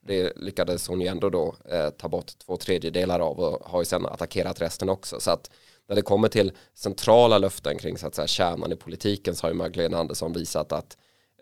det 0.09 0.33
lyckades 0.35 0.87
hon 0.87 1.01
ju 1.01 1.07
ändå 1.07 1.29
då 1.29 1.55
eh, 1.71 1.89
ta 1.89 2.09
bort 2.09 2.31
två 2.45 2.57
tredjedelar 2.57 3.19
av 3.19 3.39
och 3.39 3.69
har 3.69 3.81
ju 3.81 3.85
sen 3.85 4.05
attackerat 4.05 4.61
resten 4.61 4.89
också. 4.89 5.19
Så 5.19 5.31
att 5.31 5.49
när 5.87 5.95
det 5.95 6.01
kommer 6.01 6.27
till 6.27 6.51
centrala 6.73 7.37
löften 7.37 7.77
kring 7.77 7.97
så 7.97 8.07
att 8.07 8.15
säga, 8.15 8.27
kärnan 8.27 8.71
i 8.71 8.75
politiken 8.75 9.35
så 9.35 9.45
har 9.45 9.51
ju 9.51 9.57
Magdalena 9.57 9.97
Andersson 9.97 10.33
visat 10.33 10.71
att 10.71 10.97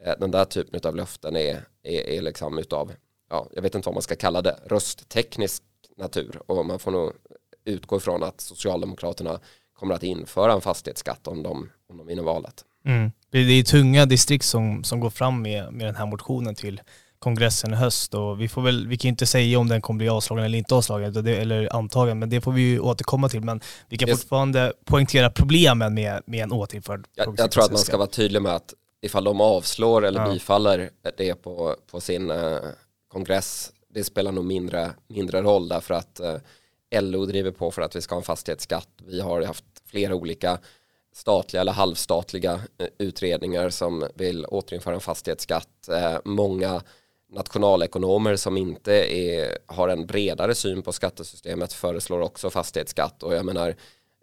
eh, 0.06 0.14
den 0.20 0.32
där 0.32 0.46
typen 0.46 0.80
av 0.84 0.96
löften 0.96 1.36
är, 1.36 1.68
är, 1.84 2.10
är 2.10 2.22
liksom 2.22 2.58
utav, 2.58 2.92
ja, 3.30 3.48
jag 3.54 3.62
vet 3.62 3.76
inte 3.76 3.86
vad 3.86 3.96
man 3.96 4.02
ska 4.02 4.16
kalla 4.16 4.42
det, 4.42 4.60
röstteknisk 4.66 5.64
natur 5.98 6.42
och 6.46 6.66
man 6.66 6.80
får 6.80 6.92
nog 6.92 7.12
utgå 7.66 7.98
ifrån 7.98 8.24
att 8.24 8.42
Socialdemokraterna 8.42 9.40
kommer 9.74 9.96
att 9.96 10.04
införa 10.04 10.54
en 10.54 10.62
fastighetsskatt 10.62 11.28
om 11.28 11.44
de, 11.44 11.70
om 11.90 11.98
de 11.98 12.08
vinner 12.08 12.24
valet. 12.24 12.66
Mm. 12.86 13.12
Det 13.30 13.40
är 13.40 13.64
tunga 13.64 14.06
distrikt 14.06 14.46
som, 14.46 14.84
som 14.84 15.00
går 15.00 15.10
fram 15.10 15.42
med, 15.42 15.74
med 15.74 15.88
den 15.88 15.96
här 15.96 16.06
motionen 16.06 16.56
till 16.56 16.82
kongressen 17.20 17.74
i 17.74 17.76
höst 17.76 18.14
och 18.14 18.42
vi 18.42 18.48
får 18.48 18.62
väl, 18.62 18.88
vi 18.88 18.98
kan 18.98 19.10
inte 19.10 19.26
säga 19.26 19.60
om 19.60 19.68
den 19.68 19.82
kommer 19.82 19.98
bli 19.98 20.10
avslagen 20.10 20.46
eller 20.46 20.58
inte 20.58 20.76
avslagen 20.76 21.28
eller 21.28 21.76
antagen, 21.76 22.20
men 22.20 22.30
det 22.30 22.42
får 22.42 22.52
vi 22.52 22.62
ju 22.62 22.80
återkomma 22.80 23.30
till. 23.30 23.42
Men 23.42 23.62
vi 23.90 23.98
kan 23.98 24.10
yes. 24.10 24.20
fortfarande 24.20 24.74
poängtera 24.86 25.30
problemen 25.30 25.94
med, 25.94 26.22
med 26.26 26.44
en 26.44 26.52
återinförd 26.52 27.08
jag, 27.16 27.36
jag 27.38 27.52
tror 27.52 27.64
att 27.64 27.72
man 27.72 27.80
ska 27.80 27.98
vara 27.98 28.08
tydlig 28.08 28.42
med 28.42 28.56
att 28.56 28.74
ifall 29.02 29.24
de 29.24 29.42
avslår 29.42 30.06
eller 30.06 30.22
ja. 30.26 30.34
bifaller 30.34 30.90
det 31.18 31.36
på, 31.36 31.76
på 31.92 32.02
sin 32.02 32.32
eh, 32.32 32.58
kongress, 33.08 33.72
det 33.90 34.04
spelar 34.04 34.32
nog 34.32 34.46
mindre, 34.46 34.92
mindre 35.08 35.42
roll 35.42 35.68
därför 35.68 35.94
att 35.94 36.20
eh, 36.20 36.38
LO 37.02 37.26
driver 37.26 37.52
på 37.52 37.72
för 37.72 37.82
att 37.82 37.96
vi 37.96 38.02
ska 38.02 38.16
ha 38.16 38.20
en 38.20 38.26
fastighetsskatt. 38.26 38.90
Vi 39.06 39.22
har 39.22 39.42
haft 39.42 39.66
flera 39.86 40.16
olika 40.16 40.60
statliga 41.14 41.62
eller 41.62 41.72
halvstatliga 41.72 42.54
eh, 42.78 42.88
utredningar 43.00 43.70
som 43.70 44.08
vill 44.16 44.46
återinföra 44.46 44.96
en 44.96 45.02
fastighetsskatt. 45.02 45.90
Eh, 45.90 46.18
många 46.26 46.82
nationalekonomer 47.30 48.36
som 48.36 48.58
inte 48.58 48.94
är, 48.94 49.58
har 49.66 49.90
en 49.90 50.06
bredare 50.06 50.56
syn 50.56 50.82
på 50.82 50.94
skattesystemet 50.94 51.74
föreslår 51.74 52.22
också 52.22 52.50
fastighetsskatt 52.50 53.24
och 53.24 53.36
jag 53.36 53.46
menar 53.46 53.76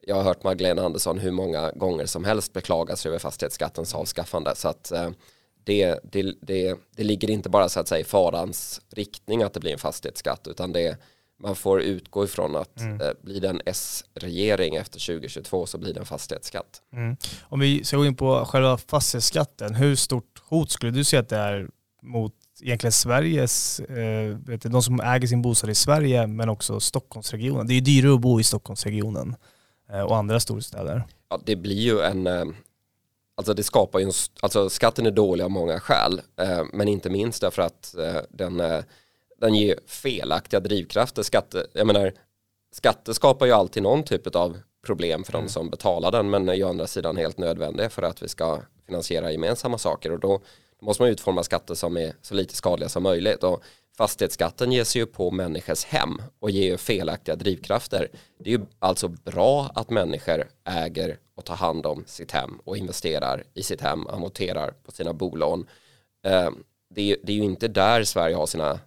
jag 0.06 0.16
har 0.16 0.22
hört 0.22 0.44
Magdalena 0.44 0.82
Andersson 0.82 1.18
hur 1.18 1.30
många 1.30 1.70
gånger 1.70 2.06
som 2.06 2.24
helst 2.24 2.52
beklaga 2.52 2.96
sig 2.96 3.08
över 3.08 3.18
fastighetsskattens 3.18 3.94
avskaffande 3.94 4.56
så 4.56 4.68
att 4.68 4.92
eh, 4.92 5.10
det, 5.64 5.98
det, 6.02 6.34
det, 6.40 6.76
det 6.96 7.04
ligger 7.04 7.30
inte 7.30 7.48
bara 7.48 7.68
så 7.68 7.80
att 7.80 7.88
säga 7.88 8.00
i 8.00 8.04
farans 8.04 8.80
riktning 8.90 9.42
att 9.42 9.52
det 9.54 9.60
blir 9.60 9.72
en 9.72 9.78
fastighetsskatt 9.78 10.46
utan 10.46 10.72
det 10.72 10.98
man 11.38 11.56
får 11.56 11.82
utgå 11.82 12.24
ifrån 12.24 12.56
att 12.56 12.80
mm. 12.80 13.00
eh, 13.00 13.12
blir 13.22 13.40
det 13.40 13.48
en 13.48 13.60
S-regering 13.66 14.76
efter 14.76 15.06
2022 15.06 15.66
så 15.66 15.78
blir 15.78 15.94
det 15.94 16.00
en 16.00 16.06
fastighetsskatt. 16.06 16.82
Mm. 16.92 17.16
Om 17.42 17.60
vi 17.60 17.84
ska 17.84 17.96
gå 17.96 18.06
in 18.06 18.16
på 18.16 18.44
själva 18.44 18.78
fastighetsskatten, 18.78 19.74
hur 19.74 19.96
stort 19.96 20.42
hot 20.48 20.70
skulle 20.70 20.92
du 20.92 21.04
säga 21.04 21.20
att 21.20 21.28
det 21.28 21.36
är 21.36 21.68
mot 22.02 22.32
egentligen 22.62 22.92
Sveriges, 22.92 23.80
eh, 23.80 24.36
vet 24.46 24.62
du, 24.62 24.68
de 24.68 24.82
som 24.82 25.00
äger 25.00 25.26
sin 25.26 25.42
bostad 25.42 25.70
i 25.70 25.74
Sverige 25.74 26.26
men 26.26 26.48
också 26.48 26.80
Stockholmsregionen. 26.80 27.66
Det 27.66 27.72
är 27.72 27.74
ju 27.74 27.80
dyrare 27.80 28.14
att 28.14 28.20
bo 28.20 28.40
i 28.40 28.44
Stockholmsregionen 28.44 29.36
eh, 29.92 30.00
och 30.00 30.16
andra 30.16 30.40
storstäder. 30.40 31.04
Ja, 31.28 31.40
det 31.44 31.56
blir 31.56 31.80
ju 31.80 32.00
en, 32.00 32.26
eh, 32.26 32.44
alltså 33.36 33.54
det 33.54 33.62
skapar 33.62 33.98
ju 33.98 34.04
en, 34.04 34.12
alltså 34.40 34.70
skatten 34.70 35.06
är 35.06 35.10
dålig 35.10 35.44
av 35.44 35.50
många 35.50 35.80
skäl, 35.80 36.20
eh, 36.40 36.62
men 36.72 36.88
inte 36.88 37.10
minst 37.10 37.40
därför 37.40 37.62
att 37.62 37.94
eh, 37.94 38.20
den, 38.30 38.60
eh, 38.60 38.84
den 39.40 39.54
ger 39.54 39.78
felaktiga 39.86 40.60
drivkrafter. 40.60 41.22
Skatte, 41.22 41.66
jag 41.72 41.86
menar, 41.86 42.12
skatter 42.72 43.12
skapar 43.12 43.46
ju 43.46 43.52
alltid 43.52 43.82
någon 43.82 44.02
typ 44.02 44.36
av 44.36 44.58
problem 44.86 45.24
för 45.24 45.34
mm. 45.34 45.46
de 45.46 45.52
som 45.52 45.70
betalar 45.70 46.10
den 46.10 46.30
men 46.30 46.48
är 46.48 46.54
ju 46.54 46.64
å 46.64 46.68
andra 46.68 46.86
sidan 46.86 47.16
helt 47.16 47.38
nödvändiga 47.38 47.90
för 47.90 48.02
att 48.02 48.22
vi 48.22 48.28
ska 48.28 48.60
finansiera 48.86 49.32
gemensamma 49.32 49.78
saker 49.78 50.12
och 50.12 50.20
då 50.20 50.40
då 50.80 50.86
måste 50.86 51.02
man 51.02 51.10
utforma 51.10 51.42
skatter 51.42 51.74
som 51.74 51.96
är 51.96 52.12
så 52.22 52.34
lite 52.34 52.54
skadliga 52.54 52.88
som 52.88 53.02
möjligt. 53.02 53.44
Och 53.44 53.62
fastighetsskatten 53.96 54.72
ger 54.72 54.84
sig 54.84 55.00
ju 55.00 55.06
på 55.06 55.30
människors 55.30 55.84
hem 55.84 56.22
och 56.38 56.50
ger 56.50 56.70
ju 56.70 56.76
felaktiga 56.76 57.36
drivkrafter. 57.36 58.08
Det 58.38 58.54
är 58.54 58.58
ju 58.58 58.66
alltså 58.78 59.08
bra 59.08 59.70
att 59.74 59.90
människor 59.90 60.44
äger 60.64 61.18
och 61.36 61.44
tar 61.44 61.56
hand 61.56 61.86
om 61.86 62.04
sitt 62.06 62.30
hem 62.30 62.58
och 62.64 62.76
investerar 62.76 63.44
i 63.54 63.62
sitt 63.62 63.80
hem, 63.80 64.06
amorterar 64.06 64.70
på 64.70 64.92
sina 64.92 65.12
bolån. 65.12 65.66
Eh, 66.26 66.50
det 66.94 67.12
är 67.28 67.30
ju 67.30 67.44
inte 67.44 67.68
där 67.68 68.04
Sverige 68.04 68.36
har 68.36 68.46
sina 68.46 68.80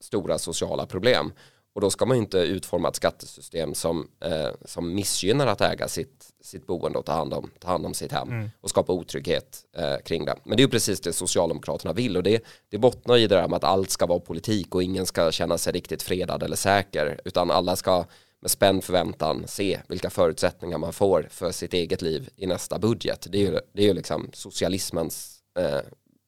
stora 0.00 0.38
sociala 0.38 0.86
problem. 0.86 1.32
Och 1.76 1.82
då 1.82 1.90
ska 1.90 2.06
man 2.06 2.16
inte 2.16 2.38
utforma 2.38 2.88
ett 2.88 2.96
skattesystem 2.96 3.74
som, 3.74 4.08
eh, 4.20 4.48
som 4.64 4.94
missgynnar 4.94 5.46
att 5.46 5.60
äga 5.60 5.88
sitt, 5.88 6.26
sitt 6.40 6.66
boende 6.66 6.98
och 6.98 7.04
ta 7.04 7.12
hand 7.12 7.34
om, 7.34 7.50
ta 7.60 7.68
hand 7.68 7.86
om 7.86 7.94
sitt 7.94 8.12
hem 8.12 8.28
mm. 8.28 8.50
och 8.60 8.70
skapa 8.70 8.92
otrygghet 8.92 9.64
eh, 9.76 9.96
kring 10.04 10.24
det. 10.24 10.36
Men 10.44 10.56
det 10.56 10.60
är 10.60 10.64
ju 10.64 10.70
precis 10.70 11.00
det 11.00 11.12
Socialdemokraterna 11.12 11.92
vill 11.92 12.16
och 12.16 12.22
det, 12.22 12.44
det 12.68 12.78
bottnar 12.78 13.16
i 13.16 13.26
det 13.26 13.34
där 13.34 13.48
med 13.48 13.56
att 13.56 13.64
allt 13.64 13.90
ska 13.90 14.06
vara 14.06 14.18
politik 14.18 14.74
och 14.74 14.82
ingen 14.82 15.06
ska 15.06 15.32
känna 15.32 15.58
sig 15.58 15.72
riktigt 15.72 16.02
fredad 16.02 16.42
eller 16.42 16.56
säker 16.56 17.20
utan 17.24 17.50
alla 17.50 17.76
ska 17.76 18.04
med 18.40 18.50
spänd 18.50 18.84
förväntan 18.84 19.44
se 19.46 19.80
vilka 19.88 20.10
förutsättningar 20.10 20.78
man 20.78 20.92
får 20.92 21.28
för 21.30 21.52
sitt 21.52 21.74
eget 21.74 22.02
liv 22.02 22.28
i 22.36 22.46
nästa 22.46 22.78
budget. 22.78 23.26
Det 23.30 23.38
är 23.38 23.50
ju, 23.50 23.58
det 23.72 23.82
är 23.82 23.86
ju 23.86 23.94
liksom 23.94 24.30
socialismens 24.32 25.38
eh, 25.58 25.80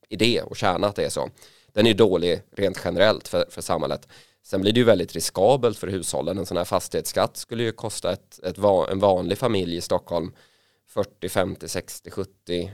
idé 0.09 0.43
och 0.43 0.57
kärna 0.57 0.87
att 0.87 0.97
det 0.97 1.05
är 1.05 1.11
så. 1.11 1.31
Den 1.73 1.87
är 1.87 1.91
ju 1.91 1.97
dålig 1.97 2.43
rent 2.57 2.81
generellt 2.85 3.29
för, 3.29 3.47
för 3.51 3.63
samhället. 3.63 4.09
Sen 4.51 4.61
blir 4.61 4.73
det 4.73 4.81
ju 4.81 4.85
väldigt 4.85 5.15
riskabelt 5.15 5.79
för 5.79 5.87
hushållen. 5.87 6.39
En 6.39 6.47
sån 6.47 6.57
här 6.57 6.65
fastighetsskatt 6.65 7.37
skulle 7.37 7.63
ju 7.63 7.73
kosta 7.73 8.13
ett, 8.13 8.41
ett, 8.43 8.59
en 8.91 8.99
vanlig 8.99 9.39
familj 9.39 9.77
i 9.77 9.81
Stockholm 9.81 10.33
40, 10.87 11.29
50, 11.29 11.69
60, 11.69 12.11
70, 12.11 12.73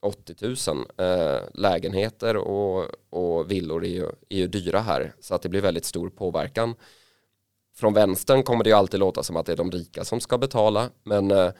80 0.00 0.34
000 0.70 0.86
eh, 0.98 1.40
lägenheter 1.54 2.36
och, 2.36 2.86
och 3.10 3.50
villor 3.50 3.84
är 3.84 3.88
ju, 3.88 4.06
är 4.28 4.36
ju 4.36 4.46
dyra 4.46 4.80
här. 4.80 5.14
Så 5.20 5.34
att 5.34 5.42
det 5.42 5.48
blir 5.48 5.60
väldigt 5.60 5.84
stor 5.84 6.10
påverkan. 6.10 6.74
Från 7.74 7.94
vänstern 7.94 8.42
kommer 8.42 8.64
det 8.64 8.70
ju 8.70 8.76
alltid 8.76 9.00
låta 9.00 9.22
som 9.22 9.36
att 9.36 9.46
det 9.46 9.52
är 9.52 9.56
de 9.56 9.70
rika 9.70 10.04
som 10.04 10.20
ska 10.20 10.38
betala. 10.38 10.90
Men 11.02 11.30
eh, 11.30 11.50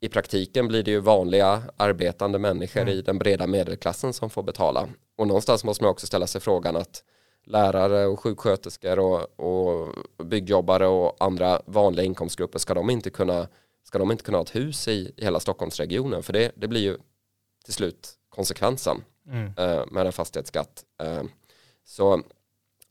i 0.00 0.08
praktiken 0.08 0.68
blir 0.68 0.82
det 0.82 0.90
ju 0.90 1.00
vanliga 1.00 1.62
arbetande 1.76 2.38
människor 2.38 2.80
mm. 2.80 2.94
i 2.94 3.02
den 3.02 3.18
breda 3.18 3.46
medelklassen 3.46 4.12
som 4.12 4.30
får 4.30 4.42
betala. 4.42 4.88
Och 5.16 5.26
någonstans 5.26 5.64
måste 5.64 5.84
man 5.84 5.90
också 5.90 6.06
ställa 6.06 6.26
sig 6.26 6.40
frågan 6.40 6.76
att 6.76 7.04
lärare 7.48 8.06
och 8.06 8.20
sjuksköterskor 8.20 8.98
och, 8.98 9.40
och 9.40 9.94
byggjobbare 10.26 10.86
och 10.86 11.16
andra 11.20 11.62
vanliga 11.66 12.04
inkomstgrupper 12.04 12.58
ska 12.58 12.74
de 12.74 12.90
inte 12.90 13.10
kunna 13.10 13.48
ska 13.84 13.98
de 13.98 14.10
inte 14.10 14.24
kunna 14.24 14.38
ha 14.38 14.42
ett 14.42 14.54
hus 14.54 14.88
i, 14.88 15.12
i 15.16 15.24
hela 15.24 15.40
Stockholmsregionen 15.40 16.22
för 16.22 16.32
det, 16.32 16.52
det 16.54 16.68
blir 16.68 16.80
ju 16.80 16.98
till 17.64 17.74
slut 17.74 18.12
konsekvensen 18.28 19.04
mm. 19.28 19.52
eh, 19.56 19.86
med 19.90 20.06
en 20.06 20.12
fastighetsskatt. 20.12 20.84
Eh, 21.02 21.22
så 21.84 22.16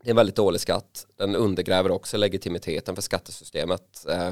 det 0.04 0.10
är 0.10 0.10
en 0.10 0.16
väldigt 0.16 0.36
dålig 0.36 0.62
skatt. 0.62 1.08
Den 1.18 1.36
undergräver 1.36 1.92
också 1.92 2.18
legitimiteten 2.18 2.96
för 2.96 3.02
skattesystemet. 3.02 4.06
Eh, 4.10 4.30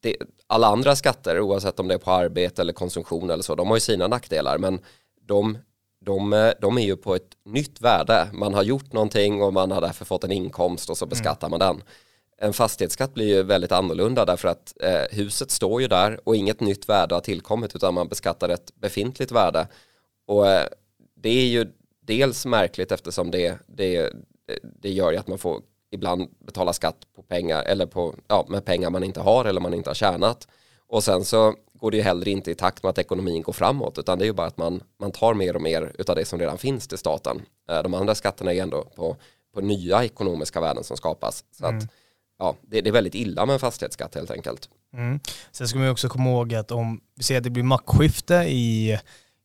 det, 0.00 0.16
alla 0.46 0.66
andra 0.66 0.96
skatter, 0.96 1.40
oavsett 1.40 1.80
om 1.80 1.88
det 1.88 1.94
är 1.94 1.98
på 1.98 2.10
arbete 2.10 2.62
eller 2.62 2.72
konsumtion 2.72 3.30
eller 3.30 3.42
så, 3.42 3.54
de 3.54 3.68
har 3.68 3.76
ju 3.76 3.80
sina 3.80 4.08
nackdelar, 4.08 4.58
men 4.58 4.80
de, 5.20 5.58
de, 6.04 6.52
de 6.60 6.78
är 6.78 6.82
ju 6.82 6.96
på 6.96 7.14
ett 7.14 7.36
nytt 7.44 7.80
värde. 7.80 8.28
Man 8.32 8.54
har 8.54 8.62
gjort 8.62 8.92
någonting 8.92 9.42
och 9.42 9.52
man 9.52 9.70
har 9.70 9.80
därför 9.80 10.04
fått 10.04 10.24
en 10.24 10.32
inkomst 10.32 10.90
och 10.90 10.98
så 10.98 11.04
mm. 11.04 11.10
beskattar 11.10 11.46
mm. 11.46 11.58
man 11.58 11.68
den. 11.68 11.82
En 12.38 12.52
fastighetsskatt 12.52 13.14
blir 13.14 13.26
ju 13.26 13.42
väldigt 13.42 13.72
annorlunda 13.72 14.24
därför 14.24 14.48
att 14.48 14.74
eh, 14.82 15.16
huset 15.16 15.50
står 15.50 15.82
ju 15.82 15.88
där 15.88 16.20
och 16.24 16.36
inget 16.36 16.60
nytt 16.60 16.88
värde 16.88 17.14
har 17.14 17.20
tillkommit 17.20 17.76
utan 17.76 17.94
man 17.94 18.08
beskattar 18.08 18.48
ett 18.48 18.74
befintligt 18.74 19.32
värde. 19.32 19.68
Och 20.26 20.48
eh, 20.48 20.66
det 21.14 21.30
är 21.30 21.46
ju 21.46 21.66
dels 22.00 22.46
märkligt 22.46 22.92
eftersom 22.92 23.30
det, 23.30 23.58
det, 23.66 24.12
det 24.62 24.90
gör 24.90 25.12
ju 25.12 25.18
att 25.18 25.28
man 25.28 25.38
får 25.38 25.62
ibland 25.90 26.28
betala 26.38 26.72
skatt 26.72 26.96
på 27.16 27.22
pengar 27.22 27.62
eller 27.62 27.86
på, 27.86 28.14
ja, 28.28 28.46
med 28.48 28.64
pengar 28.64 28.90
man 28.90 29.04
inte 29.04 29.20
har 29.20 29.44
eller 29.44 29.60
man 29.60 29.74
inte 29.74 29.90
har 29.90 29.94
tjänat. 29.94 30.48
Och 30.92 31.04
sen 31.04 31.24
så 31.24 31.54
går 31.74 31.90
det 31.90 31.96
ju 31.96 32.02
heller 32.02 32.28
inte 32.28 32.50
i 32.50 32.54
takt 32.54 32.82
med 32.82 32.90
att 32.90 32.98
ekonomin 32.98 33.42
går 33.42 33.52
framåt 33.52 33.98
utan 33.98 34.18
det 34.18 34.24
är 34.24 34.26
ju 34.26 34.32
bara 34.32 34.46
att 34.46 34.56
man, 34.56 34.82
man 35.00 35.12
tar 35.12 35.34
mer 35.34 35.56
och 35.56 35.62
mer 35.62 35.92
av 36.08 36.16
det 36.16 36.24
som 36.24 36.38
redan 36.38 36.58
finns 36.58 36.88
till 36.88 36.98
staten. 36.98 37.42
Eh, 37.70 37.82
de 37.82 37.94
andra 37.94 38.14
skatterna 38.14 38.52
är 38.52 38.62
ändå 38.62 38.84
på, 38.84 39.16
på 39.54 39.60
nya 39.60 40.04
ekonomiska 40.04 40.60
värden 40.60 40.84
som 40.84 40.96
skapas. 40.96 41.44
Så 41.50 41.66
mm. 41.66 41.78
att, 41.78 41.84
ja, 42.38 42.56
det, 42.62 42.80
det, 42.80 42.90
är 42.90 42.92
väldigt 42.92 43.14
illa 43.14 43.46
med 43.46 43.52
en 43.52 43.60
fastighetsskatt 43.60 44.14
helt 44.14 44.30
enkelt. 44.30 44.68
Mm. 44.94 45.20
Sen 45.52 45.68
ska 45.68 45.78
man 45.78 45.90
också 45.90 46.08
komma 46.08 46.30
ihåg 46.30 46.54
att 46.54 46.70
om 46.70 47.00
vi 47.14 47.22
ser 47.22 47.38
att 47.38 47.44
det 47.44 47.50
blir 47.50 47.62
maktskifte 47.62 48.34
i 48.34 48.98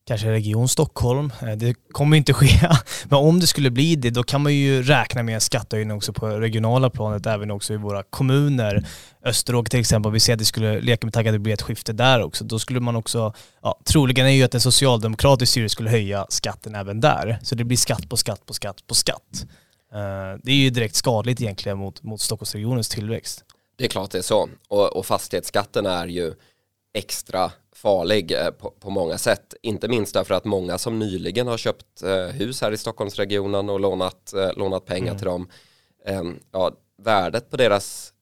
kanske 0.08 0.30
Region 0.30 0.68
Stockholm. 0.68 1.32
Eh, 1.42 1.52
det 1.52 1.74
kommer 1.92 2.16
inte 2.16 2.32
ske. 2.32 2.68
Men 3.04 3.18
om 3.18 3.40
det 3.40 3.46
skulle 3.46 3.70
bli 3.70 3.96
det, 3.96 4.10
då 4.10 4.22
kan 4.22 4.42
man 4.42 4.54
ju 4.54 4.82
räkna 4.82 5.22
med 5.22 5.34
en 5.34 5.40
skattehöjning 5.40 5.96
också 5.96 6.12
på 6.12 6.28
regionala 6.28 6.90
planet, 6.90 7.26
även 7.26 7.50
också 7.50 7.74
i 7.74 7.76
våra 7.76 8.02
kommuner. 8.02 8.86
Österåker 9.24 9.70
till 9.70 9.80
exempel, 9.80 10.12
vi 10.12 10.20
ser 10.20 10.32
att 10.32 10.38
det 10.38 10.44
skulle, 10.44 10.80
leka 10.80 11.06
med 11.06 11.14
tanken 11.14 11.34
att 11.34 11.34
det 11.34 11.38
blir 11.38 11.54
ett 11.54 11.62
skifte 11.62 11.92
där 11.92 12.22
också. 12.22 12.44
Då 12.44 12.58
skulle 12.58 12.80
man 12.80 12.96
också, 12.96 13.34
ja, 13.62 13.80
troligen 13.84 14.26
är 14.26 14.30
ju 14.30 14.42
att 14.42 14.54
en 14.54 14.60
socialdemokratisk 14.60 15.52
styre 15.52 15.68
skulle 15.68 15.90
höja 15.90 16.26
skatten 16.28 16.74
även 16.74 17.00
där. 17.00 17.38
Så 17.42 17.54
det 17.54 17.64
blir 17.64 17.76
skatt 17.76 18.08
på 18.08 18.16
skatt 18.16 18.46
på 18.46 18.54
skatt 18.54 18.86
på 18.86 18.94
skatt. 18.94 19.46
Eh, 19.92 20.40
det 20.42 20.52
är 20.52 20.56
ju 20.56 20.70
direkt 20.70 20.94
skadligt 20.94 21.40
egentligen 21.40 21.78
mot, 21.78 22.02
mot 22.02 22.20
Stockholmsregionens 22.20 22.88
tillväxt. 22.88 23.44
Det 23.78 23.84
är 23.84 23.88
klart 23.88 24.10
det 24.10 24.18
är 24.18 24.22
så. 24.22 24.48
Och, 24.68 24.96
och 24.96 25.06
fastighetsskatten 25.06 25.86
är 25.86 26.06
ju 26.06 26.34
extra 26.98 27.52
farlig 27.72 28.32
eh, 28.32 28.50
på, 28.50 28.70
på, 28.70 28.90
många 28.90 29.18
sätt. 29.18 29.54
Inte 29.62 29.88
minst 29.88 30.14
därför 30.14 30.34
att 30.34 30.44
många 30.44 30.78
som 30.78 30.98
nyligen 30.98 31.46
har 31.46 31.56
köpt 31.56 32.02
eh, 32.02 32.26
hus 32.26 32.60
här 32.60 32.72
i 32.72 32.76
Stockholmsregionen 32.76 33.70
och 33.70 33.80
lånat, 33.80 34.32
eh, 34.32 34.50
lånat 34.56 34.84
pengar 34.84 35.08
mm. 35.08 35.18
till 35.18 35.26
dem. 35.26 35.48
Ja, 36.52 36.72
värdet 37.02 37.50
på 37.50 37.56
deras 37.56 38.12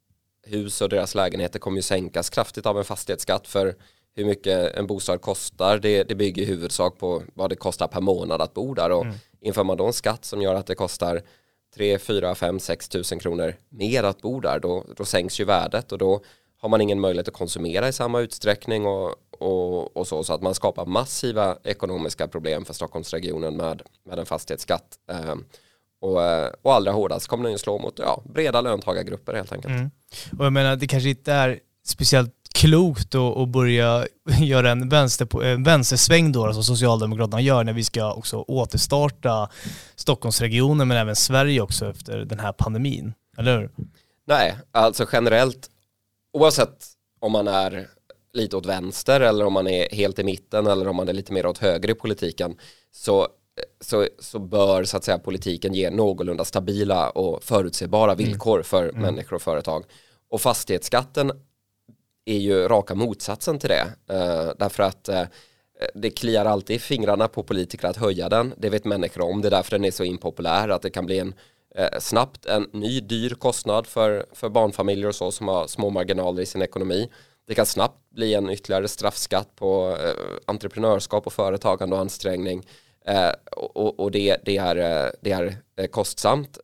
hus 0.47 0.81
och 0.81 0.89
deras 0.89 1.15
lägenheter 1.15 1.59
kommer 1.59 1.77
ju 1.77 1.83
sänkas 1.83 2.31
kraftigt 2.31 2.67
av 2.67 2.79
en 2.79 2.85
fastighetsskatt 2.85 3.49
för 3.49 3.75
hur 4.15 4.25
mycket 4.25 4.77
en 4.77 4.87
bostad 4.87 5.21
kostar. 5.21 5.79
Det, 5.79 6.05
det 6.05 6.15
bygger 6.15 6.43
i 6.43 6.45
huvudsak 6.45 6.99
på 6.99 7.23
vad 7.35 7.51
det 7.51 7.57
kostar 7.57 7.89
per 7.89 8.01
månad 8.01 8.43
att 8.43 8.55
bo 8.55 8.75
där 8.75 8.91
och 8.91 9.05
mm. 9.05 9.17
inför 9.41 9.65
man 9.65 9.77
då 9.77 9.87
en 9.87 9.93
skatt 9.93 10.25
som 10.25 10.43
gör 10.43 10.55
att 10.55 10.67
det 10.67 10.75
kostar 10.75 11.23
3, 11.75 11.99
4, 11.99 12.35
5, 12.35 12.61
6 12.61 12.89
tusen 12.89 13.19
kronor 13.19 13.55
mer 13.69 14.03
att 14.03 14.23
bo 14.23 14.41
där 14.41 14.59
då, 14.61 14.85
då 14.97 15.05
sänks 15.05 15.41
ju 15.41 15.45
värdet 15.45 15.93
och 15.93 15.99
då 15.99 16.21
har 16.59 16.69
man 16.69 16.81
ingen 16.81 17.01
möjlighet 17.01 17.29
att 17.29 17.35
konsumera 17.35 17.89
i 17.89 17.93
samma 17.93 18.21
utsträckning 18.21 18.87
och, 18.87 19.15
och, 19.39 19.97
och 19.97 20.07
så, 20.07 20.25
så 20.25 20.33
att 20.33 20.43
man 20.43 20.55
skapar 20.55 20.87
massiva 20.87 21.57
ekonomiska 21.65 22.29
problem 22.29 22.65
för 22.65 22.75
Stockholmsregionen 22.75 23.57
med, 23.57 23.83
med 24.05 24.19
en 24.19 24.27
fastighetsskatt. 24.27 24.99
Eh, 25.11 25.35
och, 26.01 26.21
och 26.63 26.75
allra 26.75 26.93
hårdast 26.93 27.27
kommer 27.27 27.45
den 27.45 27.53
ju 27.53 27.59
slå 27.59 27.79
mot 27.79 27.99
ja, 27.99 28.23
breda 28.25 28.61
löntagargrupper 28.61 29.35
helt 29.35 29.53
enkelt. 29.53 29.75
Mm. 29.75 29.91
Och 30.39 30.45
jag 30.45 30.53
menar, 30.53 30.77
det 30.77 30.87
kanske 30.87 31.09
inte 31.09 31.33
är 31.33 31.61
speciellt 31.85 32.33
klokt 32.55 33.15
att 33.15 33.49
börja 33.49 34.07
göra 34.41 34.71
en, 34.71 34.89
vänster, 34.89 35.45
en 35.45 35.63
vänstersväng 35.63 36.33
då, 36.33 36.53
som 36.53 36.63
Socialdemokraterna 36.65 37.41
gör 37.41 37.65
när 37.65 37.73
vi 37.73 37.85
ska 37.85 38.13
också 38.13 38.45
återstarta 38.49 39.49
Stockholmsregionen 39.97 40.89
men 40.89 40.97
även 40.97 41.17
Sverige 41.17 41.61
också 41.61 41.91
efter 41.91 42.19
den 42.19 42.39
här 42.39 42.53
pandemin, 42.53 43.15
eller 43.39 43.59
hur? 43.59 43.71
Nej, 44.27 44.57
alltså 44.73 45.07
generellt 45.13 45.71
oavsett 46.37 46.87
om 47.21 47.33
man 47.33 47.49
är 47.49 47.89
lite 48.33 48.57
åt 48.57 48.67
vänster 48.67 49.21
eller 49.21 49.45
om 49.45 49.53
man 49.53 49.67
är 49.67 49.89
helt 49.95 50.19
i 50.19 50.25
mitten 50.25 50.67
eller 50.67 50.89
om 50.89 50.97
man 50.97 51.09
är 51.09 51.13
lite 51.13 51.33
mer 51.33 51.47
åt 51.47 51.59
höger 51.59 51.91
i 51.91 51.95
politiken 51.95 52.57
så, 52.91 53.29
så, 53.81 54.07
så 54.19 54.39
bör 54.39 54.85
så 54.85 54.97
att 54.97 55.05
säga 55.05 55.19
politiken 55.19 55.75
ge 55.75 55.91
någorlunda 55.91 56.45
stabila 56.45 57.11
och 57.11 57.43
förutsebara 57.43 58.13
mm. 58.13 58.25
villkor 58.25 58.63
för 58.63 58.89
mm. 58.89 59.03
människor 59.03 59.37
och 59.37 59.43
företag. 59.43 59.85
Och 60.31 60.41
fastighetsskatten 60.41 61.33
är 62.25 62.39
ju 62.39 62.69
raka 62.69 62.95
motsatsen 62.95 63.59
till 63.59 63.69
det. 63.69 63.85
Uh, 64.15 64.53
därför 64.59 64.83
att 64.83 65.09
uh, 65.09 65.23
det 65.95 66.11
kliar 66.11 66.45
alltid 66.45 66.77
i 66.77 66.79
fingrarna 66.79 67.29
på 67.29 67.43
politiker 67.43 67.89
att 67.89 67.97
höja 67.97 68.29
den. 68.29 68.55
Det 68.57 68.71
vet 68.71 68.85
människor 68.85 69.23
om. 69.23 69.43
Det 69.43 69.49
är 69.49 69.51
därför 69.51 69.71
den 69.71 69.85
är 69.85 69.91
så 69.91 70.05
impopulär. 70.05 70.69
Att 70.69 70.83
det 70.83 70.91
kan 70.91 71.07
bli 71.07 71.19
en 71.19 71.35
uh, 71.79 71.99
snabbt 72.01 72.47
en 72.47 72.69
ny 72.73 73.01
dyr 73.01 73.31
kostnad 73.31 73.87
för, 73.87 74.27
för 74.33 74.49
barnfamiljer 74.49 75.09
och 75.09 75.15
så 75.15 75.33
som 75.33 75.49
har 75.49 75.67
små 75.67 75.91
marginaler 75.91 76.43
i 76.43 76.47
sin 76.47 76.63
ekonomi. 76.63 77.11
Det 77.47 77.55
kan 77.55 77.67
snabbt 77.67 78.11
bli 78.11 78.35
en 78.35 78.51
ytterligare 78.51 78.89
straffskatt 78.89 79.57
på 79.57 79.99
entreprenörskap 80.47 81.27
och 81.27 81.33
företagande 81.33 81.97
och 81.97 82.01
ansträngning. 82.01 82.67
och, 83.57 84.01
och 84.01 84.11
det, 84.11 84.37
det, 84.45 84.57
är, 84.57 84.75
det 85.21 85.31
är 85.77 85.87
kostsamt. 85.87 86.59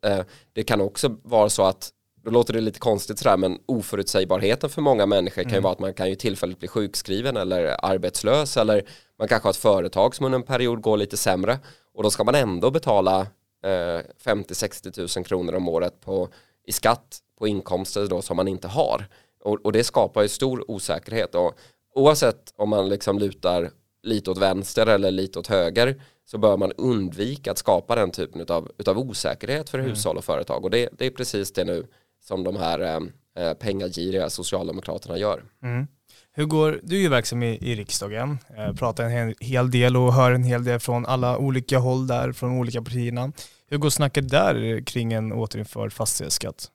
det 0.53 0.63
kan 0.63 0.81
också 0.81 1.17
vara 1.23 1.49
så 1.49 1.63
att 1.63 1.93
då 2.25 2.31
låter 2.31 2.53
det 2.53 2.61
lite 2.61 2.79
konstigt 2.79 3.19
sådär 3.19 3.37
men 3.37 3.59
oförutsägbarheten 3.67 4.71
för 4.71 4.83
många 4.83 5.07
människor 5.07 5.43
kan 5.43 5.51
ju 5.51 5.57
mm. 5.57 5.63
vara 5.63 5.73
att 5.73 5.79
man 5.79 5.95
kan 5.95 6.09
ju 6.09 6.15
tillfälligt 6.15 6.59
bli 6.59 6.69
sjukskriven 6.69 7.37
eller 7.37 7.85
arbetslös 7.85 8.57
eller 8.57 8.83
man 9.19 9.29
kanske 9.29 9.47
har 9.47 9.51
ett 9.51 9.57
företag 9.57 10.15
som 10.15 10.27
under 10.27 10.39
en 10.39 10.45
period 10.45 10.81
går 10.81 10.97
lite 10.97 11.17
sämre 11.17 11.59
och 11.95 12.03
då 12.03 12.11
ska 12.11 12.25
man 12.25 12.35
ändå 12.35 12.71
betala 12.71 13.21
eh, 13.21 13.27
50-60 13.63 15.19
000 15.19 15.25
kronor 15.25 15.55
om 15.55 15.69
året 15.69 16.01
på, 16.01 16.29
i 16.67 16.73
skatt 16.73 17.19
på 17.39 17.49
inkomster 17.49 18.07
då 18.07 18.23
som 18.23 18.37
man 18.37 18.49
inte 18.49 18.69
har 18.69 19.07
och, 19.41 19.59
och 19.65 19.73
det 19.73 19.85
skapar 19.85 20.23
ju 20.23 20.29
stor 20.29 20.71
osäkerhet 20.71 21.35
och 21.35 21.55
oavsett 21.95 22.53
om 22.57 22.69
man 22.69 22.89
liksom 22.89 23.19
lutar 23.19 23.71
lite 24.03 24.31
åt 24.31 24.39
vänster 24.39 24.87
eller 24.87 25.11
lite 25.11 25.39
åt 25.39 25.47
höger 25.47 26.03
så 26.25 26.39
bör 26.39 26.57
man 26.57 26.73
undvika 26.73 27.51
att 27.51 27.59
skapa 27.59 27.95
den 27.95 28.11
typen 28.11 28.47
av 28.49 28.71
utav 28.79 28.99
osäkerhet 28.99 29.71
för 29.71 29.79
mm. 29.79 29.91
hushåll 29.91 30.17
och 30.17 30.25
företag 30.25 30.65
och 30.65 30.71
det, 30.71 30.89
det 30.93 31.07
är 31.07 31.11
precis 31.11 31.53
det 31.53 31.65
nu 31.65 31.87
som 32.21 32.45
de 32.45 32.57
här 32.57 32.81
eh, 32.81 33.01
eh, 33.45 33.55
pengagiriga 33.55 34.31
socialdemokraterna 34.31 35.19
gör. 35.19 35.45
Mm. 35.63 35.87
Hur 36.35 36.45
går, 36.45 36.81
du 36.83 36.97
är 36.97 37.01
ju 37.01 37.09
verksam 37.09 37.43
i, 37.43 37.59
i 37.71 37.75
riksdagen, 37.75 38.39
eh, 38.57 38.73
pratar 38.73 39.05
en 39.05 39.35
hel, 39.41 39.71
del 39.71 39.97
och 39.97 40.15
hör 40.15 40.33
en 40.33 40.45
hel 40.45 40.65
del 40.65 40.81
från 40.81 41.07
alla 41.07 41.39
olika 41.39 41.79
håll 41.79 42.07
där, 42.07 42.33
från 42.33 42.59
olika 42.59 42.83
partierna. 42.83 43.33
Hur 43.67 43.79
går 43.79 43.91
snacket 43.91 44.29
där 44.29 44.85
kring 44.87 45.13
en 45.13 45.33
återinförd 45.33 45.93
fastighetsskatt? 45.93 46.71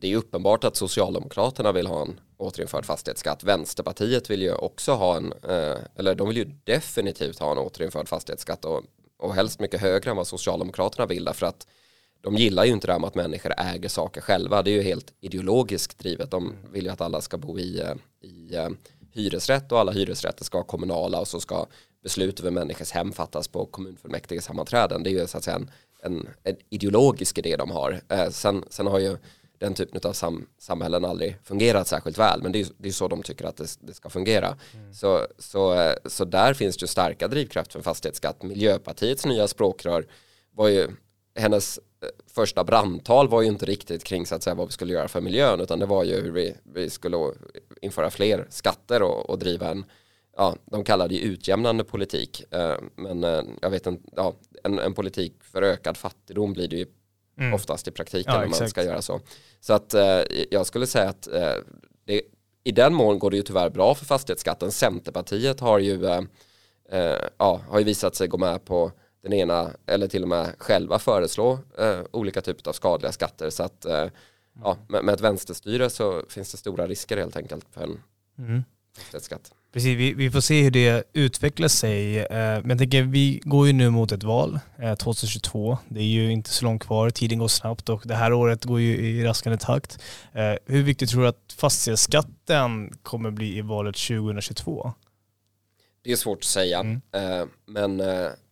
Det 0.00 0.12
är 0.12 0.16
uppenbart 0.16 0.64
att 0.64 0.76
Socialdemokraterna 0.76 1.72
vill 1.72 1.86
ha 1.86 2.02
en 2.02 2.20
återinförd 2.36 2.84
fastighetsskatt. 2.84 3.44
Vänsterpartiet 3.44 4.30
vill 4.30 4.42
ju 4.42 4.52
också 4.52 4.92
ha 4.92 5.16
en, 5.16 5.32
eh, 5.32 5.78
eller 5.96 6.14
de 6.14 6.28
vill 6.28 6.36
ju 6.36 6.44
definitivt 6.64 7.38
ha 7.38 7.52
en 7.52 7.58
återinförd 7.58 8.08
fastighetsskatt 8.08 8.64
och, 8.64 8.82
och 9.18 9.34
helst 9.34 9.60
mycket 9.60 9.80
högre 9.80 10.10
än 10.10 10.16
vad 10.16 10.26
Socialdemokraterna 10.26 11.06
vill 11.06 11.24
därför 11.24 11.46
att 11.46 11.66
de 12.20 12.36
gillar 12.36 12.64
ju 12.64 12.72
inte 12.72 12.86
det 12.86 12.92
här 12.92 13.00
med 13.00 13.08
att 13.08 13.14
människor 13.14 13.52
äger 13.56 13.88
saker 13.88 14.20
själva. 14.20 14.62
Det 14.62 14.70
är 14.70 14.72
ju 14.72 14.82
helt 14.82 15.14
ideologiskt 15.20 15.98
drivet. 15.98 16.30
De 16.30 16.52
vill 16.72 16.84
ju 16.84 16.90
att 16.90 17.00
alla 17.00 17.20
ska 17.20 17.38
bo 17.38 17.58
i, 17.58 17.80
eh, 17.80 17.94
i 18.20 18.54
eh, 18.54 18.68
hyresrätt 19.12 19.72
och 19.72 19.78
alla 19.78 19.92
hyresrätter 19.92 20.44
ska 20.44 20.58
vara 20.58 20.66
kommunala 20.66 21.20
och 21.20 21.28
så 21.28 21.40
ska 21.40 21.66
beslut 22.02 22.40
över 22.40 22.50
människors 22.50 22.90
hem 22.90 23.12
fattas 23.12 23.48
på 23.48 23.66
kommunfullmäktige 23.66 24.40
sammanträden. 24.42 25.02
Det 25.02 25.10
är 25.10 25.12
ju 25.12 25.26
så 25.26 25.38
att 25.38 25.44
säga 25.44 25.56
en, 25.56 25.70
en, 26.02 26.28
en 26.42 26.56
ideologisk 26.70 27.38
idé 27.38 27.56
de 27.56 27.70
har. 27.70 28.00
Eh, 28.08 28.30
sen, 28.30 28.64
sen 28.70 28.86
har 28.86 28.98
ju 28.98 29.16
den 29.58 29.74
typen 29.74 30.00
av 30.04 30.12
sam 30.12 30.46
samhällen 30.58 31.04
aldrig 31.04 31.36
fungerat 31.44 31.88
särskilt 31.88 32.18
väl 32.18 32.42
men 32.42 32.52
det 32.52 32.60
är, 32.60 32.66
det 32.78 32.88
är 32.88 32.92
så 32.92 33.08
de 33.08 33.22
tycker 33.22 33.44
att 33.44 33.56
det, 33.56 33.76
det 33.80 33.94
ska 33.94 34.08
fungera. 34.08 34.56
Mm. 34.74 34.94
Så, 34.94 35.26
så, 35.38 35.74
eh, 35.74 35.94
så 36.06 36.24
där 36.24 36.54
finns 36.54 36.76
det 36.76 36.82
ju 36.82 36.86
starka 36.86 37.28
drivkrafter 37.28 37.72
för 37.72 37.82
fastighetsskatt. 37.82 38.42
Miljöpartiets 38.42 39.26
nya 39.26 39.48
språkrör 39.48 40.06
var 40.54 40.68
ju 40.68 40.88
hennes 41.34 41.80
första 42.34 42.64
brandtal 42.64 43.28
var 43.28 43.42
ju 43.42 43.48
inte 43.48 43.66
riktigt 43.66 44.04
kring 44.04 44.26
så 44.26 44.34
att 44.34 44.42
säga 44.42 44.54
vad 44.54 44.66
vi 44.66 44.72
skulle 44.72 44.92
göra 44.92 45.08
för 45.08 45.20
miljön 45.20 45.60
utan 45.60 45.78
det 45.78 45.86
var 45.86 46.04
ju 46.04 46.20
hur 46.20 46.32
vi, 46.32 46.54
vi 46.74 46.90
skulle 46.90 47.16
införa 47.82 48.10
fler 48.10 48.46
skatter 48.50 49.02
och, 49.02 49.30
och 49.30 49.38
driva 49.38 49.70
en 49.70 49.84
ja, 50.38 50.56
de 50.64 50.84
kallar 50.84 51.08
det 51.08 51.18
utjämnande 51.18 51.84
politik. 51.84 52.44
Eh, 52.54 52.76
men 52.96 53.24
eh, 53.24 53.42
jag 53.62 53.70
vet 53.70 53.86
inte, 53.86 54.10
ja, 54.16 54.34
en, 54.64 54.78
en 54.78 54.94
politik 54.94 55.34
för 55.40 55.62
ökad 55.62 55.96
fattigdom 55.96 56.52
blir 56.52 56.68
det 56.68 56.76
ju 56.76 56.86
mm. 57.38 57.54
oftast 57.54 57.88
i 57.88 57.90
praktiken 57.90 58.34
ja, 58.34 58.44
om 58.44 58.50
man 58.60 58.68
ska 58.68 58.84
göra 58.84 59.02
så. 59.02 59.20
Så 59.60 59.72
att 59.72 59.94
eh, 59.94 60.20
jag 60.50 60.66
skulle 60.66 60.86
säga 60.86 61.08
att 61.08 61.28
det, 62.04 62.22
i 62.64 62.72
den 62.72 62.94
mån 62.94 63.18
går 63.18 63.30
det 63.30 63.36
ju 63.36 63.42
tyvärr 63.42 63.70
bra 63.70 63.94
för 63.94 64.04
fastighetsskatten. 64.04 64.72
Centerpartiet 64.72 65.60
har 65.60 65.78
ju, 65.78 66.26
ja, 67.38 67.60
har 67.68 67.78
ju 67.78 67.84
visat 67.84 68.14
sig 68.14 68.28
gå 68.28 68.38
med 68.38 68.64
på 68.64 68.92
den 69.22 69.32
ena 69.32 69.70
eller 69.86 70.08
till 70.08 70.22
och 70.22 70.28
med 70.28 70.54
själva 70.58 70.98
föreslå 70.98 71.58
olika 72.10 72.40
typer 72.40 72.68
av 72.68 72.72
skadliga 72.72 73.12
skatter. 73.12 73.50
Så 73.50 73.62
att 73.62 73.86
ja, 74.62 74.76
med, 74.88 75.04
med 75.04 75.14
ett 75.14 75.20
vänsterstyre 75.20 75.90
så 75.90 76.22
finns 76.28 76.52
det 76.52 76.58
stora 76.58 76.86
risker 76.86 77.16
helt 77.16 77.36
enkelt 77.36 77.66
för 77.70 77.82
en 77.82 77.98
mm. 78.38 78.64
fastighetsskatt. 78.96 79.52
Precis, 79.72 79.98
vi, 79.98 80.12
vi, 80.12 80.30
får 80.30 80.40
se 80.40 80.62
hur 80.62 80.70
det 80.70 81.04
utvecklar 81.12 81.68
sig. 81.68 82.18
Eh, 82.18 82.60
men 82.60 82.70
jag 82.70 82.78
tänker, 82.78 83.02
vi 83.02 83.40
går 83.44 83.66
ju 83.66 83.72
nu 83.72 83.90
mot 83.90 84.12
ett 84.12 84.22
val, 84.22 84.60
2022. 84.98 85.72
Eh, 85.72 85.78
det 85.88 86.00
är 86.00 86.04
ju 86.04 86.32
inte 86.32 86.50
så 86.50 86.64
långt 86.64 86.82
kvar, 86.82 87.10
tiden 87.10 87.38
går 87.38 87.48
snabbt 87.48 87.88
och 87.88 88.02
det 88.04 88.14
här 88.14 88.32
året 88.32 88.64
går 88.64 88.80
ju 88.80 88.96
i 88.96 89.24
raskande 89.24 89.58
takt. 89.58 89.98
Eh, 90.32 90.54
hur 90.66 90.82
viktigt 90.82 91.10
tror 91.10 91.22
du 91.22 91.28
att 91.28 91.54
fastighetsskatten 91.56 92.92
kommer 93.02 93.30
bli 93.30 93.58
i 93.58 93.60
valet 93.60 93.96
2022? 93.96 94.92
Det 96.08 96.12
är 96.12 96.16
svårt 96.16 96.38
att 96.38 96.44
säga, 96.44 96.80
mm. 96.80 97.48
men, 97.66 97.96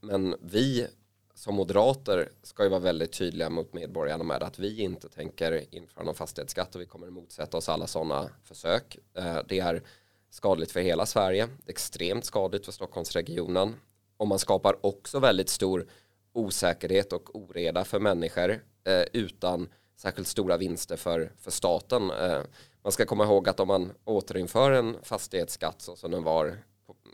men 0.01 0.37
vi 0.40 0.87
som 1.35 1.55
moderater 1.55 2.29
ska 2.42 2.62
ju 2.62 2.69
vara 2.69 2.81
väldigt 2.81 3.12
tydliga 3.12 3.51
mot 3.51 3.73
medborgarna 3.73 4.25
med 4.25 4.42
att 4.42 4.59
vi 4.59 4.81
inte 4.81 5.09
tänker 5.09 5.75
införa 5.75 6.05
någon 6.05 6.14
fastighetsskatt 6.14 6.75
och 6.75 6.81
vi 6.81 6.87
kommer 6.87 7.07
att 7.07 7.12
motsätta 7.12 7.57
oss 7.57 7.69
alla 7.69 7.87
sådana 7.87 8.31
försök. 8.45 8.99
Det 9.49 9.59
är 9.59 9.83
skadligt 10.31 10.73
för 10.73 10.81
hela 10.81 11.07
Sverige, 11.07 11.49
extremt 11.66 12.25
skadligt 12.25 12.64
för 12.64 12.73
Stockholmsregionen 12.73 13.75
och 14.16 14.29
man 14.29 14.38
skapar 14.38 14.87
också 14.87 15.19
väldigt 15.19 15.49
stor 15.49 15.87
osäkerhet 16.33 17.12
och 17.12 17.37
oreda 17.37 17.85
för 17.85 18.01
människor 18.01 18.51
eh, 18.85 19.05
utan 19.12 19.69
särskilt 19.97 20.29
stora 20.29 20.57
vinster 20.57 20.97
för, 20.97 21.33
för 21.38 21.51
staten. 21.51 22.11
Eh, 22.11 22.40
man 22.83 22.92
ska 22.92 23.05
komma 23.07 23.25
ihåg 23.25 23.49
att 23.49 23.61
om 23.61 23.69
man 23.69 23.92
återinför 24.05 24.73
en 24.73 24.97
fastighetsskatt 25.03 25.83
så 25.83 25.97
som 25.97 26.11
den 26.11 26.23
var 26.23 26.57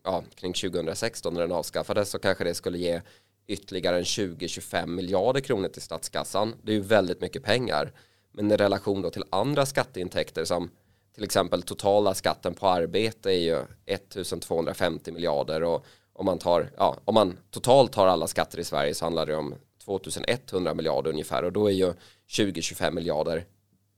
ja, 0.04 0.24
kring 0.34 0.52
2016 0.52 1.34
när 1.34 1.40
den 1.40 1.52
avskaffades 1.52 2.10
så 2.10 2.18
kanske 2.18 2.44
det 2.44 2.54
skulle 2.54 2.78
ge 2.78 3.00
ytterligare 3.46 3.96
en 3.96 4.04
20-25 4.04 4.86
miljarder 4.86 5.40
kronor 5.40 5.68
till 5.68 5.82
statskassan. 5.82 6.54
Det 6.62 6.72
är 6.72 6.76
ju 6.76 6.82
väldigt 6.82 7.20
mycket 7.20 7.42
pengar. 7.42 7.92
Men 8.32 8.50
i 8.50 8.56
relation 8.56 9.02
då 9.02 9.10
till 9.10 9.24
andra 9.30 9.66
skatteintäkter 9.66 10.44
som 10.44 10.70
till 11.14 11.24
exempel 11.24 11.62
totala 11.62 12.14
skatten 12.14 12.54
på 12.54 12.68
arbete 12.68 13.30
är 13.30 13.38
ju 13.38 13.58
1250 13.86 15.12
miljarder 15.12 15.62
och 15.62 15.84
om 16.12 16.26
man 16.26 16.38
tar, 16.38 16.70
ja, 16.76 16.96
om 17.04 17.14
man 17.14 17.38
totalt 17.50 17.92
tar 17.92 18.06
alla 18.06 18.26
skatter 18.26 18.58
i 18.58 18.64
Sverige 18.64 18.94
så 18.94 19.04
handlar 19.04 19.26
det 19.26 19.36
om 19.36 19.54
2100 19.84 20.74
miljarder 20.74 21.10
ungefär 21.10 21.44
och 21.44 21.52
då 21.52 21.66
är 21.66 21.72
ju 21.72 21.92
20-25 22.28 22.90
miljarder 22.90 23.44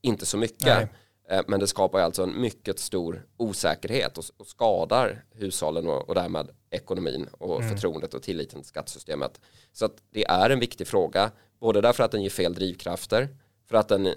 inte 0.00 0.26
så 0.26 0.36
mycket. 0.36 0.66
Nej. 0.66 0.88
Eh, 1.28 1.42
men 1.46 1.60
det 1.60 1.66
skapar 1.66 2.00
alltså 2.00 2.22
en 2.22 2.40
mycket 2.40 2.78
stor 2.78 3.26
osäkerhet 3.36 4.18
och, 4.18 4.24
skadar 4.46 5.24
hushållen 5.30 5.88
och, 5.88 6.14
därmed 6.14 6.48
ekonomin 6.70 7.28
och 7.38 7.62
mm. 7.62 7.70
förtroendet 7.70 8.14
och 8.14 8.22
tilliten 8.22 8.60
till 8.60 8.68
skattesystemet. 8.68 9.40
Så 9.72 9.88
det 10.10 10.24
är 10.24 10.50
en 10.50 10.60
viktig 10.60 10.86
fråga, 10.86 11.30
både 11.60 11.80
därför 11.80 12.04
att 12.04 12.10
den 12.10 12.22
ger 12.22 12.30
fel 12.30 12.54
drivkrafter, 12.54 13.28
för 13.68 13.76
att 13.76 13.88
den 13.88 14.08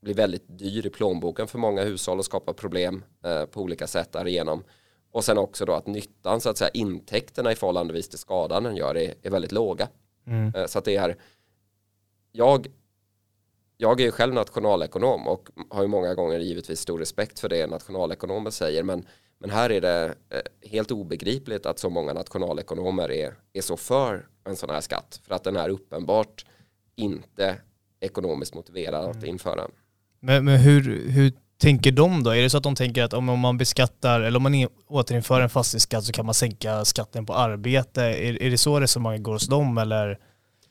blir 0.00 0.14
väldigt 0.14 0.44
dyr 0.46 0.86
i 0.86 0.90
plånboken 0.90 1.46
för 1.48 1.58
många 1.58 1.82
hushåll 1.82 2.18
och 2.18 2.24
skapar 2.24 2.52
problem 2.52 3.04
eh, 3.24 3.44
på 3.44 3.60
olika 3.60 3.86
sätt 3.86 4.12
därigenom. 4.12 4.64
Och 5.12 5.24
sen 5.24 5.38
också 5.38 5.64
då 5.64 5.72
att 5.72 5.86
nyttan, 5.86 6.40
så 6.40 6.50
att 6.50 6.58
säga 6.58 6.70
intäkterna 6.74 7.52
i 7.52 7.54
förhållandevis 7.54 8.08
till 8.08 8.18
skadan 8.18 8.62
den 8.62 8.76
gör 8.76 8.96
är, 8.96 9.14
är 9.22 9.30
väldigt 9.30 9.52
låga. 9.52 9.88
Mm. 10.26 10.54
Eh, 10.54 10.66
så 10.66 10.78
att 10.78 10.84
det 10.84 10.96
är, 10.96 11.16
jag, 12.32 12.66
jag 13.82 14.00
är 14.00 14.04
ju 14.04 14.10
själv 14.10 14.34
nationalekonom 14.34 15.28
och 15.28 15.48
har 15.70 15.82
ju 15.82 15.88
många 15.88 16.14
gånger 16.14 16.38
givetvis 16.38 16.80
stor 16.80 16.98
respekt 16.98 17.38
för 17.38 17.48
det 17.48 17.66
nationalekonomer 17.66 18.50
säger, 18.50 18.82
men, 18.82 19.04
men 19.38 19.50
här 19.50 19.72
är 19.72 19.80
det 19.80 20.14
eh, 20.30 20.70
helt 20.70 20.90
obegripligt 20.90 21.66
att 21.66 21.78
så 21.78 21.90
många 21.90 22.12
nationalekonomer 22.12 23.10
är, 23.10 23.34
är 23.52 23.60
så 23.60 23.76
för 23.76 24.26
en 24.44 24.56
sån 24.56 24.70
här 24.70 24.80
skatt, 24.80 25.20
för 25.26 25.34
att 25.34 25.44
den 25.44 25.56
är 25.56 25.68
uppenbart 25.68 26.46
inte 26.96 27.56
ekonomiskt 28.00 28.54
motiverad 28.54 29.04
att 29.04 29.16
mm. 29.16 29.28
införa. 29.28 29.68
Men, 30.20 30.44
men 30.44 30.60
hur, 30.60 31.10
hur 31.10 31.32
tänker 31.58 31.92
de 31.92 32.22
då? 32.22 32.30
Är 32.30 32.42
det 32.42 32.50
så 32.50 32.56
att 32.56 32.62
de 32.62 32.74
tänker 32.74 33.02
att 33.02 33.12
om 33.12 33.24
man 33.24 33.58
beskattar 33.58 34.20
eller 34.20 34.36
om 34.36 34.42
man 34.42 34.68
återinför 34.86 35.40
en 35.40 35.50
fastighetsskatt 35.50 36.04
så 36.04 36.12
kan 36.12 36.26
man 36.26 36.34
sänka 36.34 36.84
skatten 36.84 37.26
på 37.26 37.34
arbete? 37.34 38.02
Är, 38.02 38.42
är 38.42 38.50
det 38.50 38.58
så 38.58 38.80
resonemanget 38.80 39.22
går 39.22 39.32
hos 39.32 39.46
dem 39.46 39.78
eller? 39.78 40.18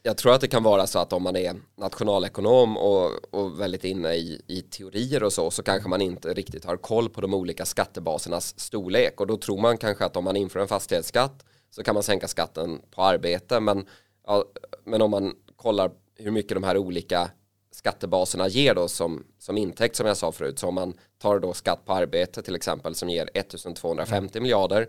Jag 0.04 0.18
tror 0.18 0.34
att 0.34 0.42
det 0.42 0.48
kan 0.48 0.64
vara 0.64 0.88
så 0.88 1.00
att 1.00 1.14
om 1.14 1.24
man 1.24 1.36
är 1.36 1.56
nationalekonom 1.78 2.78
och, 2.78 3.34
och 3.34 3.60
väldigt 3.60 3.84
inne 3.84 4.14
i, 4.14 4.42
i 4.48 4.62
teorier 4.62 5.24
och 5.24 5.34
så 5.34 5.52
så 5.52 5.64
kanske 5.64 5.90
man 5.90 6.02
inte 6.02 6.34
riktigt 6.34 6.66
har 6.66 6.78
koll 6.78 7.10
på 7.10 7.22
de 7.22 7.34
olika 7.34 7.66
skattebasernas 7.66 8.60
storlek 8.60 9.22
och 9.22 9.28
då 9.28 9.38
tror 9.38 9.62
man 9.62 9.78
kanske 9.78 10.06
att 10.06 10.18
om 10.18 10.24
man 10.24 10.36
inför 10.36 10.60
en 10.60 10.68
fastighetsskatt 10.68 11.46
så 11.70 11.84
kan 11.84 11.94
man 11.94 12.04
sänka 12.04 12.28
skatten 12.28 12.82
på 12.92 13.02
arbete 13.02 13.60
men, 13.60 13.86
ja, 14.28 14.46
men 14.84 15.02
om 15.02 15.12
man 15.12 15.36
kollar 15.56 15.92
hur 16.16 16.32
mycket 16.32 16.56
de 16.56 16.64
här 16.64 16.78
olika 16.78 17.32
skattebaserna 17.72 18.48
ger 18.48 18.76
då 18.76 18.88
som, 18.88 19.24
som 19.40 19.58
intäkt 19.58 19.96
som 19.96 20.08
jag 20.08 20.18
sa 20.18 20.32
förut. 20.32 20.60
Så 20.60 20.68
om 20.68 20.76
man 20.76 20.94
tar 21.22 21.40
då 21.40 21.54
skatt 21.54 21.86
på 21.86 21.94
arbete 21.94 22.42
till 22.42 22.56
exempel 22.56 22.96
som 22.96 23.10
ger 23.10 23.30
1250 23.34 24.38
mm. 24.38 24.44
miljarder 24.44 24.88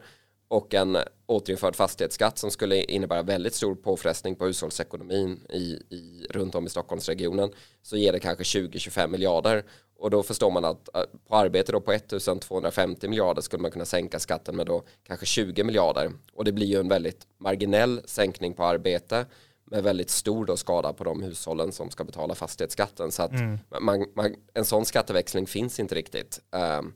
och 0.52 0.74
en 0.74 0.98
återinförd 1.26 1.76
fastighetsskatt 1.76 2.38
som 2.38 2.50
skulle 2.50 2.84
innebära 2.84 3.22
väldigt 3.22 3.54
stor 3.54 3.74
påfrestning 3.74 4.36
på 4.36 4.46
hushållsekonomin 4.46 5.46
i, 5.50 5.62
i, 5.90 6.26
runt 6.30 6.54
om 6.54 6.66
i 6.66 6.68
Stockholmsregionen 6.68 7.52
så 7.82 7.96
ger 7.96 8.12
det 8.12 8.20
kanske 8.20 8.44
20-25 8.44 9.08
miljarder 9.08 9.64
och 9.98 10.10
då 10.10 10.22
förstår 10.22 10.50
man 10.50 10.64
att 10.64 10.96
äh, 10.96 11.02
på 11.28 11.36
arbete 11.36 11.72
då 11.72 11.80
på 11.80 11.92
1250 11.92 13.08
miljarder 13.08 13.42
skulle 13.42 13.62
man 13.62 13.70
kunna 13.70 13.84
sänka 13.84 14.18
skatten 14.18 14.56
med 14.56 14.66
då 14.66 14.82
kanske 15.06 15.26
20 15.26 15.64
miljarder 15.64 16.12
och 16.32 16.44
det 16.44 16.52
blir 16.52 16.66
ju 16.66 16.80
en 16.80 16.88
väldigt 16.88 17.26
marginell 17.38 18.00
sänkning 18.04 18.54
på 18.54 18.64
arbete 18.64 19.26
med 19.64 19.82
väldigt 19.82 20.10
stor 20.10 20.46
då 20.46 20.56
skada 20.56 20.92
på 20.92 21.04
de 21.04 21.22
hushållen 21.22 21.72
som 21.72 21.90
ska 21.90 22.04
betala 22.04 22.34
fastighetsskatten. 22.34 23.12
Så 23.12 23.22
att 23.22 23.32
mm. 23.32 23.58
man, 23.80 24.06
man, 24.14 24.34
en 24.54 24.64
sån 24.64 24.84
skatteväxling 24.84 25.46
finns 25.46 25.80
inte 25.80 25.94
riktigt. 25.94 26.40
Um, 26.78 26.94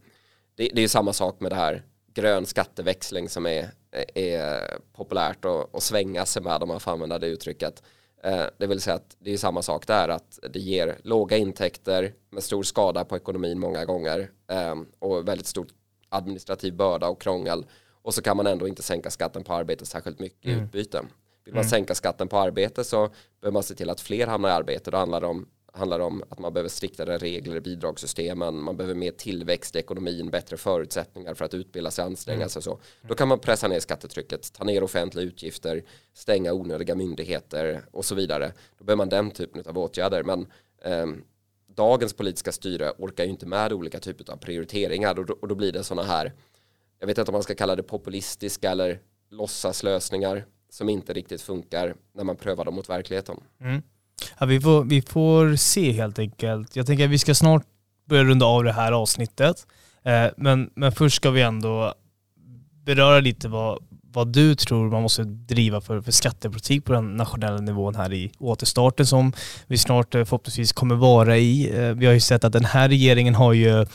det, 0.54 0.70
det, 0.74 0.82
är 0.82 0.88
samma 0.88 1.12
sak 1.12 1.40
med 1.40 1.52
det 1.52 1.56
här 1.56 1.82
grön 2.16 2.46
skatteväxling 2.46 3.28
som 3.28 3.46
är, 3.46 3.70
är 4.14 4.78
populärt 4.92 5.44
att 5.44 5.82
svänga 5.82 6.26
sig 6.26 6.42
med 6.42 6.62
om 6.62 6.68
man 6.68 6.80
får 6.80 6.90
använda 6.90 7.18
det 7.18 7.26
uttrycket. 7.26 7.82
Uh, 8.26 8.46
det 8.58 8.66
vill 8.66 8.80
säga 8.80 8.96
att 8.96 9.16
det 9.18 9.32
är 9.32 9.36
samma 9.36 9.62
sak 9.62 9.86
där, 9.86 10.08
att 10.08 10.38
det 10.50 10.58
ger 10.58 10.98
låga 11.02 11.36
intäkter 11.36 12.14
med 12.30 12.42
stor 12.42 12.62
skada 12.62 13.04
på 13.04 13.16
ekonomin 13.16 13.58
många 13.58 13.84
gånger 13.84 14.30
um, 14.70 14.88
och 14.98 15.28
väldigt 15.28 15.46
stor 15.46 15.66
administrativ 16.08 16.74
börda 16.74 17.08
och 17.08 17.20
krångel. 17.20 17.66
Och 18.02 18.14
så 18.14 18.22
kan 18.22 18.36
man 18.36 18.46
ändå 18.46 18.68
inte 18.68 18.82
sänka 18.82 19.10
skatten 19.10 19.44
på 19.44 19.52
arbete 19.52 19.86
särskilt 19.86 20.18
mycket 20.18 20.44
mm. 20.44 20.58
i 20.58 20.62
utbyte. 20.62 21.02
Vill 21.44 21.54
man 21.54 21.62
mm. 21.62 21.70
sänka 21.70 21.94
skatten 21.94 22.28
på 22.28 22.38
arbete 22.38 22.84
så 22.84 23.08
behöver 23.40 23.52
man 23.52 23.62
se 23.62 23.74
till 23.74 23.90
att 23.90 24.00
fler 24.00 24.26
hamnar 24.26 24.48
i 24.48 24.52
arbete. 24.52 24.90
Då 24.90 24.96
handlar 24.96 25.20
det 25.20 25.26
om 25.26 25.48
handlar 25.76 26.00
om 26.00 26.22
att 26.28 26.38
man 26.38 26.52
behöver 26.52 26.68
striktare 26.68 27.18
regler 27.18 27.56
i 27.56 27.60
bidragssystemen, 27.60 28.62
man 28.62 28.76
behöver 28.76 28.94
mer 28.94 29.10
tillväxt 29.10 29.76
i 29.76 29.78
ekonomin, 29.78 30.30
bättre 30.30 30.56
förutsättningar 30.56 31.34
för 31.34 31.44
att 31.44 31.54
utbilda 31.54 31.90
sig, 31.90 32.04
anstränga 32.04 32.36
mm. 32.36 32.48
sig 32.48 32.62
så. 32.62 32.78
Då 33.02 33.14
kan 33.14 33.28
man 33.28 33.38
pressa 33.38 33.68
ner 33.68 33.80
skattetrycket, 33.80 34.52
ta 34.52 34.64
ner 34.64 34.82
offentliga 34.82 35.24
utgifter, 35.24 35.82
stänga 36.14 36.52
onödiga 36.52 36.94
myndigheter 36.94 37.82
och 37.90 38.04
så 38.04 38.14
vidare. 38.14 38.52
Då 38.78 38.84
behöver 38.84 38.98
man 38.98 39.08
den 39.08 39.30
typen 39.30 39.62
av 39.66 39.78
åtgärder. 39.78 40.22
Men 40.22 40.46
eh, 40.82 41.06
dagens 41.66 42.12
politiska 42.12 42.52
styre 42.52 42.92
orkar 42.98 43.24
ju 43.24 43.30
inte 43.30 43.46
med 43.46 43.72
olika 43.72 44.00
typer 44.00 44.32
av 44.32 44.36
prioriteringar 44.36 45.18
och 45.18 45.26
då, 45.26 45.36
och 45.40 45.48
då 45.48 45.54
blir 45.54 45.72
det 45.72 45.84
sådana 45.84 46.08
här, 46.08 46.32
jag 46.98 47.06
vet 47.06 47.18
inte 47.18 47.30
om 47.30 47.32
man 47.32 47.42
ska 47.42 47.54
kalla 47.54 47.76
det 47.76 47.82
populistiska 47.82 48.70
eller 48.70 49.00
låtsaslösningar. 49.30 50.34
lösningar, 50.34 50.56
som 50.68 50.88
inte 50.88 51.12
riktigt 51.12 51.42
funkar 51.42 51.94
när 52.12 52.24
man 52.24 52.36
prövar 52.36 52.64
dem 52.64 52.74
mot 52.74 52.88
verkligheten. 52.88 53.40
Mm. 53.60 53.82
Ja, 54.38 54.46
vi, 54.46 54.60
får, 54.60 54.84
vi 54.84 55.02
får 55.02 55.56
se 55.56 55.92
helt 55.92 56.18
enkelt. 56.18 56.76
Jag 56.76 56.86
tänker 56.86 57.04
att 57.04 57.10
vi 57.10 57.18
ska 57.18 57.34
snart 57.34 57.62
börja 58.08 58.24
runda 58.24 58.46
av 58.46 58.64
det 58.64 58.72
här 58.72 58.92
avsnittet. 58.92 59.66
Eh, 60.04 60.26
men, 60.36 60.70
men 60.74 60.92
först 60.92 61.16
ska 61.16 61.30
vi 61.30 61.42
ändå 61.42 61.94
beröra 62.84 63.20
lite 63.20 63.48
vad, 63.48 63.78
vad 64.12 64.28
du 64.28 64.54
tror 64.54 64.90
man 64.90 65.02
måste 65.02 65.24
driva 65.24 65.80
för, 65.80 66.00
för 66.00 66.12
skattepolitik 66.12 66.84
på 66.84 66.92
den 66.92 67.16
nationella 67.16 67.60
nivån 67.60 67.94
här 67.94 68.12
i 68.12 68.32
återstarten 68.38 69.06
som 69.06 69.32
vi 69.66 69.78
snart 69.78 70.14
eh, 70.14 70.24
förhoppningsvis 70.24 70.72
kommer 70.72 70.94
vara 70.94 71.36
i. 71.36 71.70
Eh, 71.78 71.92
vi 71.92 72.06
har 72.06 72.12
ju 72.12 72.20
sett 72.20 72.44
att 72.44 72.52
den 72.52 72.64
här 72.64 72.88
regeringen 72.88 73.34
har 73.34 73.52
ju 73.52 73.86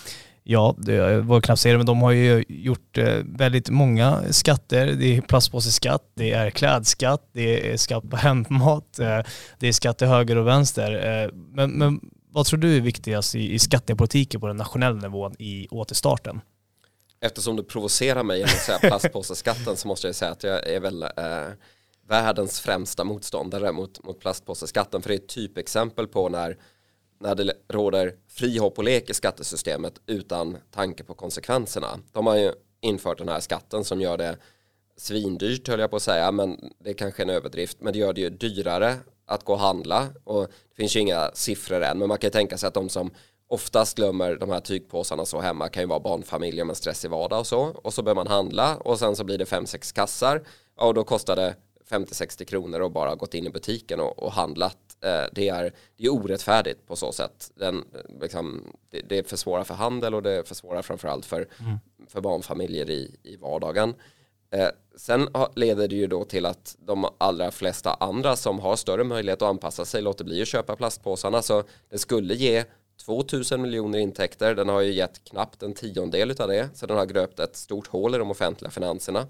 Ja, 0.43 0.75
det 0.77 1.21
var 1.21 1.41
knappt 1.41 1.61
säga 1.61 1.73
det, 1.73 1.77
men 1.77 1.85
de 1.85 2.01
har 2.01 2.11
ju 2.11 2.45
gjort 2.47 2.97
eh, 2.97 3.15
väldigt 3.25 3.69
många 3.69 4.23
skatter. 4.31 4.87
Det 4.87 5.17
är 5.17 5.21
plastpåseskatt, 5.21 6.11
det 6.13 6.31
är 6.31 6.49
klädskatt, 6.49 7.29
det 7.33 7.71
är 7.71 7.77
skatt 7.77 8.09
på 8.09 8.17
hämtmat, 8.17 8.99
eh, 8.99 9.19
det 9.59 9.67
är 9.67 9.71
skatt 9.71 9.97
till 9.97 10.07
höger 10.07 10.35
och 10.35 10.47
vänster. 10.47 11.23
Eh, 11.23 11.29
men, 11.33 11.71
men 11.71 11.99
vad 12.31 12.45
tror 12.45 12.59
du 12.59 12.77
är 12.77 12.81
viktigast 12.81 13.35
i, 13.35 13.53
i 13.53 13.59
skattepolitiken 13.59 14.41
på 14.41 14.47
den 14.47 14.57
nationella 14.57 15.01
nivån 15.01 15.35
i 15.39 15.67
återstarten? 15.71 16.41
Eftersom 17.21 17.55
du 17.55 17.63
provocerar 17.63 18.23
mig 18.23 18.37
genom 18.37 18.53
att 18.53 18.61
säga 18.61 18.79
plastpåseskatten 18.79 19.77
så 19.77 19.87
måste 19.87 20.07
jag 20.07 20.15
säga 20.15 20.31
att 20.31 20.43
jag 20.43 20.67
är 20.67 20.79
väl 20.79 21.03
eh, 21.03 21.09
världens 22.07 22.59
främsta 22.59 23.03
motståndare 23.03 23.71
mot, 23.71 24.03
mot 24.03 24.19
plastpåseskatten. 24.19 25.01
För 25.01 25.09
det 25.09 25.15
är 25.15 25.19
ett 25.19 25.27
typexempel 25.27 26.07
på 26.07 26.29
när, 26.29 26.57
när 27.21 27.35
det 27.35 27.53
råder 27.67 28.15
fri 28.27 28.57
hopp 28.57 28.77
och 28.77 28.83
lek 28.83 29.09
i 29.09 29.13
skattesystemet 29.13 29.93
utan 30.05 30.57
tanke 30.71 31.03
på 31.03 31.13
konsekvenserna. 31.13 31.99
De 32.11 32.27
har 32.27 32.37
ju 32.37 32.51
infört 32.81 33.17
den 33.17 33.29
här 33.29 33.39
skatten 33.39 33.83
som 33.83 34.01
gör 34.01 34.17
det 34.17 34.37
svindyrt 34.97 35.67
höll 35.67 35.79
jag 35.79 35.89
på 35.89 35.95
att 35.95 36.01
säga, 36.01 36.31
men 36.31 36.71
det 36.79 36.89
är 36.89 36.93
kanske 36.93 37.21
en 37.23 37.29
överdrift, 37.29 37.77
men 37.81 37.93
det 37.93 37.99
gör 37.99 38.13
det 38.13 38.21
ju 38.21 38.29
dyrare 38.29 38.95
att 39.25 39.43
gå 39.43 39.53
och 39.53 39.59
handla 39.59 40.07
och 40.23 40.41
det 40.41 40.75
finns 40.75 40.95
ju 40.95 40.99
inga 40.99 41.31
siffror 41.33 41.81
än, 41.81 41.97
men 41.97 42.07
man 42.07 42.17
kan 42.17 42.27
ju 42.27 42.31
tänka 42.31 42.57
sig 42.57 42.67
att 42.67 42.73
de 42.73 42.89
som 42.89 43.11
oftast 43.47 43.95
glömmer 43.95 44.35
de 44.35 44.49
här 44.49 44.59
tygpåsarna 44.59 45.25
så 45.25 45.39
hemma 45.39 45.69
kan 45.69 45.83
ju 45.83 45.87
vara 45.87 45.99
barnfamiljer 45.99 46.65
med 46.65 46.77
stressig 46.77 47.09
vardag 47.09 47.39
och 47.39 47.47
så. 47.47 47.59
Och 47.59 47.93
så 47.93 48.03
börjar 48.03 48.15
man 48.15 48.27
handla 48.27 48.77
och 48.77 48.99
sen 48.99 49.15
så 49.15 49.23
blir 49.23 49.37
det 49.37 49.45
fem 49.45 49.65
sex 49.65 49.91
kassar. 49.91 50.43
och 50.75 50.93
då 50.93 51.03
kostar 51.03 51.35
det 51.35 51.55
50-60 51.89 52.43
kronor 52.43 52.79
och 52.79 52.91
bara 52.91 53.15
gått 53.15 53.33
in 53.33 53.45
i 53.45 53.49
butiken 53.49 53.99
och, 53.99 54.23
och 54.23 54.31
handlat. 54.31 54.90
Eh, 55.03 55.23
det, 55.31 55.49
är, 55.49 55.73
det 55.97 56.05
är 56.05 56.13
orättfärdigt 56.13 56.87
på 56.87 56.95
så 56.95 57.11
sätt. 57.11 57.51
Den, 57.55 57.83
liksom, 58.21 58.63
det, 58.89 59.01
det 59.01 59.29
försvårar 59.29 59.63
för 59.63 59.73
handel 59.73 60.15
och 60.15 60.23
det 60.23 60.47
försvårar 60.47 60.81
framförallt 60.81 61.25
för, 61.25 61.47
mm. 61.59 61.79
för 62.07 62.21
barnfamiljer 62.21 62.89
i, 62.89 63.15
i 63.23 63.35
vardagen. 63.35 63.93
Eh, 64.51 64.69
sen 64.95 65.29
leder 65.55 65.87
det 65.87 65.95
ju 65.95 66.07
då 66.07 66.25
till 66.25 66.45
att 66.45 66.75
de 66.79 67.05
allra 67.17 67.51
flesta 67.51 67.93
andra 67.93 68.35
som 68.35 68.59
har 68.59 68.75
större 68.75 69.03
möjlighet 69.03 69.41
att 69.41 69.49
anpassa 69.49 69.85
sig 69.85 70.01
låter 70.01 70.25
bli 70.25 70.41
att 70.41 70.47
köpa 70.47 70.75
plastpåsarna. 70.75 71.41
Så 71.41 71.63
det 71.89 71.97
skulle 71.97 72.33
ge 72.33 72.63
2000 73.05 73.61
miljoner 73.61 73.99
intäkter. 73.99 74.55
Den 74.55 74.69
har 74.69 74.81
ju 74.81 74.91
gett 74.91 75.23
knappt 75.23 75.63
en 75.63 75.73
tiondel 75.73 76.31
av 76.31 76.47
det. 76.47 76.69
Så 76.73 76.85
den 76.85 76.97
har 76.97 77.05
gröpt 77.05 77.39
ett 77.39 77.55
stort 77.55 77.87
hål 77.87 78.15
i 78.15 78.17
de 78.17 78.31
offentliga 78.31 78.71
finanserna. 78.71 79.27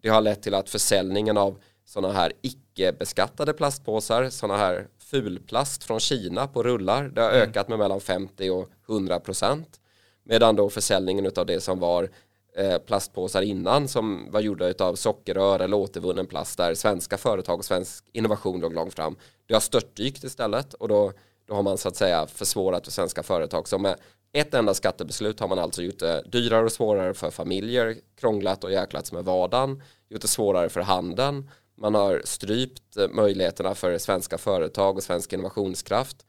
Det 0.00 0.08
har 0.08 0.20
lett 0.20 0.42
till 0.42 0.54
att 0.54 0.70
försäljningen 0.70 1.36
av 1.36 1.58
sådana 1.84 2.14
här 2.14 2.32
icke-beskattade 2.42 3.52
plastpåsar, 3.52 4.28
sådana 4.28 4.58
här 4.58 4.86
fulplast 5.10 5.84
från 5.84 6.00
Kina 6.00 6.46
på 6.46 6.62
rullar, 6.62 7.08
det 7.08 7.20
har 7.20 7.30
mm. 7.30 7.48
ökat 7.48 7.68
med 7.68 7.78
mellan 7.78 8.00
50 8.00 8.50
och 8.50 8.70
100 8.88 9.20
procent. 9.20 9.80
Medan 10.24 10.56
då 10.56 10.70
försäljningen 10.70 11.30
av 11.36 11.46
det 11.46 11.60
som 11.60 11.78
var 11.78 12.08
eh, 12.56 12.78
plastpåsar 12.78 13.42
innan 13.42 13.88
som 13.88 14.30
var 14.30 14.40
gjorda 14.40 14.84
av 14.84 14.94
sockerrör 14.94 15.60
eller 15.60 15.76
återvunnen 15.76 16.26
plast 16.26 16.58
där 16.58 16.74
svenska 16.74 17.18
företag 17.18 17.58
och 17.58 17.64
svensk 17.64 18.04
innovation 18.12 18.60
låg 18.60 18.74
långt 18.74 18.94
fram. 18.94 19.16
Det 19.46 19.54
har 19.54 19.60
störtdykt 19.60 20.24
istället 20.24 20.74
och 20.74 20.88
då 20.88 21.12
då 21.50 21.56
har 21.56 21.62
man 21.62 21.78
så 21.78 21.88
att 21.88 21.96
säga 21.96 22.26
försvårat 22.26 22.84
för 22.84 22.92
svenska 22.92 23.22
företag. 23.22 23.68
Så 23.68 23.78
med 23.78 23.96
ett 24.32 24.54
enda 24.54 24.74
skattebeslut 24.74 25.40
har 25.40 25.48
man 25.48 25.58
alltså 25.58 25.82
gjort 25.82 25.98
det 25.98 26.22
dyrare 26.26 26.64
och 26.64 26.72
svårare 26.72 27.14
för 27.14 27.30
familjer, 27.30 27.96
krånglat 28.20 28.64
och 28.64 28.72
jäklats 28.72 29.12
med 29.12 29.24
vardagen, 29.24 29.82
gjort 30.08 30.22
det 30.22 30.28
svårare 30.28 30.68
för 30.68 30.80
handeln. 30.80 31.50
Man 31.80 31.94
har 31.94 32.22
strypt 32.24 32.96
eh, 32.96 33.08
möjligheterna 33.08 33.74
för 33.74 33.98
svenska 33.98 34.38
företag 34.38 34.96
och 34.96 35.02
svensk 35.02 35.32
innovationskraft. 35.32 36.26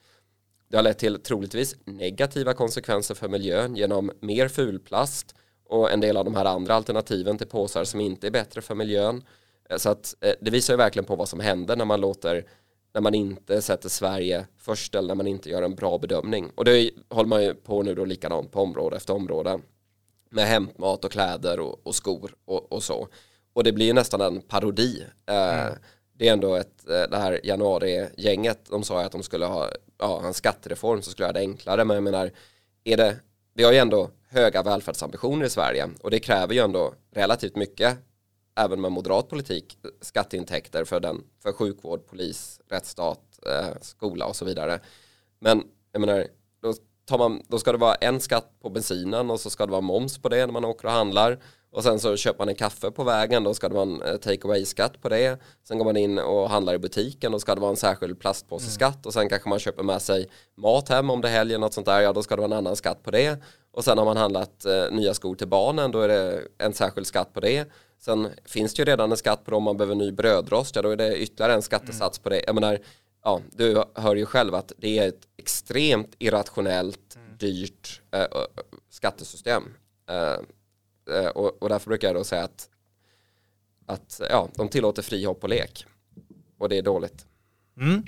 Det 0.68 0.78
har 0.78 0.84
lett 0.84 1.00
till 1.00 1.22
troligtvis 1.22 1.76
negativa 1.86 2.54
konsekvenser 2.54 3.16
för 3.16 3.28
miljön 3.28 3.76
genom 3.76 4.12
mer 4.20 4.48
fulplast 4.48 5.36
och 5.66 5.92
en 5.92 6.00
del 6.00 6.18
av 6.18 6.26
de 6.26 6.36
här 6.36 6.46
andra 6.46 6.74
alternativen 6.74 7.38
till 7.38 7.48
påsar 7.48 7.84
som 7.84 8.00
inte 8.00 8.28
är 8.28 8.32
bättre 8.32 8.62
för 8.62 8.76
miljön. 8.76 9.24
Eh, 9.70 9.78
så 9.78 9.90
att 9.90 10.16
eh, 10.22 10.34
det 10.42 10.52
visar 10.52 10.74
ju 10.74 10.78
verkligen 10.78 11.06
på 11.06 11.16
vad 11.16 11.30
som 11.30 11.40
händer 11.40 11.76
när 11.76 11.86
man 11.86 12.02
låter 12.02 12.46
när 12.94 13.02
man 13.02 13.14
inte 13.14 13.62
sätter 13.62 13.90
Sverige 13.90 14.48
först 14.58 14.96
eller 14.96 15.08
när 15.08 15.16
man 15.16 15.28
inte 15.28 15.50
gör 15.50 15.62
en 15.62 15.76
bra 15.76 15.98
bedömning. 15.98 16.52
Och 16.56 16.66
det 16.66 16.92
håller 17.10 17.30
man 17.30 17.44
ju 17.44 17.54
på 17.54 17.84
nu 17.84 17.96
då 17.96 18.06
likadant 18.06 18.52
på 18.52 18.62
område 18.62 18.96
efter 18.96 19.14
område 19.14 19.60
med 20.30 20.48
hämtmat 20.48 21.06
och 21.06 21.12
kläder 21.12 21.60
och, 21.60 21.88
och 21.88 21.96
skor 21.96 22.36
och, 22.46 22.72
och, 22.72 22.84
så. 22.84 23.08
Och 23.54 23.64
det 23.64 23.72
blir 23.72 23.86
ju 23.86 23.94
nästan 23.94 24.22
en 24.22 24.42
parodi. 24.42 25.04
Eh, 25.26 25.66
mm. 25.66 25.74
det 26.14 26.28
är 26.28 26.34
ändå 26.34 26.56
ett, 26.56 26.90
eh, 26.90 27.10
det 27.10 27.18
här 27.18 27.40
januari-gänget, 27.44 28.66
de 28.70 28.84
sa 28.84 29.02
att 29.02 29.12
de 29.12 29.24
skulle 29.24 29.46
ha 29.46 29.70
ja, 29.98 30.22
en 30.26 30.34
skattereform 30.34 31.02
som 31.02 31.12
skulle 31.12 31.26
göra 31.26 31.34
det 31.34 31.40
enklare, 31.40 31.86
men 31.86 31.96
jag 31.96 32.04
menar, 32.04 32.32
är 32.84 32.98
det, 32.98 33.16
vi 33.54 33.64
har 33.64 33.72
ju 33.72 33.78
ändå 33.78 34.10
höga 34.30 34.64
välfärdsambitioner 34.64 35.46
i 35.46 35.50
Sverige 35.50 35.90
och 36.02 36.12
det 36.12 36.20
kräver 36.20 36.54
ju 36.54 36.60
ändå 36.60 36.94
relativt 37.12 37.56
mycket 37.56 37.98
även 38.56 38.82
med 38.82 38.92
moderat 38.92 39.30
politik 39.30 39.78
skatteintäkter 40.02 40.86
för, 40.86 41.00
den, 41.00 41.24
för 41.44 41.54
sjukvård, 41.54 42.08
polis, 42.08 42.62
rättsstat, 42.70 43.40
eh, 43.46 43.78
skola 43.82 44.26
och 44.26 44.36
så 44.36 44.46
vidare. 44.46 44.80
Men 45.40 45.64
jag 45.92 46.00
menar, 46.00 46.28
då, 46.62 46.74
tar 47.06 47.18
man, 47.18 47.44
då 47.48 47.60
ska 47.60 47.72
det 47.72 47.78
vara 47.78 47.96
en 47.96 48.20
skatt 48.20 48.60
på 48.62 48.70
bensinen 48.70 49.32
och 49.32 49.40
så 49.40 49.50
ska 49.50 49.66
det 49.66 49.72
vara 49.72 49.82
moms 49.82 50.18
på 50.18 50.30
det 50.30 50.46
när 50.46 50.54
man 50.54 50.66
åker 50.66 50.86
och 50.86 50.94
handlar. 50.94 51.40
Och 51.72 51.84
sen 51.84 52.00
så 52.00 52.16
köper 52.16 52.40
man 52.40 52.50
en 52.50 52.56
kaffe 52.56 52.92
på 52.92 53.04
vägen, 53.04 53.44
då 53.44 53.54
ska 53.54 53.70
det 53.70 53.76
vara 53.76 53.84
en 53.84 54.02
eh, 54.02 54.16
take 54.16 54.48
away-skatt 54.48 55.02
på 55.02 55.10
det. 55.10 55.40
Sen 55.68 55.78
går 55.78 55.86
man 55.86 55.98
in 55.98 56.20
och 56.20 56.50
handlar 56.50 56.74
i 56.74 56.80
butiken, 56.80 57.32
då 57.32 57.40
ska 57.40 57.56
det 57.56 57.62
vara 57.62 57.70
en 57.70 57.78
särskild 57.78 58.20
plastpåseskatt. 58.20 58.96
Mm. 58.96 59.02
Och 59.06 59.14
sen 59.14 59.30
kanske 59.30 59.50
man 59.50 59.60
köper 59.60 59.84
med 59.84 60.02
sig 60.02 60.30
mat 60.58 60.90
hem 60.90 61.10
om 61.10 61.22
det 61.22 61.28
är 61.28 61.32
helgen, 61.32 61.62
något 61.62 61.74
sånt 61.74 61.86
där, 61.86 62.02
ja 62.02 62.14
då 62.14 62.24
ska 62.24 62.36
det 62.36 62.42
vara 62.42 62.52
en 62.52 62.58
annan 62.58 62.76
skatt 62.76 63.04
på 63.04 63.12
det. 63.12 63.42
Och 63.72 63.84
sen 63.84 63.98
har 63.98 64.06
man 64.06 64.18
handlat 64.18 64.66
eh, 64.66 64.92
nya 64.92 65.14
skor 65.14 65.36
till 65.36 65.48
barnen, 65.48 65.92
då 65.92 66.02
är 66.02 66.08
det 66.08 66.42
en 66.58 66.74
särskild 66.74 67.08
skatt 67.08 67.34
på 67.34 67.40
det. 67.40 67.66
Sen 68.00 68.28
finns 68.46 68.74
det 68.74 68.82
ju 68.82 68.86
redan 68.86 69.12
en 69.12 69.18
skatt 69.18 69.46
på 69.46 69.52
det 69.52 69.58
om 69.58 69.64
man 69.64 69.78
behöver 69.78 69.96
ny 69.96 70.12
brödrost, 70.12 70.76
ja 70.76 70.82
då 70.82 70.90
är 70.90 70.98
det 70.98 71.18
ytterligare 71.18 71.54
en 71.54 71.62
skattesats 71.62 72.20
på 72.20 72.30
det. 72.30 72.44
Jag 72.46 72.56
menar, 72.56 72.80
ja, 73.24 73.42
du 73.52 73.84
hör 73.96 74.16
ju 74.16 74.26
själv 74.26 74.56
att 74.56 74.72
det 74.78 75.00
är 75.00 75.08
ett 75.08 75.28
extremt 75.38 76.16
irrationellt, 76.20 77.16
mm. 77.16 77.38
dyrt 77.38 78.02
äh, 78.12 78.26
skattesystem. 78.90 79.64
Äh, 80.10 80.44
Eh, 81.12 81.28
och, 81.28 81.64
och 81.64 81.70
därför 81.70 81.90
brukar 81.90 82.08
jag 82.08 82.16
då 82.16 82.24
säga 82.24 82.44
att, 82.44 82.70
att 83.86 84.22
ja, 84.30 84.50
de 84.56 84.70
tillåter 84.70 85.02
fri 85.02 85.26
hopp 85.26 85.44
och 85.44 85.50
lek. 85.50 85.86
Och 86.58 86.70
det 86.70 86.78
är 86.78 86.82
dåligt. 86.82 87.26
Mm. 87.78 88.04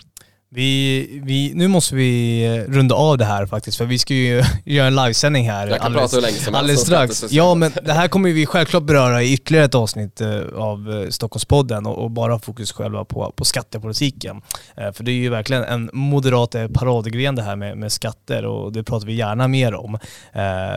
Vi, 0.56 1.22
vi, 1.24 1.52
nu 1.56 1.68
måste 1.68 1.96
vi 1.96 2.44
eh, 2.46 2.72
runda 2.72 2.96
av 2.96 3.18
det 3.18 3.26
här 3.26 3.46
faktiskt, 3.46 3.78
för 3.78 3.86
vi 3.86 4.00
ska 4.00 4.14
ju 4.14 4.44
göra 4.66 4.88
en 4.88 4.96
livesändning 4.96 5.50
här 5.50 5.68
Jag 5.68 5.78
kan 5.78 5.86
alldeles, 5.86 6.12
prata 6.12 6.16
hur 6.16 6.32
länge 6.32 6.44
som 6.44 6.56
alldeles 6.56 6.82
strax. 6.82 7.24
Ja, 7.32 7.56
men 7.56 7.72
det 7.84 7.94
här 7.94 8.08
kommer 8.08 8.32
vi 8.32 8.46
självklart 8.46 8.84
beröra 8.84 9.24
i 9.24 9.34
ytterligare 9.34 9.66
ett 9.66 9.76
avsnitt 9.76 10.22
eh, 10.22 10.42
av 10.56 11.04
eh, 11.04 11.10
Stockholmspodden 11.10 11.86
och, 11.86 12.04
och 12.04 12.12
bara 12.12 12.40
fokus 12.40 12.72
själva 12.72 13.06
på, 13.06 13.34
på 13.36 13.46
skattepolitiken. 13.46 14.42
För 14.76 15.04
det 15.04 15.12
är 15.12 15.16
ju 15.16 15.30
verkligen 15.30 15.64
en 15.64 15.90
moderat 15.94 16.56
paradgren 16.74 17.36
det 17.36 17.42
här 17.42 17.56
med, 17.56 17.78
med 17.78 17.92
skatter 17.92 18.46
och 18.46 18.72
det 18.72 18.84
pratar 18.84 19.08
vi 19.08 19.14
gärna 19.14 19.48
mer 19.48 19.74
om. 19.74 20.00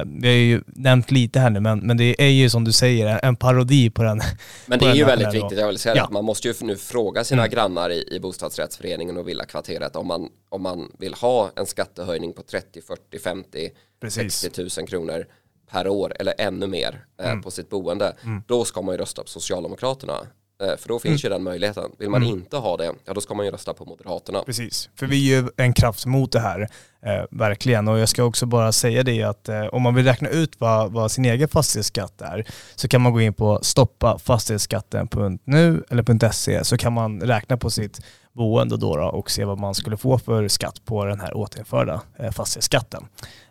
Vi 0.06 0.28
har 0.28 0.34
ju 0.34 0.62
nämnt 0.66 1.10
lite 1.10 1.40
här 1.40 1.50
nu, 1.50 1.60
men, 1.60 1.78
men 1.78 1.96
det 1.96 2.22
är 2.22 2.28
ju 2.28 2.50
som 2.50 2.64
du 2.64 2.72
säger 2.72 3.20
en 3.22 3.36
parodi 3.36 3.90
på 3.90 4.02
den. 4.02 4.22
Men 4.66 4.78
det 4.78 4.86
är 4.86 4.94
ju 4.94 5.04
väldigt 5.04 5.34
viktigt, 5.34 5.58
jag 5.58 5.66
vill 5.66 5.78
säga 5.78 5.96
ja. 5.96 6.04
att 6.04 6.10
man 6.10 6.24
måste 6.24 6.48
ju 6.48 6.54
nu 6.60 6.76
fråga 6.76 7.24
sina 7.24 7.42
mm. 7.42 7.54
grannar 7.54 7.90
i, 7.90 8.08
i 8.10 8.20
bostadsrättsföreningen 8.20 9.16
och 9.16 9.28
kvarteret 9.66 9.96
om 9.96 10.06
man, 10.06 10.28
om 10.48 10.62
man 10.62 10.92
vill 10.98 11.14
ha 11.14 11.50
en 11.56 11.66
skattehöjning 11.66 12.32
på 12.32 12.42
30, 12.42 12.82
40, 12.82 13.18
50, 13.18 13.70
Precis. 14.00 14.34
60 14.34 14.80
000 14.80 14.88
kronor 14.88 15.26
per 15.70 15.88
år 15.88 16.12
eller 16.20 16.34
ännu 16.38 16.66
mer 16.66 17.06
eh, 17.20 17.30
mm. 17.30 17.42
på 17.42 17.50
sitt 17.50 17.70
boende. 17.70 18.16
Mm. 18.24 18.42
Då 18.46 18.64
ska 18.64 18.82
man 18.82 18.94
ju 18.94 18.98
rösta 18.98 19.22
på 19.22 19.28
Socialdemokraterna. 19.28 20.26
Eh, 20.62 20.76
för 20.76 20.88
då 20.88 20.98
finns 20.98 21.24
mm. 21.24 21.32
ju 21.32 21.36
den 21.36 21.42
möjligheten. 21.42 21.90
Vill 21.98 22.10
man 22.10 22.22
mm. 22.22 22.34
inte 22.34 22.56
ha 22.56 22.76
det, 22.76 22.92
ja 23.04 23.14
då 23.14 23.20
ska 23.20 23.34
man 23.34 23.46
ju 23.46 23.52
rösta 23.52 23.74
på 23.74 23.84
Moderaterna. 23.84 24.42
Precis, 24.42 24.90
för 24.94 25.06
vi 25.06 25.32
är 25.32 25.42
ju 25.42 25.48
en 25.56 25.72
kraft 25.72 26.06
mot 26.06 26.32
det 26.32 26.40
här, 26.40 26.68
eh, 27.06 27.24
verkligen. 27.30 27.88
Och 27.88 27.98
jag 27.98 28.08
ska 28.08 28.24
också 28.24 28.46
bara 28.46 28.72
säga 28.72 29.02
det 29.02 29.22
att 29.22 29.48
eh, 29.48 29.66
om 29.66 29.82
man 29.82 29.94
vill 29.94 30.04
räkna 30.04 30.28
ut 30.28 30.60
vad, 30.60 30.92
vad, 30.92 31.10
sin 31.10 31.24
egen 31.24 31.48
fastighetsskatt 31.48 32.20
är 32.20 32.46
så 32.74 32.88
kan 32.88 33.00
man 33.00 33.12
gå 33.12 33.20
in 33.20 33.34
på 33.34 33.58
stoppafastighetsskatten.nu 33.62 35.84
eller 35.90 36.32
.se 36.32 36.64
så 36.64 36.76
kan 36.76 36.92
man 36.92 37.20
räkna 37.20 37.56
på 37.56 37.70
sitt 37.70 38.00
boende 38.32 38.76
då, 38.76 38.96
då 38.96 39.04
och 39.04 39.30
se 39.30 39.44
vad 39.44 39.58
man 39.58 39.74
skulle 39.74 39.96
få 39.96 40.18
för 40.18 40.48
skatt 40.48 40.84
på 40.84 41.04
den 41.04 41.20
här 41.20 41.36
återinförda 41.36 42.00
eh, 42.18 42.30
fastighetsskatten. 42.30 43.06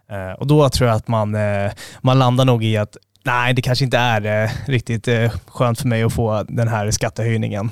Eh, 0.09 0.31
och 0.31 0.47
då 0.47 0.69
tror 0.69 0.89
jag 0.89 0.95
att 0.95 1.07
man, 1.07 1.35
eh, 1.35 1.71
man 2.01 2.19
landar 2.19 2.45
nog 2.45 2.63
i 2.63 2.77
att 2.77 2.97
nej, 3.25 3.53
det 3.53 3.61
kanske 3.61 3.85
inte 3.85 3.97
är 3.97 4.43
eh, 4.43 4.49
riktigt 4.65 5.07
eh, 5.07 5.31
skönt 5.47 5.79
för 5.81 5.87
mig 5.87 6.03
att 6.03 6.13
få 6.13 6.45
den 6.47 6.67
här 6.67 6.91
skattehöjningen. 6.91 7.69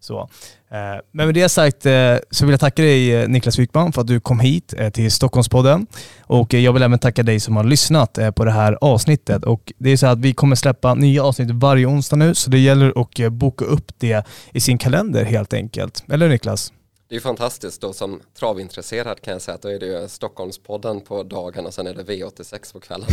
Så. 0.00 0.28
Eh, 0.70 1.00
men 1.12 1.26
med 1.26 1.34
det 1.34 1.48
sagt 1.48 1.86
eh, 1.86 2.16
så 2.30 2.44
vill 2.44 2.52
jag 2.52 2.60
tacka 2.60 2.82
dig 2.82 3.14
eh, 3.14 3.28
Niklas 3.28 3.58
Wykman 3.58 3.92
för 3.92 4.00
att 4.00 4.06
du 4.06 4.20
kom 4.20 4.40
hit 4.40 4.74
till 4.92 5.12
Stockholmspodden. 5.12 5.86
Och 6.20 6.54
jag 6.54 6.72
vill 6.72 6.82
även 6.82 6.98
tacka 6.98 7.22
dig 7.22 7.40
som 7.40 7.56
har 7.56 7.64
lyssnat 7.64 8.18
på 8.36 8.44
det 8.44 8.50
här 8.50 8.78
avsnittet. 8.80 9.44
Och 9.44 9.72
det 9.78 9.90
är 9.90 9.96
så 9.96 10.06
att 10.06 10.18
vi 10.18 10.34
kommer 10.34 10.56
släppa 10.56 10.94
nya 10.94 11.24
avsnitt 11.24 11.50
varje 11.50 11.86
onsdag 11.86 12.16
nu, 12.16 12.34
så 12.34 12.50
det 12.50 12.58
gäller 12.58 13.00
att 13.00 13.32
boka 13.32 13.64
upp 13.64 13.92
det 13.98 14.26
i 14.52 14.60
sin 14.60 14.78
kalender 14.78 15.24
helt 15.24 15.52
enkelt. 15.52 16.04
Eller 16.08 16.28
Niklas? 16.28 16.72
Det 17.10 17.16
är 17.16 17.20
fantastiskt 17.20 17.80
då 17.80 17.92
som 17.92 18.20
travintresserad 18.38 19.20
kan 19.20 19.32
jag 19.32 19.42
säga 19.42 19.54
att 19.54 19.62
då 19.62 19.68
är 19.68 19.78
det 19.78 19.86
ju 19.86 20.08
Stockholmspodden 20.08 21.00
på 21.00 21.22
dagen 21.22 21.66
och 21.66 21.74
sen 21.74 21.86
är 21.86 21.94
det 21.94 22.02
V86 22.02 22.72
på 22.72 22.80
kvällen. 22.80 23.08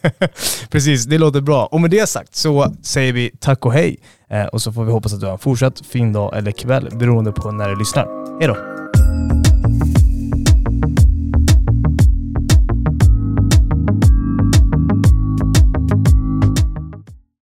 Precis, 0.70 1.04
det 1.04 1.18
låter 1.18 1.40
bra. 1.40 1.66
Och 1.66 1.80
med 1.80 1.90
det 1.90 2.06
sagt 2.06 2.36
så 2.36 2.74
säger 2.82 3.12
vi 3.12 3.30
tack 3.40 3.66
och 3.66 3.72
hej. 3.72 4.00
Eh, 4.28 4.46
och 4.46 4.62
så 4.62 4.72
får 4.72 4.84
vi 4.84 4.92
hoppas 4.92 5.12
att 5.12 5.20
du 5.20 5.26
har 5.26 5.32
en 5.32 5.38
fortsatt 5.38 5.86
fin 5.86 6.12
dag 6.12 6.36
eller 6.36 6.52
kväll 6.52 6.88
beroende 6.92 7.32
på 7.32 7.50
när 7.50 7.68
du 7.68 7.78
lyssnar. 7.78 8.38
Hej 8.40 8.48
då! 8.48 8.83